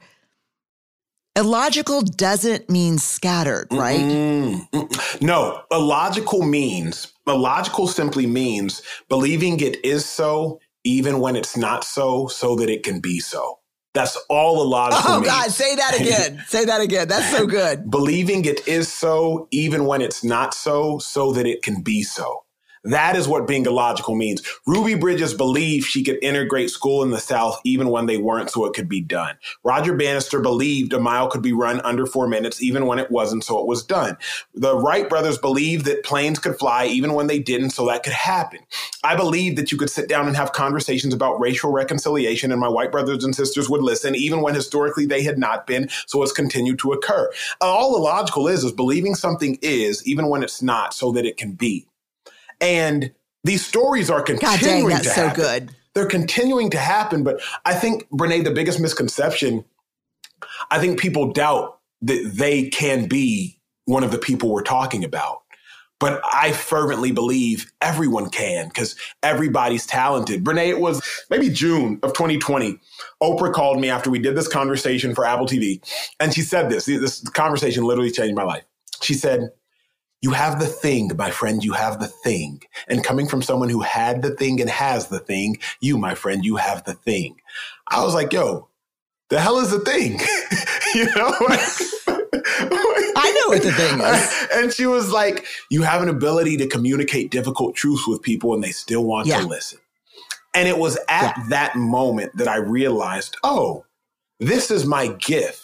illogical. 1.36 2.02
Doesn't 2.02 2.70
mean 2.70 2.98
scattered, 2.98 3.68
right? 3.72 4.00
mm 4.00 5.22
No, 5.22 5.62
illogical 5.72 6.44
means 6.44 7.14
illogical 7.28 7.88
simply 7.88 8.28
means 8.28 8.82
believing 9.10 9.60
it 9.62 9.84
is 9.86 10.06
so 10.06 10.60
even 10.84 11.20
when 11.20 11.36
it's 11.36 11.56
not 11.56 11.84
so, 11.84 12.28
so 12.28 12.56
that 12.58 12.70
it 12.70 12.84
can 12.84 13.00
be 13.00 13.20
so. 13.20 13.60
That's 13.94 14.18
all 14.30 14.62
a 14.62 14.68
lot 14.68 14.94
of. 14.94 15.00
Oh 15.06 15.22
God, 15.22 15.52
say 15.52 15.76
that 15.76 15.96
again. 16.00 16.44
say 16.48 16.66
that 16.66 16.82
again. 16.82 17.08
That's 17.08 17.30
so 17.32 17.46
good. 17.46 17.90
Believing 17.90 18.46
it 18.46 18.68
is 18.68 18.92
so, 18.92 19.48
even 19.52 19.86
when 19.86 20.02
it's 20.02 20.24
not 20.24 20.54
so, 20.54 21.00
so 21.00 21.32
that 21.34 21.46
it 21.46 21.62
can 21.62 21.82
be 21.82 22.04
so. 22.04 22.44
That 22.84 23.16
is 23.16 23.28
what 23.28 23.48
being 23.48 23.66
illogical 23.66 24.16
means. 24.16 24.42
Ruby 24.68 24.96
Bridges 24.96 25.34
believed 25.34 25.86
she 25.86 26.04
could 26.04 26.22
integrate 26.22 26.70
school 26.70 27.02
in 27.04 27.12
the 27.12 27.20
South 27.20 27.62
even 27.64 27.90
when 27.90 28.08
they 28.08 28.18
weren't, 28.18 28.50
so 28.50 28.66
it 28.66 28.74
could 28.74 28.90
be 28.90 29.00
done. 29.00 29.38
Roger 29.64 29.96
Bannister 29.96 30.42
believed 30.42 30.92
a 30.92 31.00
mile 31.00 31.30
could 31.30 31.42
be 31.42 31.54
run 31.54 31.80
under 31.82 32.06
four 32.06 32.28
minutes 32.28 32.62
even 32.62 32.86
when 32.86 33.00
it 33.00 33.10
wasn't, 33.10 33.46
so 33.46 33.60
it 33.60 33.68
was 33.68 33.84
done. 33.84 34.18
The 34.54 34.76
Wright 34.76 35.08
brothers 35.08 35.38
believed 35.38 35.86
that 35.86 36.04
planes 36.04 36.40
could 36.40 36.58
fly 36.60 36.86
even 36.86 37.14
when 37.14 37.28
they 37.28 37.40
didn't, 37.40 37.70
so 37.70 37.86
that 37.88 38.04
could 38.04 38.14
happen. 38.14 38.60
I 39.04 39.16
believe 39.16 39.56
that 39.56 39.72
you 39.72 39.78
could 39.78 39.90
sit 39.90 40.10
down 40.10 40.28
and 40.28 40.36
have 40.36 40.52
conversations 40.52 41.14
about 41.14 41.40
racial 41.40 41.72
reconciliation, 41.72 42.52
and 42.52 42.60
my 42.60 42.70
white 42.70 42.92
brothers 42.92 43.24
and 43.24 43.34
sisters 43.34 43.70
would 43.70 43.82
listen, 43.82 44.16
even 44.16 44.42
when 44.42 44.56
historically 44.56 45.06
they 45.06 45.24
had 45.24 45.38
not 45.38 45.68
been, 45.68 45.90
so 46.06 46.22
it's 46.22 46.32
continued 46.34 46.80
to 46.80 46.92
occur. 46.92 47.32
All 47.62 47.96
illogical 47.96 48.48
is 48.48 48.64
is 48.64 48.74
believing 48.74 49.16
something 49.16 49.58
is 49.62 50.06
even 50.06 50.28
when 50.28 50.44
it's 50.44 50.62
not, 50.62 50.94
so 50.94 51.12
that 51.14 51.26
it 51.26 51.38
can 51.38 51.54
be. 51.54 51.88
And 52.64 53.12
these 53.44 53.66
stories 53.66 54.10
are 54.10 54.22
continuing 54.24 54.58
God 54.58 54.62
dang, 54.62 54.88
that's 54.90 55.04
to 55.04 55.14
happen. 55.14 55.36
so 55.36 55.42
good. 55.42 55.76
They're 55.96 56.08
continuing 56.08 56.70
to 56.72 56.80
happen. 56.80 57.24
But 57.24 57.42
I 57.66 57.76
think, 57.76 58.10
Brene, 58.10 58.44
the 58.46 58.52
biggest 58.52 58.80
misconception, 58.80 59.66
I 60.72 60.80
think 60.80 61.00
people 61.00 61.34
doubt 61.34 61.80
that 62.02 62.34
they 62.36 62.70
can 62.70 63.08
be 63.08 63.60
one 63.86 64.04
of 64.04 64.12
the 64.12 64.18
people 64.20 64.52
we're 64.52 64.64
talking 64.64 65.04
about. 65.04 65.42
but 66.00 66.22
I 66.34 66.52
fervently 66.52 67.14
believe 67.14 67.72
everyone 67.82 68.30
can 68.30 68.68
because 68.68 68.96
everybody's 69.24 69.86
talented. 69.86 70.44
Brene, 70.44 70.68
it 70.68 70.82
was 70.82 71.02
maybe 71.30 71.50
June 71.50 72.00
of 72.04 72.14
2020. 72.14 72.78
Oprah 73.22 73.54
called 73.54 73.80
me 73.80 73.90
after 73.90 74.10
we 74.10 74.20
did 74.20 74.36
this 74.36 74.50
conversation 74.50 75.16
for 75.16 75.26
Apple 75.26 75.46
TV, 75.46 75.82
and 76.20 76.34
she 76.34 76.42
said 76.42 76.70
this. 76.70 76.86
This 76.86 77.22
conversation 77.30 77.86
literally 77.86 78.12
changed 78.12 78.36
my 78.36 78.44
life. 78.44 78.66
She 79.02 79.14
said, 79.14 79.52
you 80.24 80.32
have 80.32 80.58
the 80.58 80.68
thing, 80.68 81.12
my 81.18 81.30
friend, 81.30 81.66
you 81.66 81.74
have 81.74 82.00
the 82.00 82.08
thing. 82.08 82.64
And 82.88 83.04
coming 83.04 83.28
from 83.28 83.42
someone 83.42 83.68
who 83.68 83.82
had 83.82 84.22
the 84.22 84.32
thing 84.32 84.62
and 84.62 84.70
has 84.70 85.08
the 85.08 85.20
thing, 85.20 85.58
you, 85.82 85.98
my 85.98 86.16
friend, 86.16 86.46
you 86.46 86.56
have 86.56 86.86
the 86.86 86.94
thing. 86.94 87.36
I 87.90 88.02
was 88.02 88.14
like, 88.14 88.32
yo, 88.32 88.70
the 89.30 89.42
hell 89.42 89.60
is 89.60 89.72
the 89.72 89.80
thing? 89.80 90.14
you 90.96 91.06
know? 91.18 91.36
I 93.16 93.42
know 93.42 93.50
what 93.50 93.64
the 93.64 93.74
thing 93.74 94.00
is. 94.00 94.48
and 94.54 94.74
she 94.74 94.86
was 94.86 95.12
like, 95.12 95.46
You 95.70 95.82
have 95.82 96.02
an 96.02 96.10
ability 96.10 96.56
to 96.58 96.68
communicate 96.68 97.30
difficult 97.30 97.76
truths 97.76 98.08
with 98.08 98.22
people 98.22 98.54
and 98.54 98.64
they 98.64 98.72
still 98.72 99.04
want 99.04 99.28
yeah. 99.28 99.42
to 99.42 99.48
listen. 99.48 99.80
And 100.56 100.70
it 100.70 100.78
was 100.78 100.98
at 101.10 101.36
yeah. 101.38 101.44
that 101.50 101.76
moment 101.76 102.38
that 102.38 102.48
I 102.48 102.58
realized, 102.58 103.36
oh, 103.44 103.86
this 104.40 104.72
is 104.72 104.86
my 104.86 105.08
gift. 105.08 105.63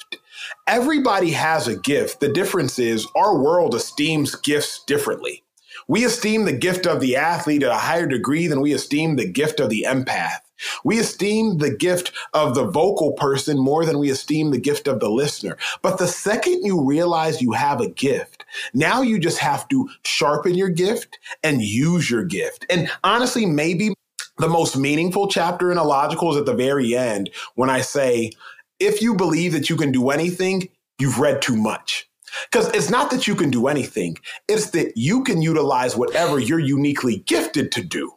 Everybody 0.69 1.31
has 1.31 1.67
a 1.67 1.75
gift. 1.75 2.19
The 2.19 2.31
difference 2.31 2.77
is 2.77 3.07
our 3.15 3.35
world 3.35 3.73
esteems 3.73 4.35
gifts 4.35 4.83
differently. 4.83 5.43
We 5.87 6.05
esteem 6.05 6.45
the 6.45 6.53
gift 6.53 6.85
of 6.85 6.99
the 6.99 7.15
athlete 7.15 7.63
at 7.63 7.71
a 7.71 7.75
higher 7.75 8.05
degree 8.05 8.45
than 8.45 8.61
we 8.61 8.71
esteem 8.73 9.15
the 9.15 9.27
gift 9.27 9.59
of 9.59 9.71
the 9.71 9.87
empath. 9.89 10.41
We 10.83 10.99
esteem 10.99 11.57
the 11.57 11.75
gift 11.75 12.11
of 12.35 12.53
the 12.53 12.65
vocal 12.65 13.13
person 13.13 13.57
more 13.57 13.83
than 13.83 13.97
we 13.97 14.11
esteem 14.11 14.51
the 14.51 14.59
gift 14.59 14.87
of 14.87 14.99
the 14.99 15.09
listener. 15.09 15.57
But 15.81 15.97
the 15.97 16.07
second 16.07 16.63
you 16.63 16.85
realize 16.85 17.41
you 17.41 17.53
have 17.53 17.81
a 17.81 17.89
gift, 17.89 18.45
now 18.71 19.01
you 19.01 19.17
just 19.17 19.39
have 19.39 19.67
to 19.69 19.89
sharpen 20.05 20.53
your 20.53 20.69
gift 20.69 21.17
and 21.41 21.63
use 21.63 22.11
your 22.11 22.25
gift. 22.25 22.67
And 22.69 22.91
honestly, 23.03 23.47
maybe 23.47 23.95
the 24.37 24.47
most 24.47 24.77
meaningful 24.77 25.29
chapter 25.29 25.71
in 25.71 25.79
Illogical 25.79 26.31
is 26.33 26.37
at 26.37 26.45
the 26.45 26.53
very 26.53 26.95
end 26.95 27.31
when 27.55 27.71
I 27.71 27.81
say, 27.81 28.31
if 28.79 29.01
you 29.01 29.15
believe 29.15 29.53
that 29.53 29.69
you 29.69 29.75
can 29.75 29.91
do 29.91 30.09
anything, 30.09 30.69
you've 30.99 31.19
read 31.19 31.41
too 31.41 31.55
much. 31.55 32.09
Because 32.51 32.69
it's 32.73 32.89
not 32.89 33.11
that 33.11 33.27
you 33.27 33.35
can 33.35 33.49
do 33.49 33.67
anything, 33.67 34.17
it's 34.47 34.69
that 34.71 34.93
you 34.95 35.23
can 35.23 35.41
utilize 35.41 35.95
whatever 35.95 36.39
you're 36.39 36.59
uniquely 36.59 37.23
gifted 37.25 37.71
to 37.73 37.83
do 37.83 38.11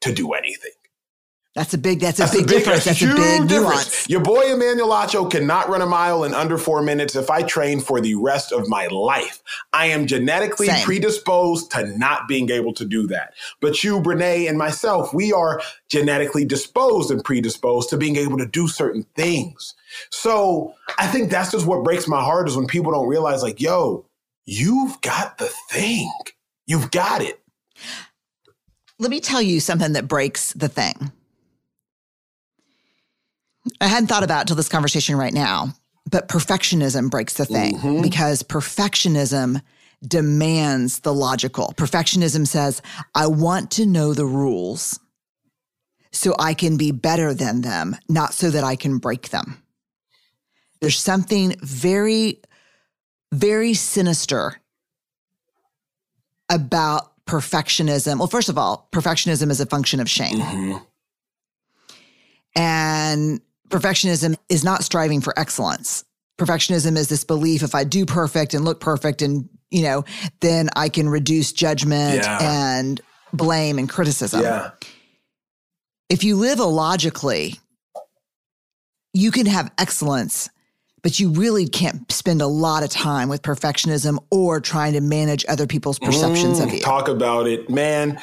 to 0.00 0.12
do 0.12 0.32
anything. 0.32 0.70
That's 1.56 1.72
a 1.72 1.78
big. 1.78 2.00
That's 2.00 2.18
a, 2.18 2.22
that's 2.24 2.32
big, 2.32 2.42
a 2.42 2.46
big, 2.46 2.58
difference. 2.58 2.84
That's 2.84 3.00
a 3.00 3.06
big 3.06 3.48
difference. 3.48 3.50
nuance. 3.50 4.08
Your 4.10 4.20
boy 4.20 4.52
Emmanuel 4.52 4.90
Acho 4.90 5.28
cannot 5.30 5.70
run 5.70 5.80
a 5.80 5.86
mile 5.86 6.22
in 6.24 6.34
under 6.34 6.58
four 6.58 6.82
minutes 6.82 7.16
if 7.16 7.30
I 7.30 7.44
train 7.44 7.80
for 7.80 7.98
the 7.98 8.14
rest 8.14 8.52
of 8.52 8.68
my 8.68 8.88
life. 8.88 9.42
I 9.72 9.86
am 9.86 10.06
genetically 10.06 10.66
Same. 10.66 10.84
predisposed 10.84 11.70
to 11.70 11.86
not 11.96 12.28
being 12.28 12.50
able 12.50 12.74
to 12.74 12.84
do 12.84 13.06
that. 13.06 13.32
But 13.62 13.82
you, 13.82 14.02
Brene, 14.02 14.46
and 14.46 14.58
myself, 14.58 15.14
we 15.14 15.32
are 15.32 15.62
genetically 15.88 16.44
disposed 16.44 17.10
and 17.10 17.24
predisposed 17.24 17.88
to 17.88 17.96
being 17.96 18.16
able 18.16 18.36
to 18.36 18.46
do 18.46 18.68
certain 18.68 19.06
things. 19.16 19.74
So 20.10 20.74
I 20.98 21.06
think 21.06 21.30
that's 21.30 21.52
just 21.52 21.66
what 21.66 21.84
breaks 21.84 22.06
my 22.06 22.22
heart 22.22 22.48
is 22.48 22.56
when 22.58 22.66
people 22.66 22.92
don't 22.92 23.08
realize, 23.08 23.42
like, 23.42 23.62
yo, 23.62 24.04
you've 24.44 25.00
got 25.00 25.38
the 25.38 25.50
thing. 25.70 26.12
You've 26.66 26.90
got 26.90 27.22
it. 27.22 27.40
Let 28.98 29.10
me 29.10 29.20
tell 29.20 29.40
you 29.40 29.58
something 29.60 29.94
that 29.94 30.06
breaks 30.06 30.52
the 30.52 30.68
thing 30.68 31.12
I 33.80 33.88
hadn't 33.88 34.08
thought 34.08 34.22
about 34.22 34.46
till 34.46 34.56
this 34.56 34.68
conversation 34.68 35.16
right 35.16 35.32
now, 35.32 35.74
but 36.10 36.28
perfectionism 36.28 37.10
breaks 37.10 37.34
the 37.34 37.44
thing 37.44 37.76
mm-hmm. 37.76 38.02
because 38.02 38.42
perfectionism 38.42 39.62
demands 40.06 41.00
the 41.00 41.14
logical. 41.14 41.74
Perfectionism 41.76 42.46
says, 42.46 42.82
I 43.14 43.26
want 43.26 43.70
to 43.72 43.86
know 43.86 44.14
the 44.14 44.26
rules 44.26 45.00
so 46.12 46.34
I 46.38 46.54
can 46.54 46.76
be 46.76 46.92
better 46.92 47.34
than 47.34 47.62
them, 47.62 47.96
not 48.08 48.34
so 48.34 48.50
that 48.50 48.64
I 48.64 48.76
can 48.76 48.98
break 48.98 49.30
them. 49.30 49.62
There's 50.80 50.98
something 50.98 51.56
very, 51.60 52.40
very 53.32 53.74
sinister 53.74 54.60
about 56.48 57.12
perfectionism. 57.26 58.18
Well, 58.18 58.28
first 58.28 58.48
of 58.48 58.56
all, 58.56 58.88
perfectionism 58.92 59.50
is 59.50 59.60
a 59.60 59.66
function 59.66 60.00
of 60.00 60.08
shame. 60.08 60.38
Mm-hmm. 60.38 60.76
And 62.54 63.40
perfectionism 63.68 64.36
is 64.48 64.64
not 64.64 64.84
striving 64.84 65.20
for 65.20 65.38
excellence. 65.38 66.04
Perfectionism 66.38 66.96
is 66.96 67.08
this 67.08 67.24
belief 67.24 67.62
if 67.62 67.74
I 67.74 67.84
do 67.84 68.04
perfect 68.04 68.54
and 68.54 68.64
look 68.64 68.80
perfect 68.80 69.22
and, 69.22 69.48
you 69.70 69.82
know, 69.82 70.04
then 70.40 70.68
I 70.76 70.88
can 70.88 71.08
reduce 71.08 71.52
judgment 71.52 72.22
yeah. 72.22 72.38
and 72.40 73.00
blame 73.32 73.78
and 73.78 73.88
criticism. 73.88 74.42
Yeah. 74.42 74.70
If 76.08 76.24
you 76.24 76.36
live 76.36 76.58
illogically, 76.58 77.58
you 79.12 79.30
can 79.30 79.46
have 79.46 79.72
excellence, 79.78 80.50
but 81.02 81.18
you 81.18 81.30
really 81.30 81.66
can't 81.66 82.10
spend 82.12 82.42
a 82.42 82.46
lot 82.46 82.82
of 82.82 82.90
time 82.90 83.28
with 83.28 83.42
perfectionism 83.42 84.18
or 84.30 84.60
trying 84.60 84.92
to 84.92 85.00
manage 85.00 85.44
other 85.48 85.66
people's 85.66 85.98
perceptions 85.98 86.60
mm, 86.60 86.64
of 86.64 86.74
you. 86.74 86.80
Talk 86.80 87.08
about 87.08 87.46
it, 87.46 87.70
man. 87.70 88.20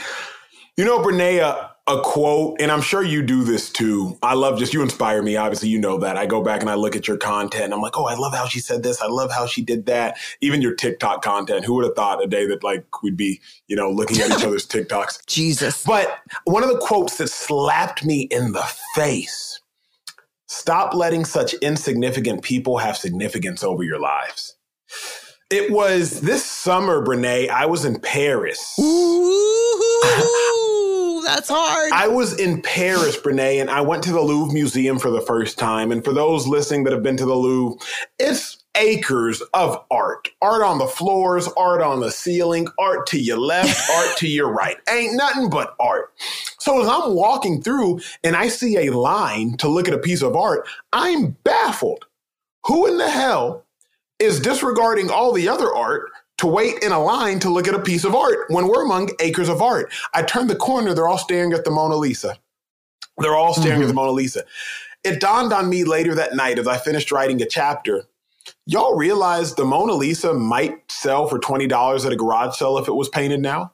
You 0.77 0.85
know, 0.85 0.99
Brene, 0.99 1.69
a 1.86 1.99
quote, 1.99 2.61
and 2.61 2.71
I'm 2.71 2.81
sure 2.81 3.03
you 3.03 3.21
do 3.21 3.43
this 3.43 3.69
too. 3.69 4.17
I 4.23 4.36
love 4.36 4.57
just 4.57 4.73
you 4.73 4.81
inspire 4.81 5.21
me. 5.21 5.36
Obviously, 5.36 5.67
you 5.67 5.79
know 5.79 5.97
that. 5.97 6.17
I 6.17 6.25
go 6.25 6.41
back 6.41 6.61
and 6.61 6.69
I 6.69 6.75
look 6.75 6.95
at 6.95 7.07
your 7.07 7.17
content 7.17 7.73
I'm 7.73 7.81
like, 7.81 7.97
oh, 7.97 8.05
I 8.05 8.15
love 8.15 8.34
how 8.34 8.47
she 8.47 8.59
said 8.59 8.84
this. 8.84 9.01
I 9.01 9.07
love 9.07 9.31
how 9.31 9.45
she 9.45 9.61
did 9.61 9.86
that. 9.88 10.17
Even 10.39 10.61
your 10.61 10.75
TikTok 10.75 11.21
content. 11.21 11.65
Who 11.65 11.73
would 11.75 11.86
have 11.86 11.95
thought 11.95 12.23
a 12.23 12.27
day 12.27 12.47
that 12.47 12.63
like 12.63 13.03
we'd 13.03 13.17
be, 13.17 13.41
you 13.67 13.75
know, 13.75 13.91
looking 13.91 14.21
at 14.21 14.31
each 14.31 14.45
other's 14.45 14.65
TikToks? 14.67 15.25
Jesus. 15.27 15.84
But 15.84 16.19
one 16.45 16.63
of 16.63 16.69
the 16.69 16.77
quotes 16.77 17.17
that 17.17 17.27
slapped 17.27 18.05
me 18.05 18.21
in 18.31 18.53
the 18.53 18.65
face 18.95 19.59
stop 20.47 20.93
letting 20.93 21.25
such 21.25 21.53
insignificant 21.55 22.43
people 22.43 22.77
have 22.77 22.95
significance 22.95 23.63
over 23.63 23.84
your 23.84 23.99
lives. 23.99 24.55
It 25.49 25.71
was 25.71 26.21
this 26.21 26.45
summer, 26.45 27.03
Brene. 27.03 27.49
I 27.49 27.65
was 27.65 27.84
in 27.84 27.99
Paris. 27.99 28.79
that's 31.24 31.49
hard. 31.49 31.91
I 31.91 32.07
was 32.07 32.39
in 32.39 32.61
Paris, 32.61 33.17
Brene, 33.17 33.61
and 33.61 33.69
I 33.69 33.82
went 33.82 34.03
to 34.03 34.11
the 34.11 34.21
Louvre 34.21 34.53
Museum 34.53 34.99
for 34.99 35.09
the 35.09 35.21
first 35.21 35.57
time. 35.57 35.91
And 35.91 36.03
for 36.03 36.13
those 36.13 36.47
listening 36.47 36.84
that 36.84 36.93
have 36.93 37.03
been 37.03 37.17
to 37.17 37.26
the 37.26 37.36
Louvre, 37.36 37.80
it's 38.19 38.63
acres 38.76 39.41
of 39.53 39.84
art. 39.91 40.30
Art 40.41 40.63
on 40.63 40.80
the 40.80 40.88
floors, 40.88 41.47
art 41.57 41.82
on 41.82 41.99
the 41.99 42.11
ceiling, 42.11 42.67
art 42.80 43.07
to 43.07 43.19
your 43.19 43.38
left, 43.38 43.89
art 43.95 44.17
to 44.17 44.28
your 44.28 44.51
right. 44.51 44.78
Ain't 44.89 45.15
nothing 45.15 45.49
but 45.49 45.76
art. 45.80 46.13
So 46.59 46.82
as 46.82 46.88
I'm 46.88 47.13
walking 47.13 47.61
through 47.61 48.01
and 48.24 48.36
I 48.36 48.47
see 48.47 48.78
a 48.78 48.97
line 48.97 49.57
to 49.57 49.67
look 49.67 49.88
at 49.88 49.93
a 49.93 49.99
piece 49.99 50.21
of 50.21 50.36
art, 50.36 50.67
I'm 50.91 51.32
baffled. 51.43 52.05
Who 52.65 52.88
in 52.88 52.97
the 52.97 53.09
hell 53.09 53.65
is 54.19 54.39
disregarding 54.39 55.09
all 55.09 55.34
the 55.34 55.49
other 55.49 55.74
art 55.74 56.09
to 56.43 56.47
wait 56.47 56.83
in 56.83 56.91
a 56.91 57.01
line 57.01 57.39
to 57.39 57.49
look 57.49 57.69
at 57.69 57.73
a 57.73 57.79
piece 57.79 58.03
of 58.03 58.13
art 58.13 58.47
when 58.49 58.67
we're 58.67 58.83
among 58.83 59.09
acres 59.21 59.47
of 59.47 59.61
art. 59.61 59.89
I 60.13 60.23
turn 60.23 60.47
the 60.47 60.57
corner, 60.57 60.93
they're 60.93 61.07
all 61.07 61.17
staring 61.17 61.53
at 61.53 61.63
the 61.63 61.71
Mona 61.71 61.95
Lisa. 61.95 62.37
They're 63.17 63.35
all 63.35 63.53
staring 63.53 63.75
mm-hmm. 63.75 63.83
at 63.83 63.87
the 63.87 63.93
Mona 63.93 64.11
Lisa. 64.11 64.43
It 65.05 65.21
dawned 65.21 65.53
on 65.53 65.69
me 65.69 65.85
later 65.85 66.13
that 66.15 66.35
night 66.35 66.59
as 66.59 66.67
I 66.67 66.77
finished 66.77 67.13
writing 67.13 67.41
a 67.41 67.45
chapter. 67.45 68.03
Y'all 68.65 68.97
realize 68.97 69.55
the 69.55 69.63
Mona 69.63 69.93
Lisa 69.93 70.33
might 70.33 70.91
sell 70.91 71.27
for 71.29 71.39
$20 71.39 72.05
at 72.05 72.11
a 72.11 72.15
garage 72.17 72.57
sale 72.57 72.77
if 72.77 72.89
it 72.89 72.95
was 72.95 73.07
painted 73.07 73.39
now? 73.39 73.71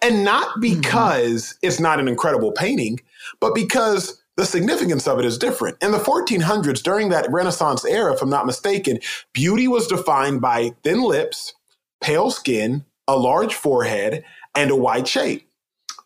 And 0.00 0.24
not 0.24 0.48
mm-hmm. 0.48 0.60
because 0.60 1.42
mm-hmm. 1.42 1.66
it's 1.66 1.78
not 1.78 2.00
an 2.00 2.08
incredible 2.08 2.52
painting, 2.52 3.00
but 3.38 3.54
because 3.54 4.22
the 4.38 4.46
significance 4.46 5.06
of 5.06 5.18
it 5.18 5.26
is 5.26 5.36
different. 5.36 5.76
In 5.82 5.92
the 5.92 5.98
1400s, 5.98 6.82
during 6.82 7.10
that 7.10 7.30
Renaissance 7.30 7.84
era, 7.84 8.14
if 8.14 8.22
I'm 8.22 8.30
not 8.30 8.46
mistaken, 8.46 8.98
beauty 9.34 9.68
was 9.68 9.86
defined 9.86 10.40
by 10.40 10.70
thin 10.82 11.02
lips, 11.02 11.52
pale 12.00 12.30
skin, 12.30 12.84
a 13.06 13.16
large 13.16 13.54
forehead, 13.54 14.24
and 14.54 14.70
a 14.70 14.76
white 14.76 15.08
shape. 15.08 15.48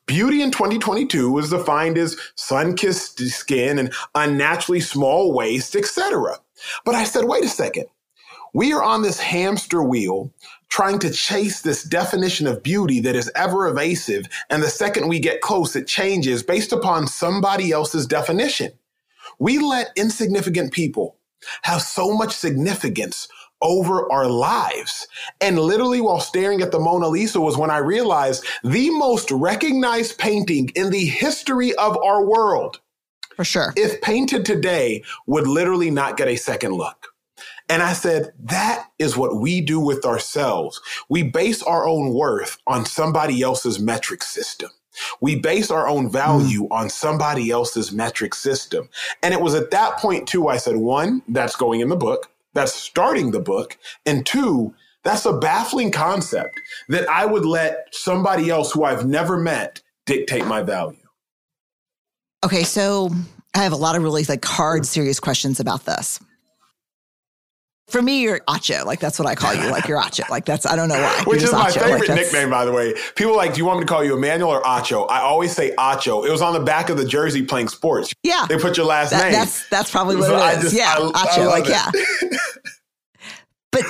Beauty 0.07 0.43
in 0.43 0.51
2022 0.51 1.30
was 1.30 1.51
defined 1.51 1.97
as 1.97 2.18
sun-kissed 2.34 3.18
skin 3.30 3.78
and 3.78 3.93
unnaturally 4.14 4.80
small 4.80 5.32
waist, 5.32 5.76
etc. 5.76 6.38
But 6.84 6.95
I 6.95 7.05
said, 7.05 7.24
wait 7.24 7.45
a 7.45 7.49
second. 7.49 7.86
We 8.55 8.72
are 8.74 8.82
on 8.82 9.03
this 9.03 9.20
hamster 9.20 9.82
wheel 9.82 10.32
trying 10.68 10.99
to 11.01 11.11
chase 11.11 11.62
this 11.62 11.84
definition 11.84 12.47
of 12.47 12.62
beauty 12.62 13.01
that 13.01 13.16
is 13.16 13.30
ever 13.34 13.68
evasive. 13.68 14.26
And 14.51 14.62
the 14.62 14.70
second 14.70 15.09
we 15.09 15.20
get 15.20 15.40
close, 15.40 15.76
it 15.76 15.86
changes 15.86 16.43
based 16.43 16.72
upon 16.72 17.07
somebody 17.07 17.72
else's 17.72 18.07
definition. 18.07 18.72
We 19.38 19.59
let 19.59 19.93
insignificant 19.97 20.72
people 20.72 21.16
have 21.62 21.82
so 21.82 22.12
much 22.12 22.32
significance 22.34 23.28
over 23.62 24.10
our 24.12 24.28
lives. 24.28 25.08
And 25.40 25.58
literally, 25.58 26.00
while 26.00 26.20
staring 26.20 26.60
at 26.60 26.72
the 26.72 26.78
Mona 26.78 27.08
Lisa, 27.08 27.40
was 27.40 27.56
when 27.56 27.70
I 27.70 27.78
realized 27.78 28.44
the 28.62 28.90
most 28.90 29.30
recognized 29.30 30.18
painting 30.18 30.70
in 30.74 30.90
the 30.90 31.06
history 31.06 31.74
of 31.76 31.96
our 32.02 32.24
world. 32.24 32.80
For 33.36 33.44
sure. 33.44 33.72
If 33.76 34.02
painted 34.02 34.44
today, 34.44 35.04
would 35.26 35.46
literally 35.46 35.90
not 35.90 36.16
get 36.16 36.28
a 36.28 36.36
second 36.36 36.72
look. 36.72 37.08
And 37.68 37.82
I 37.82 37.94
said, 37.94 38.32
that 38.40 38.88
is 38.98 39.16
what 39.16 39.40
we 39.40 39.60
do 39.60 39.80
with 39.80 40.04
ourselves. 40.04 40.80
We 41.08 41.22
base 41.22 41.62
our 41.62 41.86
own 41.86 42.12
worth 42.12 42.58
on 42.66 42.84
somebody 42.84 43.40
else's 43.40 43.78
metric 43.78 44.22
system. 44.22 44.70
We 45.20 45.36
base 45.36 45.70
our 45.70 45.88
own 45.88 46.10
value 46.10 46.64
mm. 46.64 46.70
on 46.70 46.90
somebody 46.90 47.50
else's 47.50 47.92
metric 47.92 48.34
system. 48.34 48.88
And 49.22 49.32
it 49.32 49.40
was 49.40 49.54
at 49.54 49.70
that 49.70 49.98
point, 49.98 50.28
too, 50.28 50.48
I 50.48 50.58
said, 50.58 50.76
one, 50.76 51.22
that's 51.28 51.56
going 51.56 51.80
in 51.80 51.88
the 51.88 51.96
book, 51.96 52.30
that's 52.55 52.74
starting 52.74 53.30
the 53.30 53.40
book. 53.40 53.76
And 54.07 54.24
two, 54.26 54.74
that's 55.05 55.26
a 55.26 55.32
baffling 55.32 55.90
concept 55.90 56.61
that 56.88 57.09
I 57.09 57.26
would 57.26 57.44
let 57.44 57.88
somebody 57.92 58.50
else 58.50 58.72
who 58.72 58.84
I've 58.84 59.07
never 59.07 59.36
met 59.36 59.80
dictate 60.07 60.46
my 60.46 60.62
value. 60.62 60.98
Okay, 62.44 62.64
so 62.64 63.11
I 63.55 63.62
have 63.62 63.72
a 63.72 63.76
lot 63.76 63.96
of 63.96 64.03
really 64.03 64.24
like 64.24 64.44
hard, 64.44 64.86
serious 64.86 65.20
questions 65.20 65.61
about 65.61 65.84
this. 65.84 66.20
For 67.93 68.01
me, 68.01 68.22
you're 68.22 68.40
Acho. 68.40 68.86
Like 68.86 69.01
that's 69.01 69.18
what 69.18 69.28
I 69.28 69.34
call 69.34 69.55
you. 69.55 69.70
Like 69.70 69.86
you're 69.86 70.01
Acho. 70.01 70.28
Like 70.30 70.47
that's 70.47 70.64
I 70.64 70.76
don't 70.76 70.88
know 70.88 70.95
why. 70.95 71.24
Which 71.26 71.43
is 71.43 71.53
my 71.53 71.68
Acho. 71.68 71.80
favorite 71.80 72.09
like, 72.09 72.18
nickname, 72.18 72.49
by 72.49 72.64
the 72.64 72.72
way. 72.72 72.95
People 73.16 73.36
like, 73.36 73.53
do 73.53 73.59
you 73.59 73.66
want 73.66 73.80
me 73.80 73.84
to 73.84 73.88
call 73.88 74.03
you 74.03 74.16
Emmanuel 74.16 74.51
or 74.51 74.62
Acho? 74.62 75.07
I 75.11 75.20
always 75.20 75.53
say 75.53 75.74
Acho. 75.76 76.26
It 76.26 76.30
was 76.30 76.40
on 76.40 76.55
the 76.55 76.61
back 76.61 76.88
of 76.88 76.97
the 76.97 77.05
jersey 77.05 77.45
playing 77.45 77.68
sports. 77.68 78.12
Yeah, 78.22 78.47
they 78.49 78.57
put 78.57 78.78
your 78.78 78.86
last 78.86 79.11
that, 79.11 79.24
name. 79.24 79.32
That's 79.32 79.68
that's 79.68 79.90
probably 79.90 80.16
what 80.16 80.26
so 80.26 80.36
it 80.38 80.57
is. 80.57 80.62
Just, 80.62 80.74
yeah, 80.74 80.95
I, 80.97 81.26
Acho. 81.26 81.43
I 81.43 81.47
like 81.47 81.64
it. 81.66 81.70
yeah. 81.70 82.38
but 83.70 83.84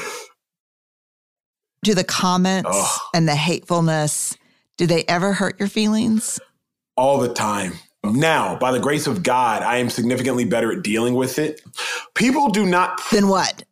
do 1.85 1.95
the 1.95 2.05
comments 2.05 2.99
and 3.15 3.29
the 3.29 3.37
hatefulness 3.37 4.37
do 4.79 4.87
they 4.87 5.05
ever 5.05 5.33
hurt 5.33 5.61
your 5.61 5.69
feelings? 5.69 6.41
All 6.97 7.19
the 7.19 7.33
time. 7.33 7.75
Now, 8.05 8.57
by 8.57 8.73
the 8.73 8.81
grace 8.81 9.07
of 9.07 9.23
God, 9.23 9.63
I 9.63 9.77
am 9.77 9.89
significantly 9.89 10.45
better 10.45 10.73
at 10.73 10.83
dealing 10.83 11.15
with 11.15 11.39
it. 11.39 11.63
People 12.15 12.49
do 12.49 12.67
not. 12.67 13.01
Then 13.13 13.29
what? 13.29 13.63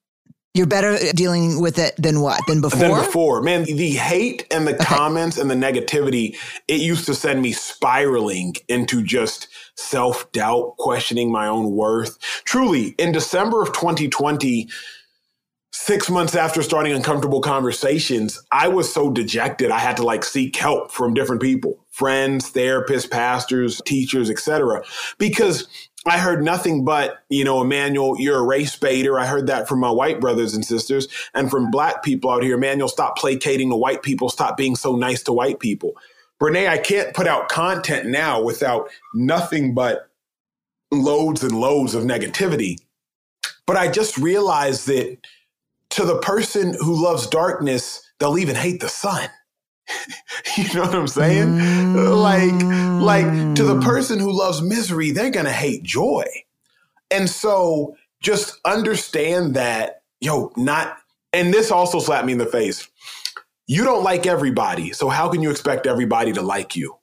You're 0.53 0.67
better 0.67 0.95
at 0.95 1.15
dealing 1.15 1.61
with 1.61 1.79
it 1.79 1.95
than 1.97 2.21
what? 2.23 2.41
Than 2.49 2.61
before? 2.61 2.81
Than 2.81 2.91
before. 2.91 3.41
Man, 3.41 3.63
the 3.65 3.91
hate 3.91 4.47
and 4.51 4.67
the 4.67 4.75
okay. 4.75 4.85
comments 4.85 5.39
and 5.39 5.49
the 5.49 5.55
negativity, 5.55 6.37
it 6.67 6.81
used 6.81 7.07
to 7.07 7.15
send 7.15 7.41
me 7.41 7.53
spiraling 7.53 8.55
into 8.69 9.01
just 9.03 9.47
self 9.77 10.31
doubt, 10.33 10.77
questioning 10.77 11.31
my 11.31 11.47
own 11.47 11.71
worth. 11.71 12.19
Truly, 12.45 12.97
in 12.99 13.13
December 13.13 13.63
of 13.63 13.73
2020, 13.73 14.69
six 15.73 16.11
months 16.11 16.35
after 16.35 16.63
starting 16.63 16.93
uncomfortable 16.93 17.41
conversations, 17.41 18.43
I 18.51 18.67
was 18.67 18.93
so 18.93 19.11
dejected. 19.11 19.71
I 19.71 19.79
had 19.79 19.97
to 19.99 20.03
like 20.03 20.25
seek 20.25 20.57
help 20.57 20.91
from 20.91 21.15
different 21.15 21.41
people, 21.41 21.87
friends, 21.91 22.51
therapists, 22.53 23.09
pastors, 23.09 23.81
teachers, 23.87 24.31
etc. 24.31 24.83
Because 25.19 25.69
I 26.07 26.19
heard 26.19 26.43
nothing 26.43 26.85
but, 26.85 27.23
you 27.29 27.45
know, 27.45 27.61
Emmanuel, 27.63 28.17
you're 28.19 28.39
a 28.39 28.43
race 28.43 28.77
baiter. 28.77 29.19
I 29.19 29.27
heard 29.27 29.49
that 29.49 29.69
from 29.69 29.81
my 29.81 29.91
white 29.91 30.21
brothers 30.21 30.55
and 30.55 30.65
sisters 30.65 31.09
and 31.35 31.51
from 31.51 31.71
black 31.71 32.03
people 32.03 32.31
out 32.31 32.43
here. 32.43 32.57
Emmanuel, 32.57 32.89
stop 32.89 33.17
placating 33.19 33.69
the 33.69 33.77
white 33.77 34.03
people. 34.03 34.31
Stop 34.31 34.57
being 34.57 34.77
so 34.77 34.97
nice 34.97 35.23
to 35.25 35.33
white 35.33 35.61
people. 35.61 35.95
Brene, 36.41 36.69
I 36.69 36.79
can't 36.79 37.15
put 37.15 37.27
out 37.27 37.51
content 37.51 38.09
now 38.09 38.43
without 38.43 38.91
nothing 39.15 39.75
but 39.75 40.09
loads 40.91 41.45
and 41.45 41.61
loads 41.61 41.95
of 41.95 42.05
negativity. 42.05 42.79
But 43.67 43.77
I 43.77 43.89
just 43.91 44.19
realized 44.19 44.87
that 44.89 45.19
to 45.91 46.05
the 46.05 46.19
person 46.19 46.75
who 46.81 47.03
loves 47.03 47.27
darkness, 47.27 48.03
they'll 48.19 48.39
even 48.39 48.57
hate 48.57 48.81
the 48.81 48.89
sun. 48.89 49.29
you 50.57 50.73
know 50.75 50.83
what 50.83 50.95
I'm 50.95 51.09
saying? 51.09 51.49
Mm. 51.49 52.23
Like, 52.23 53.01
like 53.01 53.57
to 53.57 53.65
the 53.65 53.81
person 53.81 54.19
who 54.19 54.33
loves 54.33 54.63
misery, 54.63 55.11
they're 55.11 55.31
gonna 55.31 55.53
hate 55.53 55.83
joy. 55.83 56.25
And 57.11 57.29
so 57.29 57.97
just 58.23 58.59
understand 58.65 59.55
that, 59.55 60.03
yo, 60.21 60.53
not 60.57 60.99
and 61.33 61.55
this 61.55 61.71
also 61.71 62.01
slapped 62.01 62.27
me 62.27 62.33
in 62.33 62.39
the 62.39 62.47
face. 62.47 62.89
You 63.67 63.85
don't 63.85 64.03
like 64.03 64.27
everybody, 64.27 64.93
so 64.93 65.09
how 65.09 65.29
can 65.29 65.43
you 65.43 65.51
expect 65.51 65.87
everybody 65.87 66.33
to 66.33 66.43
like 66.43 66.75
you? 66.75 66.97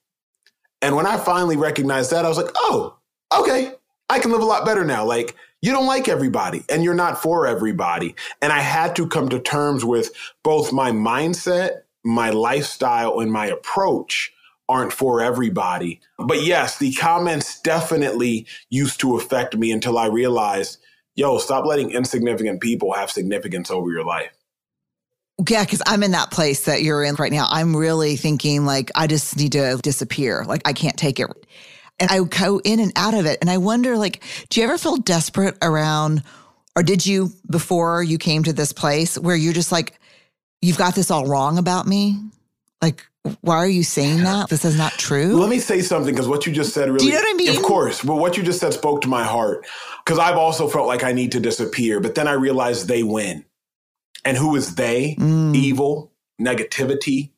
And 0.81 0.95
when 0.95 1.05
I 1.05 1.17
finally 1.17 1.55
recognized 1.55 2.11
that, 2.11 2.25
I 2.25 2.29
was 2.29 2.37
like, 2.37 2.51
oh, 2.55 2.97
okay, 3.35 3.71
I 4.09 4.19
can 4.19 4.31
live 4.31 4.41
a 4.41 4.45
lot 4.45 4.65
better 4.65 4.83
now. 4.83 5.05
Like, 5.05 5.35
you 5.61 5.71
don't 5.71 5.87
like 5.87 6.07
everybody 6.07 6.63
and 6.69 6.83
you're 6.83 6.93
not 6.93 7.21
for 7.21 7.47
everybody. 7.47 8.15
And 8.41 8.53
I 8.53 8.59
had 8.59 8.95
to 8.97 9.07
come 9.07 9.29
to 9.29 9.39
terms 9.39 9.83
with 9.83 10.11
both 10.43 10.71
my 10.71 10.91
mindset, 10.91 11.81
my 12.07 12.29
lifestyle, 12.29 13.19
and 13.19 13.31
my 13.31 13.47
approach 13.47 14.31
aren't 14.69 14.93
for 14.93 15.21
everybody. 15.21 16.01
But 16.17 16.43
yes, 16.43 16.77
the 16.77 16.93
comments 16.93 17.61
definitely 17.61 18.47
used 18.69 18.99
to 19.01 19.15
affect 19.15 19.55
me 19.55 19.71
until 19.71 19.97
I 19.97 20.07
realized, 20.07 20.79
yo, 21.15 21.37
stop 21.37 21.65
letting 21.65 21.91
insignificant 21.91 22.61
people 22.61 22.93
have 22.93 23.09
significance 23.09 23.71
over 23.71 23.89
your 23.91 24.03
life. 24.03 24.31
Yeah, 25.47 25.63
because 25.63 25.83
I'm 25.85 26.03
in 26.03 26.11
that 26.11 26.31
place 26.31 26.65
that 26.65 26.81
you're 26.81 27.03
in 27.03 27.15
right 27.15 27.31
now. 27.31 27.47
I'm 27.49 27.75
really 27.75 28.15
thinking 28.15 28.65
like 28.65 28.91
I 28.95 29.07
just 29.07 29.37
need 29.37 29.51
to 29.51 29.79
disappear. 29.83 30.43
Like 30.45 30.63
I 30.65 30.73
can't 30.73 30.97
take 30.97 31.19
it 31.19 31.29
and 31.99 32.09
I 32.09 32.23
go 32.23 32.59
in 32.63 32.79
and 32.79 32.91
out 32.95 33.13
of 33.13 33.25
it. 33.25 33.37
And 33.41 33.49
I 33.49 33.57
wonder, 33.57 33.97
like, 33.97 34.23
do 34.49 34.59
you 34.59 34.67
ever 34.67 34.77
feel 34.77 34.97
desperate 34.97 35.57
around, 35.61 36.23
or 36.75 36.83
did 36.83 37.05
you 37.05 37.31
before 37.49 38.03
you 38.03 38.17
came 38.17 38.43
to 38.43 38.53
this 38.53 38.71
place 38.71 39.17
where 39.17 39.35
you're 39.35 39.53
just 39.53 39.71
like, 39.71 39.99
you've 40.61 40.77
got 40.77 40.95
this 40.95 41.11
all 41.11 41.25
wrong 41.27 41.57
about 41.57 41.87
me? 41.87 42.19
Like, 42.81 43.05
why 43.41 43.57
are 43.57 43.67
you 43.67 43.83
saying 43.83 44.23
that? 44.23 44.49
This 44.49 44.63
is 44.63 44.77
not 44.77 44.93
true. 44.93 45.37
Let 45.37 45.49
me 45.49 45.59
say 45.59 45.81
something 45.81 46.13
because 46.13 46.27
what 46.27 46.45
you 46.45 46.53
just 46.53 46.73
said 46.73 46.87
really. 46.87 46.99
Do 46.99 47.05
you 47.05 47.11
know 47.13 47.19
what 47.19 47.33
I 47.33 47.37
mean? 47.37 47.57
Of 47.57 47.63
course. 47.63 48.03
But 48.03 48.15
what 48.15 48.37
you 48.37 48.43
just 48.43 48.59
said 48.59 48.73
spoke 48.73 49.01
to 49.01 49.07
my 49.07 49.23
heart 49.23 49.65
because 50.05 50.19
I've 50.19 50.37
also 50.37 50.67
felt 50.67 50.87
like 50.87 51.03
I 51.03 51.11
need 51.11 51.31
to 51.33 51.39
disappear. 51.39 51.99
But 51.99 52.15
then 52.15 52.27
I 52.27 52.33
realized 52.33 52.87
they 52.87 53.03
win. 53.03 53.43
And 54.23 54.37
who 54.37 54.55
is 54.55 54.75
they? 54.75 55.15
Mm. 55.19 55.55
Evil, 55.55 56.11
negativity, 56.39 57.31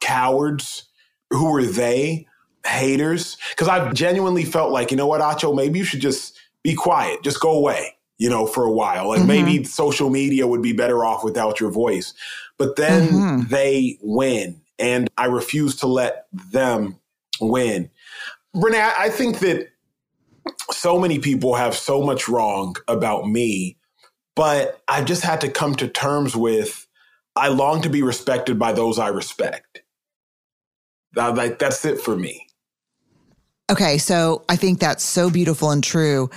cowards. 0.00 0.84
Who 1.30 1.54
are 1.56 1.64
they? 1.64 2.26
haters 2.66 3.36
because 3.50 3.68
I've 3.68 3.94
genuinely 3.94 4.44
felt 4.44 4.70
like, 4.70 4.90
you 4.90 4.96
know 4.96 5.06
what, 5.06 5.20
Acho, 5.20 5.54
maybe 5.54 5.78
you 5.78 5.84
should 5.84 6.00
just 6.00 6.38
be 6.62 6.74
quiet, 6.74 7.22
just 7.22 7.40
go 7.40 7.50
away, 7.50 7.96
you 8.18 8.28
know, 8.28 8.46
for 8.46 8.64
a 8.64 8.70
while. 8.70 9.12
And 9.12 9.28
mm-hmm. 9.28 9.46
maybe 9.46 9.64
social 9.64 10.10
media 10.10 10.46
would 10.46 10.62
be 10.62 10.72
better 10.72 11.04
off 11.04 11.24
without 11.24 11.60
your 11.60 11.70
voice. 11.70 12.12
But 12.58 12.76
then 12.76 13.08
mm-hmm. 13.08 13.48
they 13.48 13.98
win, 14.00 14.60
and 14.78 15.08
I 15.16 15.26
refuse 15.26 15.76
to 15.76 15.86
let 15.86 16.26
them 16.32 16.98
win. 17.40 17.90
Brene, 18.54 18.74
I 18.74 19.10
think 19.10 19.40
that 19.40 19.68
so 20.70 20.98
many 20.98 21.18
people 21.18 21.54
have 21.54 21.74
so 21.74 22.02
much 22.02 22.28
wrong 22.28 22.76
about 22.88 23.28
me, 23.28 23.76
but 24.34 24.80
I've 24.88 25.04
just 25.04 25.22
had 25.22 25.40
to 25.42 25.50
come 25.50 25.74
to 25.76 25.88
terms 25.88 26.34
with 26.34 26.86
I 27.34 27.48
long 27.48 27.82
to 27.82 27.90
be 27.90 28.02
respected 28.02 28.58
by 28.58 28.72
those 28.72 28.98
I 28.98 29.08
respect. 29.08 29.82
Like 31.14 31.58
that's 31.58 31.84
it 31.84 32.00
for 32.00 32.16
me. 32.16 32.46
Okay, 33.70 33.98
so 33.98 34.44
I 34.48 34.56
think 34.56 34.78
that's 34.78 35.02
so 35.02 35.28
beautiful 35.28 35.70
and 35.70 35.82
true. 35.82 36.30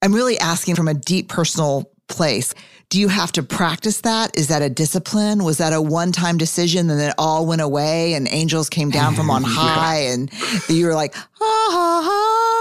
I'm 0.00 0.14
really 0.14 0.38
asking 0.38 0.76
from 0.76 0.88
a 0.88 0.94
deep 0.94 1.28
personal 1.28 1.90
place. 2.08 2.54
Do 2.88 3.00
you 3.00 3.08
have 3.08 3.32
to 3.32 3.42
practice 3.42 4.00
that? 4.02 4.36
Is 4.36 4.48
that 4.48 4.62
a 4.62 4.68
discipline? 4.68 5.44
Was 5.44 5.58
that 5.58 5.72
a 5.72 5.80
one 5.80 6.12
time 6.12 6.38
decision 6.38 6.90
and 6.90 7.00
then 7.00 7.10
it 7.10 7.14
all 7.18 7.46
went 7.46 7.60
away 7.60 8.14
and 8.14 8.28
angels 8.30 8.68
came 8.68 8.90
down 8.90 9.14
from 9.14 9.30
on 9.30 9.42
high 9.46 10.00
and 10.06 10.30
you 10.68 10.86
were 10.86 10.94
like, 10.94 11.14
ha 11.14 11.24
ha 11.40 12.02
ha? 12.04 12.54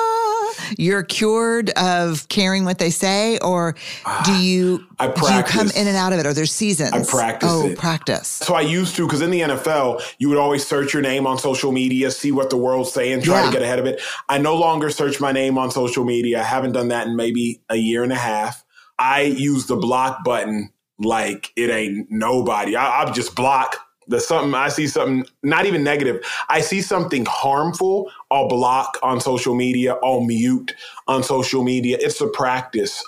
you're 0.78 1.04
cured 1.04 1.70
of 1.72 2.28
caring 2.30 2.66
what 2.66 2.80
they 2.80 2.90
say, 2.90 3.38
or 3.40 3.74
do 3.74 3.80
ah, 4.06 4.42
you 4.42 4.86
I 5.00 5.08
practice. 5.08 5.30
do 5.30 5.36
you 5.36 5.44
come 5.44 5.70
in 5.76 5.88
and 5.88 5.98
out 5.98 6.14
of 6.14 6.20
it? 6.20 6.26
Or 6.26 6.34
there's 6.34 6.52
seasons? 6.52 6.94
I 6.94 7.04
practice. 7.04 7.50
Oh, 7.52 7.68
it. 7.68 7.78
practice. 7.78 8.28
So 8.28 8.56
I 8.56 8.62
used 8.62 8.96
to 8.96 9.06
because 9.06 9.22
in 9.22 9.32
the 9.32 9.42
NFL, 9.42 10.02
you 10.18 10.30
would 10.30 10.38
always 10.38 10.66
search 10.66 10.94
your 10.94 11.02
name 11.02 11.28
on 11.28 11.38
social 11.38 11.72
media, 11.72 12.12
see 12.12 12.32
what 12.32 12.50
the 12.50 12.58
world's 12.58 12.92
saying, 12.92 13.22
try 13.22 13.42
yeah. 13.42 13.48
to 13.48 13.54
get 13.54 13.62
ahead 13.62 13.80
of 13.80 13.86
it. 13.86 14.02
I 14.30 14.38
no 14.38 14.56
longer 14.56 14.90
search 14.90 15.20
my 15.20 15.32
name 15.32 15.58
on 15.58 15.72
social 15.72 16.04
media. 16.04 16.40
I 16.40 16.44
haven't 16.44 16.74
done 16.74 16.90
that 16.90 17.08
in 17.08 17.16
maybe 17.16 17.62
a 17.70 17.76
year 17.76 18.04
and 18.04 18.12
a 18.12 18.18
half. 18.18 18.64
I 19.04 19.24
use 19.24 19.68
the 19.68 19.78
block 19.78 20.26
button 20.26 20.72
like 21.00 21.52
it 21.58 21.72
ain't 21.72 22.08
nobody. 22.12 22.78
I, 22.78 23.04
I'll 23.04 23.14
just 23.14 23.36
block 23.36 23.78
there's 24.08 24.28
something 24.28 24.56
I 24.56 24.70
see 24.70 24.88
something 24.88 25.26
not 25.44 25.66
even 25.68 25.84
negative. 25.84 26.26
I 26.50 26.62
see 26.62 26.82
something 26.82 27.26
harmful. 27.30 28.12
I'll 28.32 28.50
block 28.50 29.00
on 29.04 29.22
social 29.22 29.56
media. 29.56 29.98
I'll 30.04 30.22
mute 30.22 30.74
on 31.08 31.24
social 31.24 31.64
media. 31.64 31.98
It's 32.02 32.22
a 32.22 32.28
practice. 32.30 33.04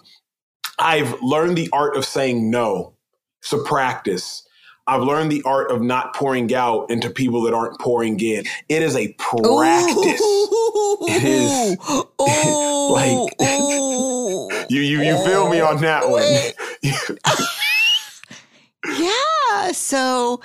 I've 0.80 1.22
learned 1.22 1.58
the 1.58 1.70
art 1.74 1.98
of 1.98 2.06
saying 2.06 2.52
no. 2.52 2.94
It's 3.42 3.54
a 3.54 3.64
practice. 3.64 4.48
I've 4.88 5.04
learned 5.04 5.32
the 5.32 5.44
art 5.46 5.72
of 5.72 5.82
not 5.82 6.16
pouring 6.16 6.54
out 6.56 6.92
into 6.92 7.10
people 7.10 7.44
that 7.44 7.56
aren't 7.56 7.80
pouring 7.82 8.20
in. 8.22 8.46
It 8.70 8.84
is 8.84 8.96
a 8.96 9.14
practice. 9.14 10.22
Ooh, 10.22 11.00
it 11.08 11.24
is 11.24 11.78
ooh, 12.22 12.90
like 12.90 13.38
you 14.70 14.82
you 14.82 15.02
you 15.02 15.24
feel 15.26 15.50
me 15.50 15.60
on 15.60 15.82
that 15.82 16.10
one. 16.10 16.24
yeah. 19.00 19.72
So 19.72 20.42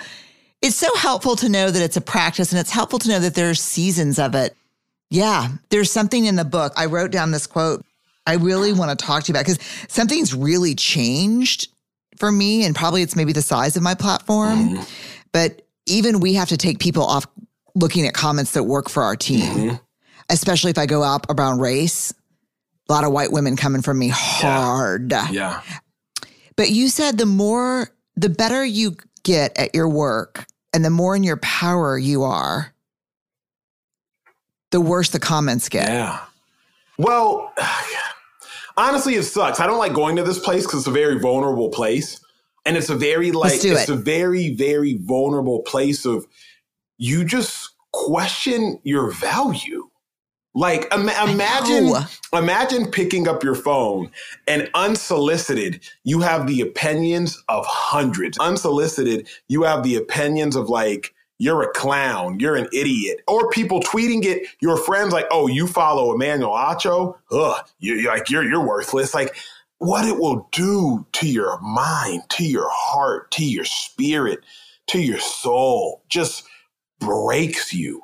it's 0.62 0.77
so 0.77 0.95
helpful 0.97 1.37
to 1.37 1.49
know 1.49 1.71
that 1.71 1.83
it's 1.83 1.97
a 1.97 2.01
practice 2.01 2.53
and 2.53 2.61
it's 2.61 2.71
helpful 2.71 2.99
to 3.01 3.09
know 3.09 3.21
that 3.21 3.35
there's 3.35 3.61
seasons 3.61 4.18
of 4.18 4.35
it. 4.35 4.55
Yeah, 5.11 5.49
there's 5.71 5.91
something 5.91 6.27
in 6.27 6.37
the 6.37 6.45
book. 6.45 6.73
I 6.77 6.87
wrote 6.87 7.11
down 7.11 7.31
this 7.31 7.47
quote 7.47 7.85
I 8.27 8.35
really 8.35 8.73
want 8.73 8.97
to 8.97 9.05
talk 9.05 9.25
to 9.25 9.29
you 9.29 9.33
about 9.33 9.47
because 9.47 9.59
something's 9.89 10.35
really 10.35 10.75
changed 10.75 11.68
for 12.16 12.31
me, 12.31 12.64
and 12.64 12.77
probably 12.77 13.03
it's 13.03 13.16
maybe 13.16 13.33
the 13.33 13.43
size 13.43 13.77
of 13.77 13.83
my 13.83 13.95
platform. 13.95 14.71
Mm-hmm. 14.71 14.83
But 15.33 15.62
even 15.87 16.21
we 16.21 16.35
have 16.35 16.49
to 16.51 16.57
take 16.57 16.79
people 16.79 17.05
off 17.05 17.27
looking 17.75 18.07
at 18.07 18.14
comments 18.14 18.53
that 18.53 18.64
work 18.64 18.89
for 18.89 19.03
our 19.03 19.16
team, 19.16 19.55
mm-hmm. 19.55 19.77
especially 20.29 20.71
if 20.71 20.79
I 20.79 20.87
go 20.87 21.03
out 21.03 21.27
around 21.29 21.61
race. 21.61 22.12
A 22.91 22.93
lot 22.93 23.05
of 23.05 23.12
white 23.12 23.30
women 23.30 23.55
coming 23.55 23.82
from 23.82 24.01
me 24.01 24.09
hard. 24.09 25.12
Yeah. 25.12 25.30
yeah. 25.30 25.62
But 26.57 26.70
you 26.70 26.88
said 26.88 27.18
the 27.18 27.26
more, 27.26 27.88
the 28.16 28.28
better 28.28 28.64
you 28.64 28.97
get 29.22 29.57
at 29.57 29.76
your 29.76 29.88
work 29.88 30.45
and 30.74 30.84
the 30.84 30.91
more 30.91 31.14
in 31.14 31.22
your 31.22 31.36
power 31.36 31.97
you 31.97 32.24
are, 32.24 32.74
the 34.72 34.80
worse 34.80 35.11
the 35.11 35.20
comments 35.20 35.68
get. 35.68 35.88
Yeah. 35.88 36.20
Well, 36.99 37.55
honestly, 38.76 39.14
it 39.14 39.22
sucks. 39.22 39.61
I 39.61 39.68
don't 39.68 39.78
like 39.78 39.95
going 39.95 40.16
to 40.16 40.24
this 40.24 40.41
place 40.41 40.66
because 40.66 40.80
it's 40.80 40.88
a 40.88 40.91
very 40.91 41.20
vulnerable 41.20 41.68
place. 41.68 42.20
And 42.66 42.76
it's 42.76 42.91
a 42.91 42.97
very 42.97 43.30
like 43.30 43.53
it's 43.55 43.64
it. 43.64 43.88
a 43.88 43.95
very, 43.95 44.53
very 44.55 44.99
vulnerable 45.01 45.62
place 45.62 46.05
of 46.05 46.26
you 46.99 47.24
just 47.24 47.70
question 47.93 48.80
your 48.82 49.12
value. 49.12 49.89
Like 50.55 50.88
Im- 50.92 51.09
imagine 51.09 51.92
imagine 52.34 52.90
picking 52.90 53.28
up 53.28 53.44
your 53.44 53.55
phone 53.55 54.11
and 54.48 54.70
unsolicited 54.74 55.80
you 56.05 56.20
have 56.20 56.46
the 56.46 56.61
opinions 56.61 57.42
of 57.48 57.64
hundreds. 57.66 58.38
Unsolicited 58.38 59.28
you 59.48 59.62
have 59.64 59.82
the 59.84 59.96
opinions 59.96 60.57
of 60.57 60.68
like 60.68 61.14
you're 61.38 61.62
a 61.62 61.72
clown, 61.72 62.38
you're 62.40 62.57
an 62.57 62.68
idiot, 62.72 63.20
or 63.26 63.48
people 63.51 63.80
tweeting 63.80 64.24
it, 64.24 64.46
your 64.61 64.76
friends 64.76 65.12
like, 65.12 65.26
oh, 65.30 65.46
you 65.48 65.66
follow 65.66 66.12
Emmanuel 66.14 66.53
Acho, 66.53 67.16
ugh, 67.32 67.66
you 67.78 68.07
like 68.09 68.30
you're 68.30 68.44
you're 68.44 68.66
worthless. 68.66 69.14
Like 69.14 69.36
what 69.78 70.07
it 70.07 70.18
will 70.18 70.48
do 70.53 71.07
to 71.12 71.28
your 71.28 71.61
mind, 71.61 72.22
to 72.30 72.44
your 72.44 72.68
heart, 72.70 73.30
to 73.32 73.44
your 73.44 73.64
spirit, 73.64 74.40
to 74.88 75.01
your 75.01 75.20
soul, 75.20 76.03
just 76.09 76.44
breaks 77.01 77.72
you. 77.72 78.03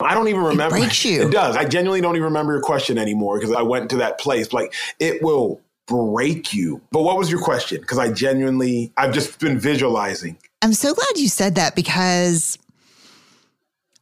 I 0.00 0.14
don't 0.14 0.28
even 0.28 0.42
remember. 0.42 0.76
It 0.76 0.80
breaks 0.80 1.04
you. 1.04 1.28
It 1.28 1.32
does. 1.32 1.56
I 1.56 1.64
genuinely 1.64 2.00
don't 2.00 2.16
even 2.16 2.24
remember 2.24 2.52
your 2.52 2.62
question 2.62 2.98
anymore 2.98 3.38
because 3.38 3.54
I 3.54 3.62
went 3.62 3.90
to 3.90 3.96
that 3.98 4.18
place. 4.18 4.52
Like 4.52 4.74
it 4.98 5.22
will 5.22 5.60
break 5.86 6.52
you. 6.52 6.80
But 6.90 7.02
what 7.02 7.16
was 7.16 7.30
your 7.30 7.40
question? 7.40 7.80
Because 7.80 7.98
I 7.98 8.12
genuinely, 8.12 8.92
I've 8.96 9.12
just 9.12 9.38
been 9.38 9.58
visualizing. 9.58 10.36
I'm 10.62 10.72
so 10.72 10.94
glad 10.94 11.16
you 11.16 11.28
said 11.28 11.56
that 11.56 11.76
because 11.76 12.58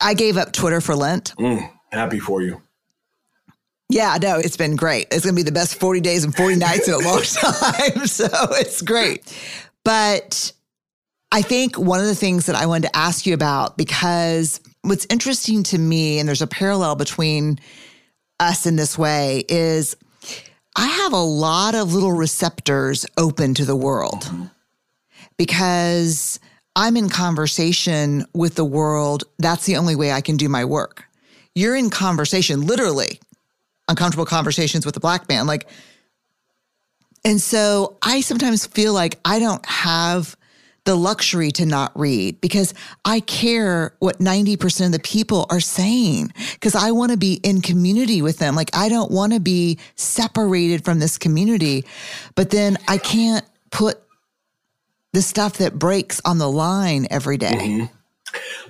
I 0.01 0.14
gave 0.14 0.36
up 0.36 0.53
Twitter 0.53 0.80
for 0.80 0.95
Lent. 0.95 1.34
Mm, 1.36 1.70
happy 1.90 2.20
for 2.20 2.43
you. 2.43 2.62
Yeah, 3.88 4.16
no, 4.22 4.38
it's 4.38 4.57
been 4.57 4.76
great. 4.76 5.09
It's 5.11 5.24
going 5.24 5.34
to 5.34 5.38
be 5.38 5.43
the 5.43 5.53
best 5.53 5.74
40 5.74 6.01
days 6.01 6.24
and 6.24 6.34
40 6.34 6.57
nights 6.57 6.88
in 6.88 6.95
a 6.95 6.99
long 6.99 7.22
time. 7.22 8.07
So 8.07 8.26
it's 8.53 8.80
great. 8.80 9.36
But 9.84 10.53
I 11.30 11.43
think 11.43 11.78
one 11.78 12.01
of 12.01 12.07
the 12.07 12.14
things 12.14 12.47
that 12.47 12.57
I 12.57 12.64
wanted 12.66 12.88
to 12.88 12.97
ask 12.97 13.26
you 13.26 13.34
about, 13.34 13.76
because 13.76 14.61
what's 14.83 15.07
interesting 15.11 15.62
to 15.64 15.78
me, 15.78 16.18
and 16.18 16.28
there's 16.28 16.43
a 16.43 16.47
parallel 16.47 16.97
between 16.97 17.59
us 18.39 18.66
in 18.66 18.76
this 18.76 18.99
way, 18.99 19.45
is 19.49 19.97
I 20.76 20.87
have 20.87 21.12
a 21.12 21.18
lot 21.18 21.74
of 21.74 21.95
little 21.95 22.12
receptors 22.12 23.07
open 23.16 23.55
to 23.55 23.64
the 23.64 23.76
world 23.76 24.30
because 25.37 26.41
I'm 26.74 26.97
in 26.97 27.09
conversation 27.09 28.24
with 28.35 28.55
the 28.55 28.64
world. 28.64 29.24
That's 29.39 29.66
the 29.66 29.76
only 29.76 29.97
way 29.97 30.12
I 30.12 30.20
can 30.20 30.37
do 30.37 30.49
my 30.49 30.64
work. 30.64 31.05
You're 31.55 31.76
in 31.76 31.91
conversation, 31.91 32.66
literally, 32.66 33.20
uncomfortable 33.89 34.24
conversations 34.24 34.87
with 34.87 34.97
a 34.97 35.01
black 35.01 35.28
man. 35.28 35.47
Like, 35.47 35.68
and 37.24 37.41
so 37.41 37.99
I 38.03 38.22
sometimes 38.22 38.66
feel 38.66 38.95
like 38.95 39.20
I 39.24 39.39
don't 39.39 39.64
have 39.66 40.37
the 40.85 40.95
luxury 40.97 41.51
to 41.53 41.64
not 41.64 41.93
read 41.95 42.41
because 42.41 42.74
I 43.05 43.20
care 43.20 43.95
what 44.01 44.18
90% 44.18 44.87
of 44.87 44.93
the 44.93 44.99
people 44.99 45.47
are 45.49 45.61
saying 45.61 46.33
because 46.55 46.74
I 46.74 46.91
want 46.91 47.12
to 47.12 47.18
be 47.18 47.35
in 47.45 47.61
community 47.61 48.20
with 48.20 48.39
them. 48.39 48.57
Like, 48.57 48.76
I 48.76 48.89
don't 48.89 49.11
want 49.11 49.33
to 49.33 49.41
be 49.41 49.78
separated 49.95 50.85
from 50.85 50.99
this 50.99 51.18
community, 51.18 51.85
but 52.35 52.51
then 52.51 52.78
I 52.89 52.99
can't 52.99 53.45
put 53.70 54.03
the 55.12 55.22
stuff 55.22 55.59
that 55.59 55.78
breaks 55.78 56.20
on 56.24 56.39
the 56.39 56.51
line 56.51 57.07
every 57.11 57.37
day. 57.37 57.53
Mm-hmm. 57.53 57.99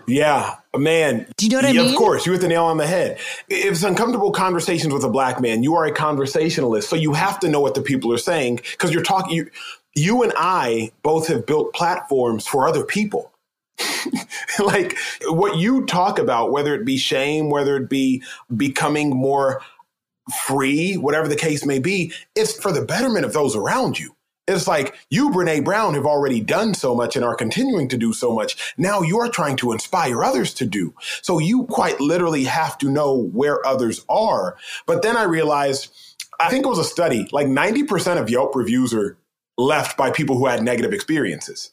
Yeah, 0.08 0.56
man. 0.76 1.26
Do 1.36 1.46
you 1.46 1.52
know 1.52 1.58
what 1.58 1.66
I 1.66 1.72
mean? 1.72 1.90
Of 1.90 1.96
course, 1.96 2.26
you 2.26 2.32
hit 2.32 2.40
the 2.40 2.48
nail 2.48 2.64
on 2.64 2.78
the 2.78 2.86
head. 2.86 3.18
If 3.48 3.72
it's 3.72 3.82
uncomfortable 3.84 4.32
conversations 4.32 4.92
with 4.92 5.04
a 5.04 5.08
black 5.08 5.40
man, 5.40 5.62
you 5.62 5.76
are 5.76 5.84
a 5.84 5.92
conversationalist, 5.92 6.88
so 6.88 6.96
you 6.96 7.12
have 7.12 7.38
to 7.40 7.48
know 7.48 7.60
what 7.60 7.74
the 7.74 7.82
people 7.82 8.12
are 8.12 8.18
saying 8.18 8.56
because 8.56 8.92
you're 8.92 9.04
talking. 9.04 9.36
You, 9.36 9.50
you 9.94 10.22
and 10.22 10.32
I 10.36 10.92
both 11.02 11.28
have 11.28 11.46
built 11.46 11.74
platforms 11.74 12.46
for 12.46 12.66
other 12.66 12.84
people. 12.84 13.32
like 14.58 14.96
what 15.26 15.58
you 15.58 15.84
talk 15.86 16.18
about, 16.18 16.52
whether 16.52 16.74
it 16.74 16.84
be 16.84 16.96
shame, 16.96 17.50
whether 17.50 17.76
it 17.76 17.88
be 17.88 18.22
becoming 18.54 19.10
more 19.10 19.62
free, 20.46 20.96
whatever 20.96 21.28
the 21.28 21.36
case 21.36 21.64
may 21.64 21.78
be, 21.78 22.12
it's 22.34 22.58
for 22.60 22.72
the 22.72 22.84
betterment 22.84 23.24
of 23.24 23.32
those 23.32 23.56
around 23.56 23.98
you. 23.98 24.14
It's 24.48 24.66
like 24.66 24.96
you, 25.08 25.30
Brene 25.30 25.64
Brown, 25.64 25.94
have 25.94 26.04
already 26.04 26.40
done 26.40 26.74
so 26.74 26.94
much 26.94 27.14
and 27.14 27.24
are 27.24 27.36
continuing 27.36 27.88
to 27.88 27.96
do 27.96 28.12
so 28.12 28.34
much. 28.34 28.74
Now 28.76 29.00
you're 29.00 29.28
trying 29.28 29.56
to 29.58 29.72
inspire 29.72 30.24
others 30.24 30.52
to 30.54 30.66
do. 30.66 30.94
So 31.22 31.38
you 31.38 31.64
quite 31.66 32.00
literally 32.00 32.44
have 32.44 32.76
to 32.78 32.90
know 32.90 33.14
where 33.14 33.64
others 33.64 34.04
are. 34.08 34.56
But 34.84 35.02
then 35.02 35.16
I 35.16 35.24
realized, 35.24 35.94
I 36.40 36.50
think 36.50 36.66
it 36.66 36.68
was 36.68 36.80
a 36.80 36.84
study, 36.84 37.28
like 37.30 37.46
90% 37.46 38.20
of 38.20 38.30
Yelp 38.30 38.56
reviews 38.56 38.92
are 38.92 39.16
left 39.58 39.96
by 39.96 40.10
people 40.10 40.36
who 40.36 40.46
had 40.46 40.62
negative 40.62 40.92
experiences. 40.92 41.72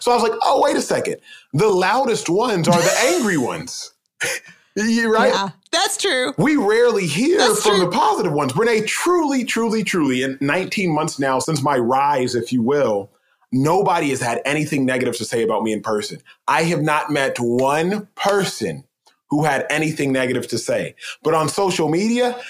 so 0.00 0.10
I 0.10 0.14
was 0.14 0.22
like, 0.22 0.38
oh, 0.42 0.62
wait 0.62 0.76
a 0.76 0.82
second. 0.82 1.16
The 1.52 1.68
loudest 1.68 2.28
ones 2.28 2.68
are 2.68 2.80
the 2.80 2.98
angry 3.06 3.36
ones. 3.36 3.92
you 4.76 5.12
right? 5.12 5.32
Yeah, 5.32 5.50
that's 5.72 5.96
true. 5.96 6.34
We 6.36 6.56
rarely 6.56 7.06
hear 7.06 7.38
that's 7.38 7.62
from 7.62 7.76
true. 7.76 7.84
the 7.86 7.90
positive 7.90 8.32
ones. 8.32 8.52
Brene, 8.52 8.86
truly, 8.86 9.44
truly, 9.44 9.84
truly, 9.84 10.22
in 10.22 10.38
19 10.40 10.94
months 10.94 11.18
now, 11.18 11.38
since 11.38 11.62
my 11.62 11.78
rise, 11.78 12.34
if 12.34 12.52
you 12.52 12.62
will, 12.62 13.10
nobody 13.52 14.10
has 14.10 14.20
had 14.20 14.42
anything 14.44 14.84
negative 14.84 15.16
to 15.16 15.24
say 15.24 15.42
about 15.42 15.62
me 15.62 15.72
in 15.72 15.82
person. 15.82 16.20
I 16.48 16.64
have 16.64 16.82
not 16.82 17.10
met 17.10 17.38
one 17.38 18.08
person 18.14 18.84
who 19.30 19.44
had 19.44 19.66
anything 19.70 20.12
negative 20.12 20.46
to 20.48 20.58
say. 20.58 20.94
But 21.22 21.34
on 21.34 21.48
social 21.48 21.88
media, 21.88 22.40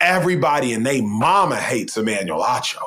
everybody 0.00 0.72
and 0.72 0.84
they 0.84 1.00
mama 1.00 1.56
hates 1.56 1.96
Emmanuel 1.96 2.42
Acho. 2.42 2.82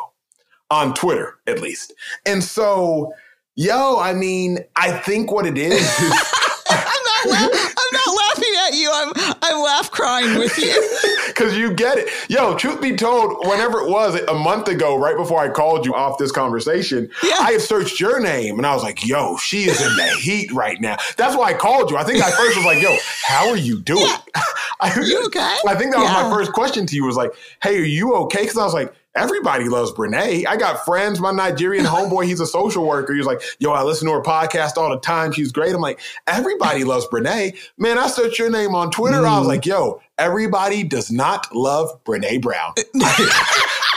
On 0.69 0.93
Twitter, 0.93 1.35
at 1.47 1.61
least. 1.61 1.93
And 2.25 2.43
so, 2.43 3.13
yo, 3.55 3.99
I 3.99 4.13
mean, 4.13 4.59
I 4.75 4.91
think 4.91 5.31
what 5.31 5.45
it 5.45 5.57
is, 5.57 5.79
is 5.81 6.13
I'm 6.69 6.77
not 6.77 7.25
la- 7.27 7.57
I'm 7.57 7.93
not 7.93 8.17
laughing 8.27 8.53
at 8.67 8.73
you. 8.73 8.91
I'm 8.93 9.13
I'm 9.41 9.63
laugh 9.63 9.91
crying 9.91 10.37
with 10.37 10.57
you. 10.57 11.33
Cause 11.35 11.55
you 11.55 11.73
get 11.73 11.97
it. 11.97 12.09
Yo, 12.29 12.55
truth 12.55 12.81
be 12.81 12.95
told, 12.95 13.47
whenever 13.47 13.79
it 13.79 13.89
was 13.89 14.19
a 14.21 14.33
month 14.33 14.67
ago, 14.67 14.97
right 14.97 15.15
before 15.15 15.39
I 15.39 15.49
called 15.49 15.85
you 15.85 15.93
off 15.93 16.17
this 16.17 16.31
conversation, 16.31 17.09
yeah. 17.23 17.35
I 17.39 17.51
had 17.53 17.61
searched 17.61 17.99
your 17.99 18.19
name 18.19 18.57
and 18.57 18.65
I 18.65 18.73
was 18.73 18.83
like, 18.83 19.05
yo, 19.05 19.37
she 19.37 19.63
is 19.63 19.79
in 19.79 19.95
the 19.95 20.09
heat 20.19 20.51
right 20.51 20.81
now. 20.81 20.97
That's 21.15 21.35
why 21.35 21.51
I 21.51 21.53
called 21.53 21.91
you. 21.91 21.97
I 21.97 22.03
think 22.03 22.23
I 22.23 22.31
first 22.31 22.57
was 22.57 22.65
like, 22.65 22.81
yo, 22.81 22.95
how 23.23 23.49
are 23.49 23.57
you 23.57 23.79
doing? 23.79 24.01
Yeah. 24.01 24.41
I, 24.79 24.99
you 24.99 25.25
okay? 25.27 25.57
I 25.67 25.75
think 25.75 25.91
that 25.93 25.99
was 25.99 26.09
yeah. 26.09 26.23
my 26.23 26.29
first 26.29 26.53
question 26.53 26.85
to 26.87 26.95
you 26.95 27.05
was 27.05 27.15
like, 27.15 27.31
hey, 27.63 27.77
are 27.77 27.83
you 27.83 28.13
okay? 28.15 28.45
Cause 28.45 28.57
I 28.57 28.63
was 28.63 28.73
like, 28.73 28.93
everybody 29.15 29.67
loves 29.69 29.91
Brene. 29.91 30.45
I 30.45 30.57
got 30.57 30.85
friends, 30.85 31.19
my 31.19 31.31
Nigerian 31.31 31.85
homeboy, 31.85 32.25
he's 32.25 32.39
a 32.39 32.47
social 32.47 32.85
worker. 32.85 33.13
He's 33.13 33.25
like, 33.25 33.41
yo, 33.59 33.71
I 33.71 33.83
listen 33.83 34.07
to 34.07 34.13
her 34.13 34.21
podcast 34.21 34.77
all 34.77 34.89
the 34.89 34.99
time. 34.99 35.31
She's 35.31 35.51
great. 35.51 35.73
I'm 35.73 35.81
like, 35.81 35.99
everybody 36.27 36.83
loves 36.83 37.07
Brene. 37.07 37.57
Man, 37.77 37.97
I 37.97 38.07
searched 38.07 38.39
your 38.39 38.49
name 38.49 38.75
on 38.75 38.91
Twitter. 38.91 39.17
Mm. 39.17 39.27
I 39.27 39.37
was 39.39 39.47
mm. 39.47 39.51
like, 39.51 39.65
yo, 39.65 40.01
everybody 40.17 40.83
does 40.83 41.11
not 41.11 41.53
love 41.55 42.03
Brene 42.03 42.41
Brown. 42.41 42.73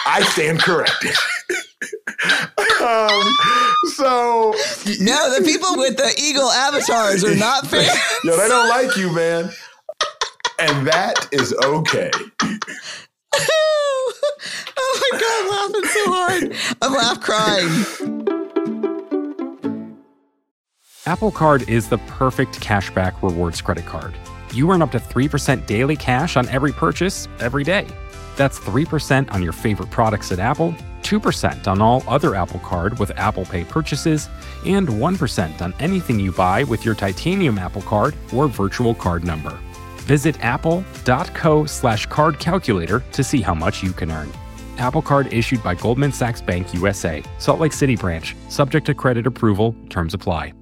I, 0.06 0.22
stand 0.32 0.60
corrected. 0.60 1.14
um, 2.80 3.22
so 3.94 4.54
no, 5.00 5.38
the 5.38 5.42
people 5.44 5.76
with 5.76 5.96
the 5.96 6.12
eagle 6.18 6.50
avatars 6.50 7.24
are 7.24 7.34
not 7.34 7.66
fans. 7.66 7.88
Yo, 8.24 8.36
they 8.36 8.48
don't 8.48 8.68
like 8.68 8.96
you, 8.96 9.12
man, 9.14 9.50
and 10.58 10.86
that 10.86 11.28
is 11.32 11.54
okay. 11.64 12.10
Oh, 13.34 14.12
oh 14.76 15.00
my 15.12 15.18
God, 15.18 15.32
I'm 15.40 15.48
laughing 15.72 15.90
so 15.90 16.04
hard. 16.12 16.76
I'm 16.82 16.92
laugh 16.92 17.20
crying. 17.20 18.20
Apple 21.06 21.30
Card 21.30 21.68
is 21.68 21.88
the 21.88 21.98
perfect 21.98 22.60
cashback 22.60 23.22
rewards 23.22 23.60
credit 23.60 23.86
card. 23.86 24.14
You 24.52 24.70
earn 24.70 24.82
up 24.82 24.92
to 24.92 24.98
3% 25.00 25.66
daily 25.66 25.96
cash 25.96 26.36
on 26.36 26.48
every 26.48 26.72
purchase 26.72 27.26
every 27.38 27.64
day. 27.64 27.86
That's 28.36 28.58
3% 28.60 29.32
on 29.32 29.42
your 29.42 29.52
favorite 29.52 29.90
products 29.90 30.30
at 30.32 30.38
Apple, 30.38 30.74
2% 31.02 31.66
on 31.66 31.80
all 31.80 32.02
other 32.06 32.34
Apple 32.34 32.60
Card 32.60 32.98
with 32.98 33.10
Apple 33.16 33.44
Pay 33.44 33.64
purchases, 33.64 34.28
and 34.66 34.88
1% 34.88 35.60
on 35.62 35.74
anything 35.80 36.20
you 36.20 36.32
buy 36.32 36.64
with 36.64 36.84
your 36.84 36.94
titanium 36.94 37.58
Apple 37.58 37.82
Card 37.82 38.14
or 38.34 38.46
virtual 38.48 38.94
card 38.94 39.24
number. 39.24 39.58
Visit 40.10 40.44
apple.co 40.44 41.66
slash 41.66 42.06
card 42.06 42.40
calculator 42.40 43.00
to 43.12 43.22
see 43.22 43.40
how 43.40 43.54
much 43.54 43.80
you 43.80 43.92
can 43.92 44.10
earn. 44.10 44.28
Apple 44.76 45.02
Card 45.02 45.32
issued 45.32 45.62
by 45.62 45.76
Goldman 45.76 46.10
Sachs 46.10 46.42
Bank 46.42 46.74
USA, 46.74 47.22
Salt 47.38 47.60
Lake 47.60 47.72
City 47.72 47.94
branch, 47.94 48.34
subject 48.48 48.86
to 48.86 48.94
credit 48.94 49.24
approval, 49.24 49.72
terms 49.88 50.12
apply. 50.12 50.52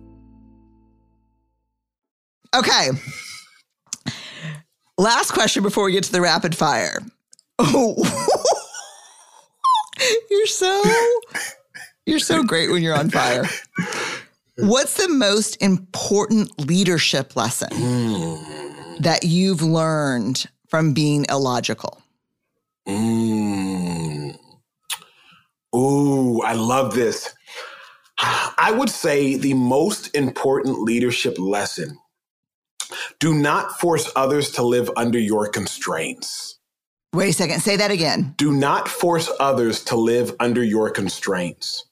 Okay. 2.54 2.90
Last 4.98 5.30
question 5.30 5.62
before 5.62 5.84
we 5.84 5.92
get 5.92 6.04
to 6.04 6.12
the 6.12 6.20
rapid 6.20 6.54
fire. 6.54 7.00
Oh, 7.58 7.96
you're 10.30 10.46
so 10.46 10.82
you're 12.04 12.18
so 12.18 12.42
great 12.42 12.70
when 12.70 12.82
you're 12.82 12.98
on 12.98 13.08
fire. 13.08 13.44
What's 14.56 15.02
the 15.02 15.08
most 15.08 15.62
important 15.62 16.68
leadership 16.68 17.34
lesson 17.34 17.70
hmm. 17.72 18.77
That 19.00 19.24
you've 19.24 19.62
learned 19.62 20.46
from 20.68 20.92
being 20.92 21.26
illogical? 21.28 22.02
Mm. 22.86 24.38
Ooh, 25.74 26.42
I 26.42 26.54
love 26.54 26.94
this. 26.94 27.34
I 28.20 28.74
would 28.76 28.90
say 28.90 29.36
the 29.36 29.54
most 29.54 30.14
important 30.14 30.80
leadership 30.82 31.38
lesson 31.38 31.98
do 33.20 33.34
not 33.34 33.78
force 33.78 34.10
others 34.16 34.50
to 34.52 34.62
live 34.62 34.90
under 34.96 35.18
your 35.18 35.48
constraints. 35.48 36.58
Wait 37.14 37.30
a 37.30 37.32
second, 37.32 37.60
say 37.60 37.76
that 37.76 37.90
again. 37.90 38.34
Do 38.36 38.52
not 38.52 38.88
force 38.88 39.30
others 39.40 39.84
to 39.84 39.96
live 39.96 40.34
under 40.40 40.62
your 40.62 40.90
constraints. 40.90 41.84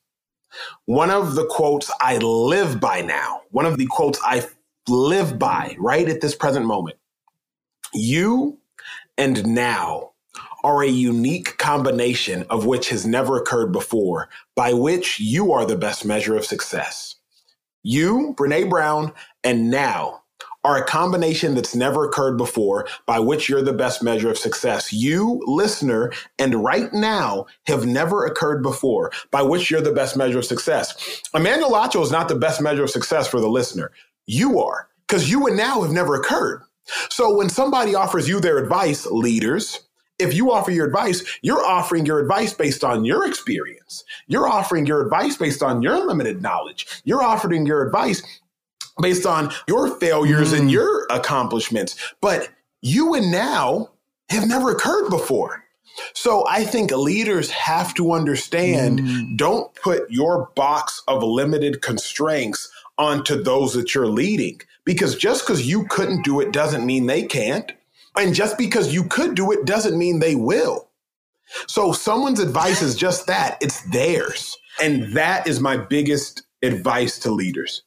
One 0.86 1.10
of 1.10 1.34
the 1.34 1.46
quotes 1.46 1.90
I 2.00 2.18
live 2.18 2.80
by 2.80 3.02
now, 3.02 3.42
one 3.50 3.66
of 3.66 3.78
the 3.78 3.86
quotes 3.86 4.18
I 4.24 4.46
live 4.88 5.38
by 5.38 5.76
right 5.78 6.08
at 6.08 6.20
this 6.20 6.34
present 6.34 6.66
moment 6.66 6.96
you 7.92 8.58
and 9.18 9.46
now 9.46 10.12
are 10.64 10.82
a 10.82 10.88
unique 10.88 11.56
combination 11.58 12.44
of 12.50 12.66
which 12.66 12.88
has 12.88 13.06
never 13.06 13.36
occurred 13.36 13.72
before, 13.72 14.28
by 14.54 14.72
which 14.72 15.20
you 15.20 15.52
are 15.52 15.64
the 15.64 15.76
best 15.76 16.04
measure 16.04 16.36
of 16.36 16.44
success. 16.44 17.16
You, 17.82 18.34
Brene 18.36 18.68
Brown, 18.68 19.12
and 19.44 19.70
now 19.70 20.22
are 20.64 20.76
a 20.76 20.84
combination 20.84 21.54
that's 21.54 21.76
never 21.76 22.04
occurred 22.04 22.36
before, 22.36 22.88
by 23.06 23.20
which 23.20 23.48
you're 23.48 23.62
the 23.62 23.72
best 23.72 24.02
measure 24.02 24.28
of 24.28 24.36
success. 24.36 24.92
You, 24.92 25.40
listener, 25.46 26.12
and 26.40 26.64
right 26.64 26.92
now 26.92 27.46
have 27.68 27.86
never 27.86 28.26
occurred 28.26 28.64
before, 28.64 29.12
by 29.30 29.42
which 29.42 29.70
you're 29.70 29.80
the 29.80 29.92
best 29.92 30.16
measure 30.16 30.40
of 30.40 30.44
success. 30.44 31.22
Emmanuel 31.32 31.70
Acho 31.70 32.02
is 32.02 32.10
not 32.10 32.26
the 32.26 32.34
best 32.34 32.60
measure 32.60 32.82
of 32.82 32.90
success 32.90 33.28
for 33.28 33.40
the 33.40 33.48
listener. 33.48 33.92
You 34.26 34.60
are, 34.60 34.88
because 35.06 35.30
you 35.30 35.46
and 35.46 35.56
now 35.56 35.82
have 35.82 35.92
never 35.92 36.14
occurred. 36.14 36.62
So 37.10 37.36
when 37.36 37.48
somebody 37.48 37.94
offers 37.94 38.28
you 38.28 38.40
their 38.40 38.58
advice, 38.58 39.06
leaders, 39.06 39.80
if 40.18 40.34
you 40.34 40.52
offer 40.52 40.70
your 40.70 40.86
advice, 40.86 41.24
you're 41.42 41.64
offering 41.64 42.06
your 42.06 42.20
advice 42.20 42.54
based 42.54 42.84
on 42.84 43.04
your 43.04 43.26
experience. 43.26 44.04
You're 44.28 44.48
offering 44.48 44.86
your 44.86 45.02
advice 45.02 45.36
based 45.36 45.62
on 45.62 45.82
your 45.82 46.06
limited 46.06 46.42
knowledge. 46.42 46.86
You're 47.04 47.22
offering 47.22 47.66
your 47.66 47.84
advice 47.84 48.22
based 49.00 49.26
on 49.26 49.52
your 49.68 49.98
failures 49.98 50.52
mm. 50.52 50.60
and 50.60 50.70
your 50.70 51.06
accomplishments. 51.10 51.96
But 52.20 52.48
you 52.80 53.14
and 53.14 53.30
now 53.30 53.90
have 54.30 54.48
never 54.48 54.70
occurred 54.70 55.10
before. 55.10 55.64
So 56.14 56.46
I 56.48 56.64
think 56.64 56.90
leaders 56.90 57.50
have 57.50 57.94
to 57.94 58.12
understand 58.12 59.00
mm. 59.00 59.36
don't 59.36 59.74
put 59.74 60.10
your 60.10 60.50
box 60.54 61.02
of 61.08 61.22
limited 61.22 61.82
constraints 61.82 62.70
onto 62.98 63.42
those 63.42 63.74
that 63.74 63.94
you're 63.94 64.06
leading. 64.06 64.60
Because 64.84 65.16
just 65.16 65.46
because 65.46 65.66
you 65.66 65.86
couldn't 65.86 66.24
do 66.24 66.40
it 66.40 66.52
doesn't 66.52 66.86
mean 66.86 67.06
they 67.06 67.24
can't. 67.24 67.72
And 68.16 68.34
just 68.34 68.56
because 68.56 68.94
you 68.94 69.04
could 69.04 69.34
do 69.34 69.52
it 69.52 69.64
doesn't 69.64 69.98
mean 69.98 70.20
they 70.20 70.34
will. 70.34 70.88
So 71.66 71.92
someone's 71.92 72.40
advice 72.40 72.82
is 72.82 72.94
just 72.96 73.26
that 73.26 73.58
it's 73.60 73.82
theirs. 73.90 74.56
And 74.82 75.12
that 75.14 75.46
is 75.46 75.60
my 75.60 75.76
biggest 75.76 76.42
advice 76.62 77.18
to 77.20 77.30
leaders. 77.30 77.82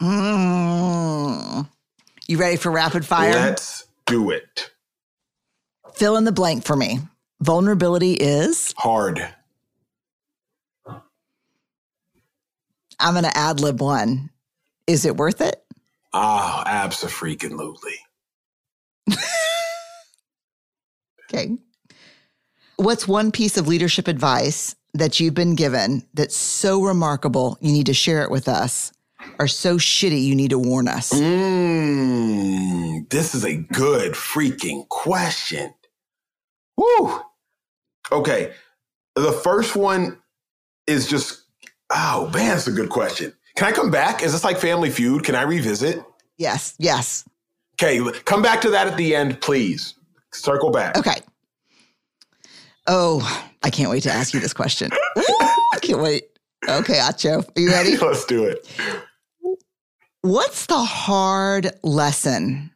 Mm. 0.00 1.68
You 2.26 2.38
ready 2.38 2.56
for 2.56 2.70
rapid 2.70 3.04
fire? 3.04 3.32
Let's 3.32 3.86
do 4.06 4.30
it. 4.30 4.70
Fill 5.94 6.16
in 6.16 6.24
the 6.24 6.32
blank 6.32 6.64
for 6.64 6.76
me. 6.76 7.00
Vulnerability 7.40 8.14
is 8.14 8.74
hard. 8.78 9.34
I'm 13.00 13.14
going 13.14 13.24
to 13.24 13.36
ad 13.36 13.60
lib 13.60 13.80
one. 13.80 14.30
Is 14.86 15.04
it 15.04 15.16
worth 15.16 15.40
it? 15.40 15.62
Ah, 16.12 16.60
oh, 16.60 16.68
absolutely. 16.68 17.94
okay. 21.32 21.56
What's 22.76 23.06
one 23.06 23.30
piece 23.30 23.56
of 23.56 23.68
leadership 23.68 24.08
advice 24.08 24.74
that 24.94 25.20
you've 25.20 25.34
been 25.34 25.54
given 25.54 26.04
that's 26.14 26.36
so 26.36 26.82
remarkable 26.82 27.56
you 27.60 27.72
need 27.72 27.86
to 27.86 27.94
share 27.94 28.22
it 28.22 28.30
with 28.30 28.48
us, 28.48 28.92
or 29.38 29.46
so 29.46 29.76
shitty 29.76 30.22
you 30.22 30.34
need 30.34 30.50
to 30.50 30.58
warn 30.58 30.88
us? 30.88 31.12
Mm, 31.12 33.08
this 33.10 33.34
is 33.34 33.44
a 33.44 33.56
good 33.56 34.12
freaking 34.12 34.88
question. 34.88 35.72
Woo. 36.76 37.20
Okay. 38.10 38.52
The 39.14 39.32
first 39.32 39.76
one 39.76 40.18
is 40.86 41.06
just, 41.08 41.39
oh 41.90 42.30
man, 42.32 42.50
that's 42.50 42.66
a 42.66 42.72
good 42.72 42.90
question. 42.90 43.32
Can 43.56 43.68
I 43.68 43.72
come 43.72 43.90
back? 43.90 44.22
Is 44.22 44.32
this 44.32 44.44
like 44.44 44.58
Family 44.58 44.90
Feud? 44.90 45.24
Can 45.24 45.34
I 45.34 45.42
revisit? 45.42 46.02
Yes, 46.38 46.74
yes. 46.78 47.24
Okay, 47.82 48.00
come 48.24 48.42
back 48.42 48.60
to 48.62 48.70
that 48.70 48.86
at 48.86 48.96
the 48.96 49.14
end, 49.14 49.40
please. 49.40 49.94
Circle 50.32 50.70
back. 50.70 50.96
Okay. 50.96 51.20
Oh, 52.86 53.46
I 53.62 53.70
can't 53.70 53.90
wait 53.90 54.02
to 54.04 54.12
ask 54.12 54.32
you 54.32 54.40
this 54.40 54.52
question. 54.52 54.90
I 55.16 55.78
can't 55.80 56.00
wait. 56.00 56.24
Okay, 56.68 56.94
Acho, 56.94 57.46
are 57.56 57.60
you 57.60 57.70
ready? 57.70 57.96
Let's 58.00 58.24
do 58.24 58.44
it. 58.44 58.66
What's 60.22 60.66
the 60.66 60.78
hard 60.78 61.70
lesson 61.82 62.69